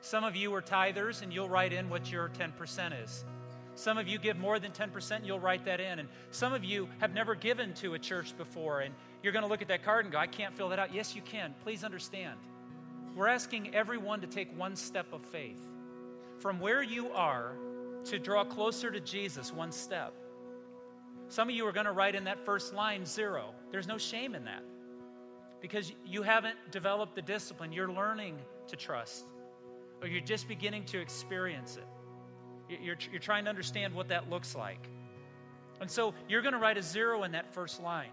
Some 0.02 0.24
of 0.24 0.36
you 0.36 0.54
are 0.54 0.62
tithers, 0.62 1.22
and 1.22 1.34
you'll 1.34 1.50
write 1.50 1.74
in 1.74 1.90
what 1.90 2.12
your 2.12 2.30
10% 2.30 3.04
is. 3.04 3.26
Some 3.76 3.98
of 3.98 4.08
you 4.08 4.20
give 4.20 4.38
more 4.38 4.60
than 4.60 4.72
10%, 4.72 5.26
you'll 5.26 5.40
write 5.40 5.66
that 5.66 5.80
in. 5.80 6.00
And 6.00 6.10
some 6.32 6.54
of 6.54 6.64
you 6.64 6.90
have 7.00 7.14
never 7.14 7.36
given 7.36 7.74
to 7.76 7.94
a 7.94 8.00
church 8.00 8.38
before, 8.38 8.82
and 8.82 8.94
you're 9.24 9.34
going 9.34 9.44
to 9.44 9.50
look 9.50 9.62
at 9.62 9.68
that 9.70 9.84
card 9.84 10.06
and 10.06 10.12
go, 10.12 10.18
I 10.18 10.28
can't 10.28 10.56
fill 10.56 10.70
that 10.70 10.80
out. 10.80 10.94
Yes, 10.94 11.16
you 11.16 11.22
can. 11.22 11.54
Please 11.64 11.84
understand. 11.84 12.38
We're 13.16 13.28
asking 13.28 13.76
everyone 13.76 14.22
to 14.22 14.28
take 14.28 14.58
one 14.58 14.76
step 14.76 15.08
of 15.14 15.22
faith. 15.22 15.60
From 16.40 16.60
where 16.60 16.82
you 16.84 17.10
are 17.12 17.54
to 18.06 18.20
draw 18.20 18.44
closer 18.44 18.90
to 18.90 19.00
Jesus, 19.00 19.54
one 19.54 19.72
step. 19.72 20.14
Some 21.28 21.50
of 21.50 21.56
you 21.56 21.66
are 21.66 21.72
going 21.72 21.86
to 21.86 21.92
write 21.92 22.16
in 22.16 22.26
that 22.26 22.44
first 22.46 22.74
line 22.74 23.06
zero. 23.06 23.54
There's 23.72 23.88
no 23.88 23.98
shame 23.98 24.36
in 24.36 24.46
that 24.46 24.64
because 25.62 25.94
you 26.06 26.24
haven't 26.24 26.58
developed 26.72 27.16
the 27.16 27.22
discipline. 27.22 27.72
You're 27.72 27.92
learning 27.92 28.40
to 28.68 28.76
trust, 28.76 29.26
or 30.02 30.08
you're 30.08 30.22
just 30.22 30.48
beginning 30.48 30.86
to 30.86 31.00
experience 31.00 31.78
it. 31.78 31.86
You're, 32.82 32.98
you're 33.12 33.20
trying 33.20 33.46
to 33.46 33.50
understand 33.50 33.94
what 33.94 34.10
that 34.10 34.30
looks 34.30 34.56
like. 34.56 34.90
And 35.80 35.90
so 35.90 36.14
you're 36.30 36.42
going 36.42 36.54
to 36.54 36.60
write 36.60 36.78
a 36.78 36.84
zero 36.84 37.24
in 37.24 37.32
that 37.32 37.54
first 37.54 37.82
line 37.82 38.12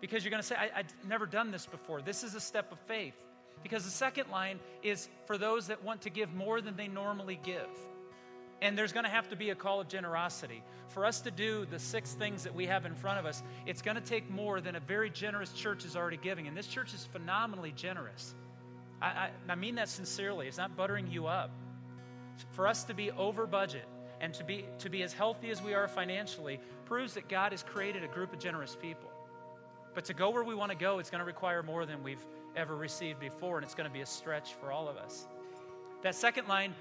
because 0.00 0.24
you're 0.24 0.30
going 0.30 0.42
to 0.42 0.46
say, 0.46 0.56
I, 0.56 0.78
have 0.78 0.86
never 1.06 1.26
done 1.26 1.50
this 1.50 1.66
before. 1.66 2.02
This 2.02 2.22
is 2.22 2.34
a 2.34 2.40
step 2.40 2.70
of 2.72 2.78
faith. 2.80 3.14
Because 3.62 3.84
the 3.84 3.90
second 3.90 4.30
line 4.30 4.60
is 4.82 5.08
for 5.26 5.36
those 5.36 5.66
that 5.66 5.82
want 5.82 6.02
to 6.02 6.10
give 6.10 6.32
more 6.32 6.60
than 6.60 6.76
they 6.76 6.86
normally 6.86 7.40
give. 7.42 7.68
And 8.60 8.76
there's 8.76 8.92
going 8.92 9.04
to 9.04 9.10
have 9.10 9.28
to 9.28 9.36
be 9.36 9.50
a 9.50 9.54
call 9.54 9.80
of 9.80 9.88
generosity. 9.88 10.62
For 10.88 11.04
us 11.04 11.20
to 11.22 11.30
do 11.30 11.66
the 11.66 11.78
six 11.78 12.12
things 12.12 12.44
that 12.44 12.54
we 12.54 12.66
have 12.66 12.86
in 12.86 12.94
front 12.94 13.18
of 13.18 13.26
us, 13.26 13.42
it's 13.66 13.82
going 13.82 13.96
to 13.96 14.00
take 14.00 14.30
more 14.30 14.60
than 14.60 14.76
a 14.76 14.80
very 14.80 15.10
generous 15.10 15.52
church 15.52 15.84
is 15.84 15.96
already 15.96 16.16
giving. 16.16 16.46
And 16.46 16.56
this 16.56 16.66
church 16.66 16.94
is 16.94 17.04
phenomenally 17.04 17.72
generous. 17.72 18.34
I, 19.00 19.06
I, 19.06 19.30
I 19.48 19.54
mean 19.54 19.76
that 19.76 19.88
sincerely. 19.88 20.48
It's 20.48 20.58
not 20.58 20.76
buttering 20.76 21.08
you 21.08 21.26
up. 21.26 21.50
For 22.50 22.66
us 22.66 22.84
to 22.84 22.94
be 22.94 23.10
over 23.12 23.46
budget 23.46 23.84
and 24.20 24.34
to 24.34 24.44
be, 24.44 24.64
to 24.78 24.88
be 24.88 25.02
as 25.02 25.12
healthy 25.12 25.50
as 25.50 25.62
we 25.62 25.74
are 25.74 25.88
financially 25.88 26.60
proves 26.84 27.14
that 27.14 27.28
God 27.28 27.52
has 27.52 27.62
created 27.62 28.04
a 28.04 28.08
group 28.08 28.32
of 28.32 28.38
generous 28.38 28.76
people. 28.80 29.10
But 29.94 30.04
to 30.06 30.14
go 30.14 30.30
where 30.30 30.44
we 30.44 30.54
want 30.54 30.70
to 30.70 30.78
go, 30.78 30.98
it's 30.98 31.10
going 31.10 31.20
to 31.20 31.24
require 31.24 31.62
more 31.62 31.86
than 31.86 32.02
we've 32.02 32.24
ever 32.56 32.76
received 32.76 33.20
before, 33.20 33.56
and 33.56 33.64
it's 33.64 33.74
going 33.74 33.88
to 33.88 33.92
be 33.92 34.00
a 34.00 34.06
stretch 34.06 34.54
for 34.54 34.70
all 34.70 34.88
of 34.88 34.96
us. 34.96 35.26
That 36.02 36.14
second 36.14 36.48
line, 36.48 36.74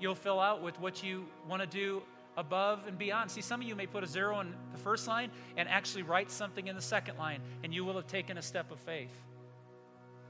you'll 0.00 0.14
fill 0.14 0.40
out 0.40 0.62
with 0.62 0.78
what 0.80 1.02
you 1.02 1.26
want 1.48 1.60
to 1.62 1.68
do 1.68 2.02
above 2.36 2.86
and 2.86 2.98
beyond. 2.98 3.30
See, 3.30 3.42
some 3.42 3.60
of 3.60 3.68
you 3.68 3.76
may 3.76 3.86
put 3.86 4.02
a 4.04 4.06
zero 4.06 4.40
in 4.40 4.54
the 4.72 4.78
first 4.78 5.06
line 5.06 5.30
and 5.56 5.68
actually 5.68 6.02
write 6.02 6.30
something 6.30 6.66
in 6.66 6.74
the 6.74 6.82
second 6.82 7.18
line, 7.18 7.40
and 7.62 7.74
you 7.74 7.84
will 7.84 7.94
have 7.94 8.06
taken 8.06 8.38
a 8.38 8.42
step 8.42 8.70
of 8.70 8.78
faith. 8.80 9.12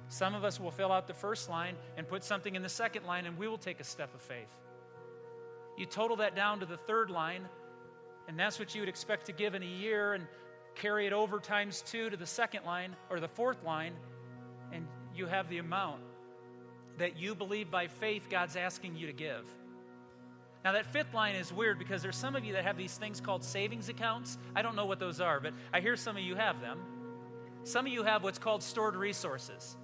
Some 0.08 0.34
of 0.34 0.44
us 0.44 0.60
will 0.60 0.70
fill 0.70 0.92
out 0.92 1.06
the 1.06 1.14
first 1.14 1.48
line 1.48 1.76
and 1.96 2.08
put 2.08 2.24
something 2.24 2.54
in 2.54 2.62
the 2.62 2.68
second 2.68 3.06
line, 3.06 3.24
and 3.24 3.38
we 3.38 3.48
will 3.48 3.58
take 3.58 3.80
a 3.80 3.84
step 3.84 4.14
of 4.14 4.20
faith. 4.20 4.50
You 5.82 5.86
total 5.86 6.18
that 6.18 6.36
down 6.36 6.60
to 6.60 6.66
the 6.66 6.76
third 6.76 7.10
line, 7.10 7.44
and 8.28 8.38
that's 8.38 8.60
what 8.60 8.72
you 8.72 8.82
would 8.82 8.88
expect 8.88 9.26
to 9.26 9.32
give 9.32 9.56
in 9.56 9.64
a 9.64 9.66
year, 9.66 10.14
and 10.14 10.28
carry 10.76 11.08
it 11.08 11.12
over 11.12 11.40
times 11.40 11.82
two 11.84 12.08
to 12.08 12.16
the 12.16 12.24
second 12.24 12.64
line 12.64 12.94
or 13.10 13.18
the 13.18 13.26
fourth 13.26 13.64
line, 13.64 13.92
and 14.70 14.86
you 15.12 15.26
have 15.26 15.48
the 15.48 15.58
amount 15.58 16.00
that 16.98 17.18
you 17.18 17.34
believe 17.34 17.68
by 17.68 17.88
faith 17.88 18.28
God's 18.30 18.54
asking 18.54 18.94
you 18.94 19.08
to 19.08 19.12
give. 19.12 19.44
Now, 20.64 20.70
that 20.70 20.86
fifth 20.86 21.14
line 21.14 21.34
is 21.34 21.52
weird 21.52 21.80
because 21.80 22.00
there's 22.00 22.14
some 22.14 22.36
of 22.36 22.44
you 22.44 22.52
that 22.52 22.62
have 22.62 22.76
these 22.76 22.96
things 22.96 23.20
called 23.20 23.42
savings 23.42 23.88
accounts. 23.88 24.38
I 24.54 24.62
don't 24.62 24.76
know 24.76 24.86
what 24.86 25.00
those 25.00 25.20
are, 25.20 25.40
but 25.40 25.52
I 25.72 25.80
hear 25.80 25.96
some 25.96 26.16
of 26.16 26.22
you 26.22 26.36
have 26.36 26.60
them. 26.60 26.78
Some 27.64 27.86
of 27.86 27.92
you 27.92 28.04
have 28.04 28.22
what's 28.22 28.38
called 28.38 28.62
stored 28.62 28.94
resources. 28.94 29.76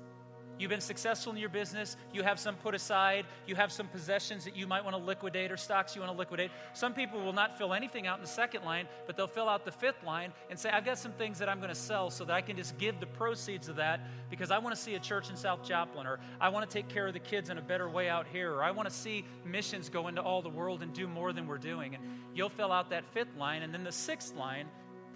You've 0.59 0.71
been 0.71 0.81
successful 0.81 1.33
in 1.33 1.39
your 1.39 1.49
business. 1.49 1.97
You 2.13 2.23
have 2.23 2.39
some 2.39 2.57
put 2.57 2.75
aside. 2.75 3.27
You 3.47 3.55
have 3.55 3.71
some 3.71 3.87
possessions 3.87 4.45
that 4.45 4.57
you 4.57 4.67
might 4.67 4.85
want 4.85 4.97
to 4.97 5.03
liquidate 5.03 5.53
or 5.53 5.57
stocks 5.57 5.95
you 5.95 6.03
want 6.03 6.13
to 6.13 6.19
liquidate. 6.19 6.51
Some 6.75 6.95
people 6.95 7.21
will 7.21 7.33
not 7.33 7.57
fill 7.59 7.75
anything 7.75 8.07
out 8.07 8.19
in 8.19 8.23
the 8.23 8.29
second 8.29 8.65
line, 8.65 8.89
but 9.07 9.17
they'll 9.17 9.27
fill 9.27 9.49
out 9.49 9.65
the 9.65 9.73
fifth 9.73 10.03
line 10.05 10.33
and 10.51 10.59
say, 10.59 10.71
I've 10.71 10.85
got 10.85 10.99
some 10.99 11.13
things 11.13 11.39
that 11.39 11.49
I'm 11.49 11.59
going 11.59 11.69
to 11.69 11.75
sell 11.75 12.11
so 12.11 12.25
that 12.25 12.33
I 12.33 12.41
can 12.41 12.57
just 12.57 12.77
give 12.79 12.99
the 13.01 13.07
proceeds 13.07 13.69
of 13.69 13.77
that 13.77 14.01
because 14.31 14.51
I 14.51 14.59
want 14.59 14.75
to 14.75 14.81
see 14.81 14.95
a 14.95 15.01
church 15.01 15.31
in 15.31 15.37
South 15.37 15.63
Joplin, 15.63 16.07
or 16.07 16.19
I 16.41 16.49
want 16.49 16.69
to 16.69 16.73
take 16.73 16.89
care 16.89 17.07
of 17.07 17.13
the 17.13 17.21
kids 17.21 17.51
in 17.51 17.59
a 17.59 17.63
better 17.63 17.89
way 17.89 18.09
out 18.09 18.27
here, 18.27 18.53
or 18.53 18.63
I 18.63 18.71
want 18.73 18.89
to 18.89 18.95
see 18.95 19.25
missions 19.45 19.89
go 19.89 20.09
into 20.09 20.23
all 20.23 20.43
the 20.43 20.49
world 20.49 20.83
and 20.83 20.93
do 20.93 21.07
more 21.07 21.33
than 21.33 21.47
we're 21.47 21.59
doing. 21.59 21.95
And 21.95 22.03
you'll 22.35 22.49
fill 22.49 22.73
out 22.73 22.91
that 22.91 23.05
fifth 23.13 23.37
line, 23.39 23.63
and 23.63 23.73
then 23.73 23.85
the 23.85 23.93
sixth 23.93 24.35
line 24.35 24.67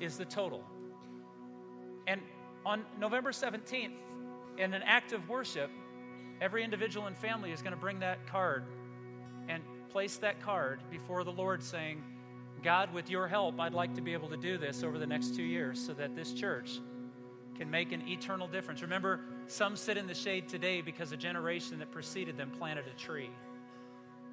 is 0.01 0.17
the 0.17 0.25
total. 0.25 0.65
And 2.07 2.21
on 2.65 2.85
November 2.99 3.33
17th, 3.33 3.93
in 4.59 4.75
an 4.75 4.83
act 4.83 5.13
of 5.13 5.29
worship, 5.29 5.71
every 6.41 6.65
individual 6.65 7.07
and 7.07 7.17
family 7.17 7.53
is 7.53 7.63
going 7.63 7.75
to 7.75 7.81
bring 7.81 8.01
that 8.01 8.27
card 8.27 8.65
and 9.49 9.63
place 9.91 10.17
that 10.19 10.41
card 10.41 10.81
before 10.91 11.25
the 11.25 11.33
Lord, 11.33 11.63
saying, 11.63 12.03
God, 12.63 12.93
with 12.95 13.11
your 13.11 13.27
help, 13.27 13.59
I'd 13.61 13.75
like 13.75 13.95
to 13.95 14.01
be 14.01 14.13
able 14.13 14.29
to 14.29 14.37
do 14.37 14.57
this 14.57 14.83
over 14.85 14.99
the 14.99 15.07
next 15.07 15.35
two 15.35 15.43
years 15.43 15.85
so 15.85 15.93
that 15.95 16.15
this 16.15 16.33
church 16.33 16.81
can 17.59 17.71
make 17.71 17.93
an 17.93 18.07
eternal 18.09 18.47
difference. 18.47 18.83
Remember, 18.83 19.21
some 19.47 19.77
sit 19.77 19.97
in 19.97 20.07
the 20.07 20.15
shade 20.15 20.49
today 20.49 20.81
because 20.81 21.13
a 21.13 21.17
generation 21.17 21.79
that 21.81 21.91
preceded 21.91 22.37
them 22.37 22.51
planted 22.51 22.85
a 22.87 22.99
tree. 22.99 23.31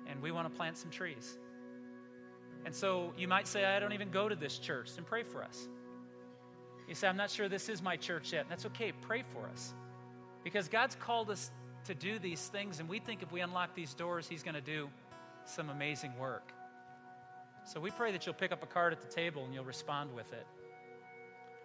And 0.08 0.22
we 0.22 0.32
want 0.32 0.52
to 0.52 0.56
plant 0.56 0.78
some 0.78 0.92
trees. 0.92 1.38
And 2.66 2.74
so 2.74 3.14
you 3.18 3.28
might 3.28 3.48
say, 3.48 3.66
I 3.66 3.80
don't 3.80 3.94
even 3.94 4.12
go 4.12 4.30
to 4.30 4.36
this 4.36 4.58
church, 4.58 4.92
and 4.98 5.06
pray 5.06 5.24
for 5.24 5.44
us. 5.44 5.68
You 6.88 6.96
say, 6.96 7.08
I'm 7.08 7.18
not 7.18 7.30
sure 7.30 7.48
this 7.48 7.70
is 7.70 7.82
my 7.82 7.96
church 7.96 8.34
yet. 8.34 8.48
That's 8.50 8.66
okay. 8.68 8.92
Pray 9.02 9.24
for 9.34 9.48
us. 9.48 9.74
Because 10.52 10.68
God's 10.68 10.96
called 10.96 11.30
us 11.30 11.52
to 11.86 11.94
do 11.94 12.18
these 12.18 12.48
things, 12.48 12.80
and 12.80 12.90
we 12.90 12.98
think 12.98 13.22
if 13.22 13.32
we 13.32 13.42
unlock 13.42 13.76
these 13.76 13.94
doors, 13.94 14.28
He's 14.28 14.42
going 14.42 14.56
to 14.56 14.62
do 14.62 14.90
some 15.46 15.70
amazing 15.70 16.18
work. 16.18 16.52
So 17.66 17.80
we 17.80 17.92
pray 17.92 18.12
that 18.14 18.26
you'll 18.26 18.34
pick 18.34 18.52
up 18.52 18.64
a 18.64 18.66
card 18.66 18.92
at 18.92 19.00
the 19.00 19.14
table 19.14 19.46
and 19.46 19.54
you'll 19.54 19.64
respond 19.64 20.12
with 20.16 20.34
it. 20.34 20.48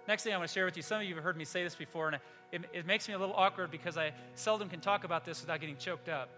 Next 0.06 0.22
thing 0.22 0.34
I 0.34 0.36
want 0.36 0.50
to 0.50 0.52
share 0.52 0.66
with 0.66 0.76
you, 0.76 0.82
some 0.82 1.00
of 1.00 1.06
you 1.06 1.14
have 1.14 1.24
heard 1.24 1.38
me 1.38 1.46
say 1.46 1.64
this 1.64 1.74
before, 1.74 2.08
and 2.08 2.18
it, 2.52 2.60
it 2.74 2.86
makes 2.86 3.08
me 3.08 3.14
a 3.14 3.18
little 3.18 3.34
awkward 3.34 3.70
because 3.70 3.96
I 3.96 4.12
seldom 4.34 4.68
can 4.68 4.80
talk 4.80 5.04
about 5.04 5.24
this 5.24 5.40
without 5.40 5.60
getting 5.60 5.78
choked 5.78 6.10
up. 6.10 6.28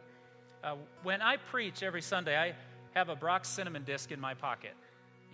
Uh, 0.62 0.76
when 1.02 1.20
I 1.22 1.38
preach 1.38 1.82
every 1.82 2.02
Sunday, 2.02 2.38
I 2.38 2.54
have 2.94 3.08
a 3.08 3.16
Brach's 3.16 3.48
cinnamon 3.48 3.82
disc 3.82 4.12
in 4.12 4.20
my 4.20 4.34
pocket. 4.34 4.74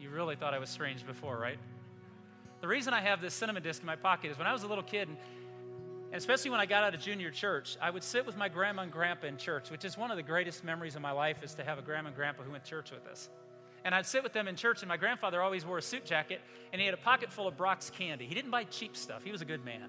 You 0.01 0.09
really 0.09 0.35
thought 0.35 0.55
I 0.55 0.59
was 0.59 0.71
strange 0.71 1.07
before, 1.07 1.37
right? 1.37 1.59
The 2.63 2.69
reason 2.69 2.95
I 2.95 3.03
have 3.03 3.21
this 3.21 3.35
cinnamon 3.35 3.63
disc 3.63 3.83
in 3.83 3.87
my 3.87 3.97
pocket 3.97 4.31
is 4.31 4.39
when 4.39 4.47
I 4.47 4.55
was 4.55 4.63
a 4.63 4.67
little 4.67 4.83
kid, 4.83 5.09
and 5.09 5.19
And 6.13 6.19
especially 6.19 6.51
when 6.51 6.61
I 6.61 6.67
got 6.67 6.85
out 6.85 6.95
of 6.95 7.01
junior 7.01 7.31
church, 7.31 7.79
I 7.81 7.89
would 7.89 8.03
sit 8.03 8.27
with 8.27 8.37
my 8.37 8.51
grandma 8.51 8.83
and 8.83 8.93
grandpa 8.93 9.29
in 9.29 9.39
church, 9.39 9.71
which 9.71 9.83
is 9.87 9.97
one 9.97 10.11
of 10.11 10.19
the 10.19 10.23
greatest 10.23 10.63
memories 10.63 10.95
of 10.95 11.01
my 11.01 11.11
life 11.11 11.43
is 11.43 11.55
to 11.55 11.65
have 11.65 11.79
a 11.79 11.83
grandma 11.83 12.09
and 12.09 12.17
grandpa 12.17 12.43
who 12.43 12.51
went 12.51 12.65
to 12.65 12.71
church 12.71 12.91
with 12.91 13.07
us. 13.07 13.31
And 13.83 13.95
I'd 13.95 14.05
sit 14.05 14.23
with 14.23 14.35
them 14.35 14.47
in 14.47 14.55
church, 14.55 14.83
and 14.83 14.91
my 14.91 14.99
grandfather 14.99 15.41
always 15.41 15.65
wore 15.65 15.79
a 15.79 15.83
suit 15.83 16.05
jacket, 16.05 16.43
and 16.71 16.79
he 16.83 16.85
had 16.85 16.93
a 16.93 16.99
pocket 16.99 17.33
full 17.33 17.49
of 17.49 17.57
Brach's 17.57 17.89
candy. 17.89 18.27
He 18.27 18.35
didn't 18.35 18.51
buy 18.51 18.65
cheap 18.65 18.95
stuff. 18.95 19.25
He 19.25 19.33
was 19.33 19.41
a 19.41 19.47
good 19.47 19.65
man. 19.65 19.89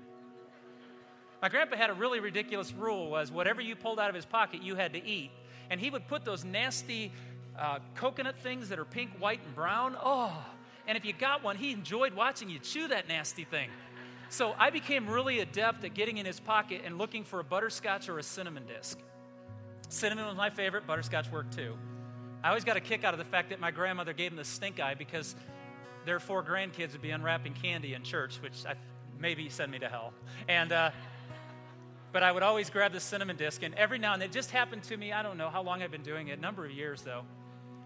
My 1.41 1.49
grandpa 1.49 1.76
had 1.76 1.89
a 1.89 1.93
really 1.93 2.21
ridiculous 2.21 2.71
rule 2.71 3.11
was 3.11 3.30
whatever 3.30 3.59
you 3.59 3.76
pulled 3.76 3.99
out 3.99 4.07
of 4.07 4.15
his 4.15 4.26
pocket, 4.26 4.63
you 4.63 4.76
had 4.76 4.93
to 4.93 5.05
eat. 5.05 5.30
And 5.69 5.78
he 5.78 5.89
would 5.89 6.07
put 6.07 6.24
those 6.24 6.45
nasty 6.45 7.11
uh, 7.59 7.80
coconut 7.95 8.36
things 8.41 8.69
that 8.69 8.80
are 8.80 8.86
pink, 8.86 9.09
white, 9.19 9.41
and 9.45 9.53
brown. 9.53 9.97
Oh, 10.01 10.34
and 10.88 10.97
if 10.97 11.03
you 11.03 11.11
got 11.11 11.43
one, 11.43 11.57
he 11.57 11.74
enjoyed 11.74 12.13
watching 12.13 12.49
you 12.49 12.59
chew 12.59 12.88
that 12.88 13.09
nasty 13.09 13.43
thing. 13.43 13.69
So 14.34 14.55
I 14.57 14.71
became 14.71 15.07
really 15.07 15.41
adept 15.41 15.86
at 15.86 15.93
getting 15.93 16.17
in 16.17 16.25
his 16.25 16.39
pocket 16.39 16.81
and 16.84 16.97
looking 16.97 17.23
for 17.23 17.39
a 17.39 17.43
butterscotch 17.43 18.09
or 18.09 18.17
a 18.17 18.23
cinnamon 18.23 18.65
disc. 18.65 18.97
Cinnamon 19.89 20.25
was 20.25 20.36
my 20.36 20.49
favorite, 20.49 20.88
butterscotch 20.88 21.31
worked 21.31 21.55
too. 21.55 21.77
I 22.43 22.47
always 22.47 22.63
got 22.63 22.75
a 22.75 22.79
kick 22.79 23.03
out 23.03 23.13
of 23.13 23.19
the 23.19 23.25
fact 23.25 23.51
that 23.51 23.59
my 23.59 23.69
grandmother 23.69 24.11
gave 24.11 24.31
him 24.31 24.38
the 24.38 24.43
stink 24.43 24.79
eye 24.79 24.95
because 24.95 25.36
their 26.07 26.19
four 26.19 26.43
grandkids 26.43 26.93
would 26.93 27.01
be 27.03 27.11
unwrapping 27.11 27.53
candy 27.53 27.93
in 27.93 28.01
church, 28.01 28.41
which 28.41 28.65
I, 28.65 28.73
maybe 29.19 29.49
send 29.49 29.71
me 29.71 29.77
to 29.77 29.88
hell. 29.88 30.13
And, 30.47 30.71
uh, 30.71 30.89
but 32.11 32.23
I 32.23 32.31
would 32.31 32.41
always 32.41 32.71
grab 32.71 32.91
the 32.91 32.99
cinnamon 32.99 33.36
disc, 33.36 33.61
and 33.61 33.75
every 33.75 33.99
now 33.99 34.13
and 34.13 34.21
then, 34.23 34.29
it 34.29 34.34
just 34.34 34.49
happened 34.49 34.81
to 34.86 34.97
me. 34.97 35.13
I 35.13 35.21
don't 35.21 35.38
know 35.38 35.51
how 35.51 35.61
long 35.61 35.84
I've 35.84 35.91
been 35.91 36.01
doing 36.01 36.29
it, 36.29 36.39
a 36.39 36.41
number 36.41 36.65
of 36.65 36.71
years 36.71 37.03
though. 37.03 37.21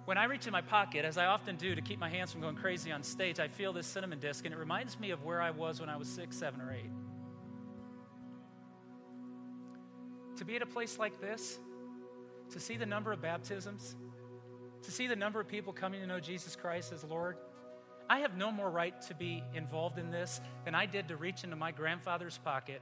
When 0.08 0.18
I 0.18 0.24
reach 0.24 0.48
in 0.48 0.54
my 0.54 0.62
pocket, 0.62 1.04
as 1.04 1.18
I 1.18 1.26
often 1.26 1.58
do 1.58 1.76
to 1.76 1.82
keep 1.82 2.00
my 2.00 2.08
hands 2.08 2.32
from 2.32 2.40
going 2.40 2.56
crazy 2.56 2.94
on 2.94 3.04
stage, 3.04 3.42
I 3.42 3.50
feel 3.50 3.74
this 3.74 3.86
cinnamon 3.86 4.20
disc, 4.20 4.46
and 4.46 4.54
it 4.54 4.58
reminds 4.58 4.98
me 5.02 5.12
of 5.12 5.26
where 5.26 5.42
I 5.42 5.52
was 5.52 5.82
when 5.82 5.90
I 5.90 5.98
was 5.98 6.08
six, 6.08 6.38
seven, 6.38 6.62
or 6.62 6.72
eight. 6.72 6.90
To 10.38 10.46
be 10.46 10.56
at 10.56 10.62
a 10.62 10.66
place 10.66 10.98
like 10.98 11.20
this, 11.20 11.60
to 12.52 12.58
see 12.62 12.78
the 12.78 12.86
number 12.86 13.12
of 13.12 13.22
baptisms, 13.22 13.98
to 14.84 14.92
see 14.92 15.08
the 15.08 15.16
number 15.18 15.42
of 15.42 15.50
people 15.50 15.74
coming 15.74 16.00
to 16.00 16.08
know 16.08 16.22
Jesus 16.22 16.56
Christ 16.56 16.94
as 16.94 17.04
Lord, 17.04 17.36
I 18.10 18.20
have 18.20 18.38
no 18.38 18.50
more 18.50 18.70
right 18.70 19.02
to 19.10 19.14
be 19.14 19.44
involved 19.54 20.00
in 20.00 20.10
this 20.10 20.40
than 20.64 20.74
I 20.74 20.86
did 20.86 21.10
to 21.10 21.18
reach 21.18 21.44
into 21.44 21.58
my 21.58 21.74
grandfather's 21.74 22.38
pocket 22.38 22.82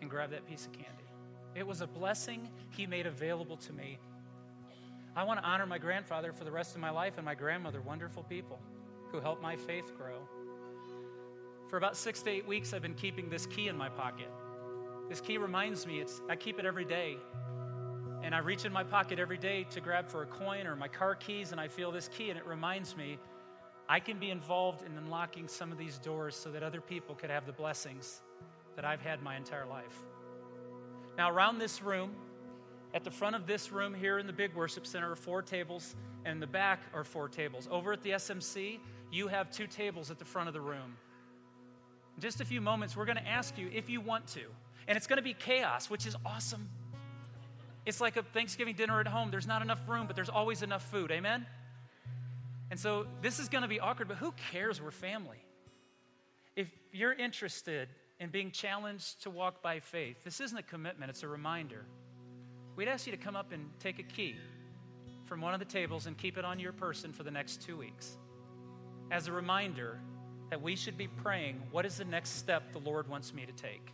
and 0.00 0.10
grab 0.10 0.32
that 0.32 0.44
piece 0.44 0.66
of 0.66 0.72
candy. 0.72 1.08
It 1.54 1.64
was 1.64 1.82
a 1.82 1.86
blessing 1.86 2.50
he 2.70 2.84
made 2.84 3.06
available 3.06 3.58
to 3.58 3.72
me 3.72 4.00
I 5.18 5.24
want 5.24 5.40
to 5.40 5.44
honor 5.44 5.66
my 5.66 5.78
grandfather 5.78 6.32
for 6.32 6.44
the 6.44 6.52
rest 6.52 6.76
of 6.76 6.80
my 6.80 6.90
life 6.90 7.14
and 7.16 7.24
my 7.24 7.34
grandmother, 7.34 7.80
wonderful 7.80 8.22
people 8.22 8.60
who 9.10 9.18
helped 9.18 9.42
my 9.42 9.56
faith 9.56 9.90
grow. 9.98 10.20
For 11.66 11.76
about 11.76 11.96
six 11.96 12.22
to 12.22 12.30
eight 12.30 12.46
weeks, 12.46 12.72
I've 12.72 12.82
been 12.82 12.94
keeping 12.94 13.28
this 13.28 13.44
key 13.44 13.66
in 13.66 13.76
my 13.76 13.88
pocket. 13.88 14.28
This 15.08 15.20
key 15.20 15.36
reminds 15.36 15.88
me, 15.88 15.98
it's, 15.98 16.22
I 16.28 16.36
keep 16.36 16.60
it 16.60 16.64
every 16.64 16.84
day. 16.84 17.16
And 18.22 18.32
I 18.32 18.38
reach 18.38 18.64
in 18.64 18.72
my 18.72 18.84
pocket 18.84 19.18
every 19.18 19.38
day 19.38 19.66
to 19.70 19.80
grab 19.80 20.08
for 20.08 20.22
a 20.22 20.26
coin 20.26 20.68
or 20.68 20.76
my 20.76 20.86
car 20.86 21.16
keys, 21.16 21.50
and 21.50 21.60
I 21.60 21.66
feel 21.66 21.90
this 21.90 22.06
key, 22.06 22.30
and 22.30 22.38
it 22.38 22.46
reminds 22.46 22.96
me 22.96 23.18
I 23.88 23.98
can 23.98 24.20
be 24.20 24.30
involved 24.30 24.86
in 24.86 24.96
unlocking 24.96 25.48
some 25.48 25.72
of 25.72 25.78
these 25.78 25.98
doors 25.98 26.36
so 26.36 26.48
that 26.52 26.62
other 26.62 26.80
people 26.80 27.16
could 27.16 27.30
have 27.30 27.44
the 27.44 27.52
blessings 27.52 28.20
that 28.76 28.84
I've 28.84 29.02
had 29.02 29.20
my 29.20 29.36
entire 29.36 29.66
life. 29.66 30.04
Now, 31.16 31.28
around 31.28 31.58
this 31.58 31.82
room, 31.82 32.12
at 32.94 33.04
the 33.04 33.10
front 33.10 33.36
of 33.36 33.46
this 33.46 33.70
room 33.70 33.92
here 33.92 34.18
in 34.18 34.26
the 34.26 34.32
big 34.32 34.54
worship 34.54 34.86
center 34.86 35.12
are 35.12 35.16
four 35.16 35.42
tables, 35.42 35.94
and 36.24 36.32
in 36.32 36.40
the 36.40 36.46
back 36.46 36.80
are 36.94 37.04
four 37.04 37.28
tables. 37.28 37.68
Over 37.70 37.92
at 37.92 38.02
the 38.02 38.10
SMC, 38.10 38.78
you 39.12 39.28
have 39.28 39.50
two 39.50 39.66
tables 39.66 40.10
at 40.10 40.18
the 40.18 40.24
front 40.24 40.48
of 40.48 40.54
the 40.54 40.60
room. 40.60 40.96
In 42.16 42.22
just 42.22 42.40
a 42.40 42.44
few 42.44 42.60
moments, 42.60 42.96
we're 42.96 43.04
going 43.04 43.18
to 43.18 43.28
ask 43.28 43.58
you 43.58 43.70
if 43.72 43.88
you 43.90 44.00
want 44.00 44.26
to. 44.28 44.42
And 44.86 44.96
it's 44.96 45.06
going 45.06 45.18
to 45.18 45.22
be 45.22 45.34
chaos, 45.34 45.90
which 45.90 46.06
is 46.06 46.16
awesome. 46.24 46.68
It's 47.84 48.00
like 48.00 48.16
a 48.16 48.22
Thanksgiving 48.22 48.74
dinner 48.74 49.00
at 49.00 49.06
home. 49.06 49.30
There's 49.30 49.46
not 49.46 49.62
enough 49.62 49.80
room, 49.86 50.06
but 50.06 50.16
there's 50.16 50.28
always 50.28 50.62
enough 50.62 50.82
food. 50.90 51.10
Amen? 51.10 51.46
And 52.70 52.80
so 52.80 53.06
this 53.22 53.38
is 53.38 53.48
going 53.48 53.62
to 53.62 53.68
be 53.68 53.80
awkward, 53.80 54.08
but 54.08 54.16
who 54.16 54.32
cares? 54.50 54.80
We're 54.80 54.90
family. 54.90 55.38
If 56.56 56.70
you're 56.92 57.12
interested 57.12 57.88
in 58.18 58.30
being 58.30 58.50
challenged 58.50 59.22
to 59.22 59.30
walk 59.30 59.62
by 59.62 59.80
faith, 59.80 60.24
this 60.24 60.40
isn't 60.40 60.58
a 60.58 60.62
commitment, 60.62 61.10
it's 61.10 61.22
a 61.22 61.28
reminder 61.28 61.84
we'd 62.78 62.86
ask 62.86 63.08
you 63.08 63.10
to 63.10 63.18
come 63.18 63.34
up 63.34 63.50
and 63.50 63.68
take 63.80 63.98
a 63.98 64.04
key 64.04 64.36
from 65.24 65.40
one 65.40 65.52
of 65.52 65.58
the 65.58 65.66
tables 65.66 66.06
and 66.06 66.16
keep 66.16 66.38
it 66.38 66.44
on 66.44 66.60
your 66.60 66.72
person 66.72 67.12
for 67.12 67.24
the 67.24 67.30
next 67.30 67.60
two 67.60 67.76
weeks 67.76 68.16
as 69.10 69.26
a 69.26 69.32
reminder 69.32 69.98
that 70.48 70.62
we 70.62 70.76
should 70.76 70.96
be 70.96 71.08
praying 71.08 71.60
what 71.72 71.84
is 71.84 71.96
the 71.96 72.04
next 72.04 72.38
step 72.38 72.72
the 72.72 72.78
Lord 72.78 73.08
wants 73.08 73.34
me 73.34 73.44
to 73.44 73.52
take? 73.52 73.92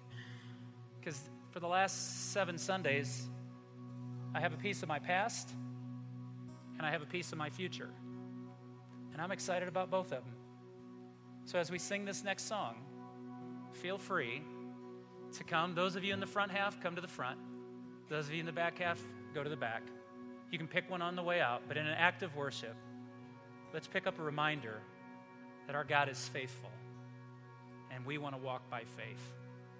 Because 1.01 1.19
for 1.51 1.61
the 1.61 1.67
last 1.67 2.33
seven 2.33 2.59
Sundays, 2.59 3.27
I 4.35 4.41
have 4.41 4.53
a 4.53 4.59
piece 4.59 4.83
of 4.83 4.89
my 4.91 4.99
past 4.99 5.49
and 6.77 6.87
I 6.87 6.91
have 6.91 7.01
a 7.01 7.07
piece 7.07 7.33
of 7.33 7.39
my 7.39 7.49
future. 7.49 7.89
And 9.15 9.23
I'm 9.23 9.33
excited 9.33 9.67
about 9.67 9.91
both 9.91 10.13
of 10.13 10.25
them. 10.25 10.35
So 11.47 11.59
as 11.59 11.71
we 11.71 11.79
sing 11.79 12.05
this 12.05 12.23
next 12.23 12.47
song, 12.47 12.75
feel 13.73 13.97
free 13.97 14.43
to 15.39 15.43
come. 15.43 15.75
Those 15.75 15.97
of 15.97 16.05
you 16.05 16.13
in 16.13 16.21
the 16.21 16.27
front 16.27 16.53
half, 16.53 16.83
come 16.83 16.95
to 16.97 17.01
the 17.01 17.09
front. 17.09 17.39
Those 18.09 18.27
of 18.27 18.35
you 18.35 18.41
in 18.41 18.47
the 18.47 18.53
back 18.53 18.79
half, 18.79 19.01
go 19.35 19.43
to 19.43 19.51
the 19.51 19.57
back. 19.57 19.83
You 20.51 20.59
can 20.59 20.69
pick 20.69 20.89
one 20.91 21.03
on 21.03 21.17
the 21.17 21.23
way 21.23 21.41
out, 21.41 21.63
but 21.67 21.77
in 21.77 21.87
an 21.87 21.95
act 21.95 22.23
of 22.23 22.37
worship, 22.37 22.77
let's 23.73 23.87
pick 23.87 24.07
up 24.07 24.19
a 24.19 24.23
reminder 24.23 24.81
that 25.67 25.75
our 25.75 25.85
God 25.85 26.09
is 26.09 26.29
faithful 26.29 26.71
and 27.91 28.05
we 28.05 28.19
want 28.19 28.35
to 28.35 28.41
walk 28.41 28.69
by 28.71 28.81
faith. 28.81 29.33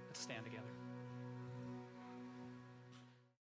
Let's 0.09 0.21
stand 0.21 0.45
together. 0.45 0.74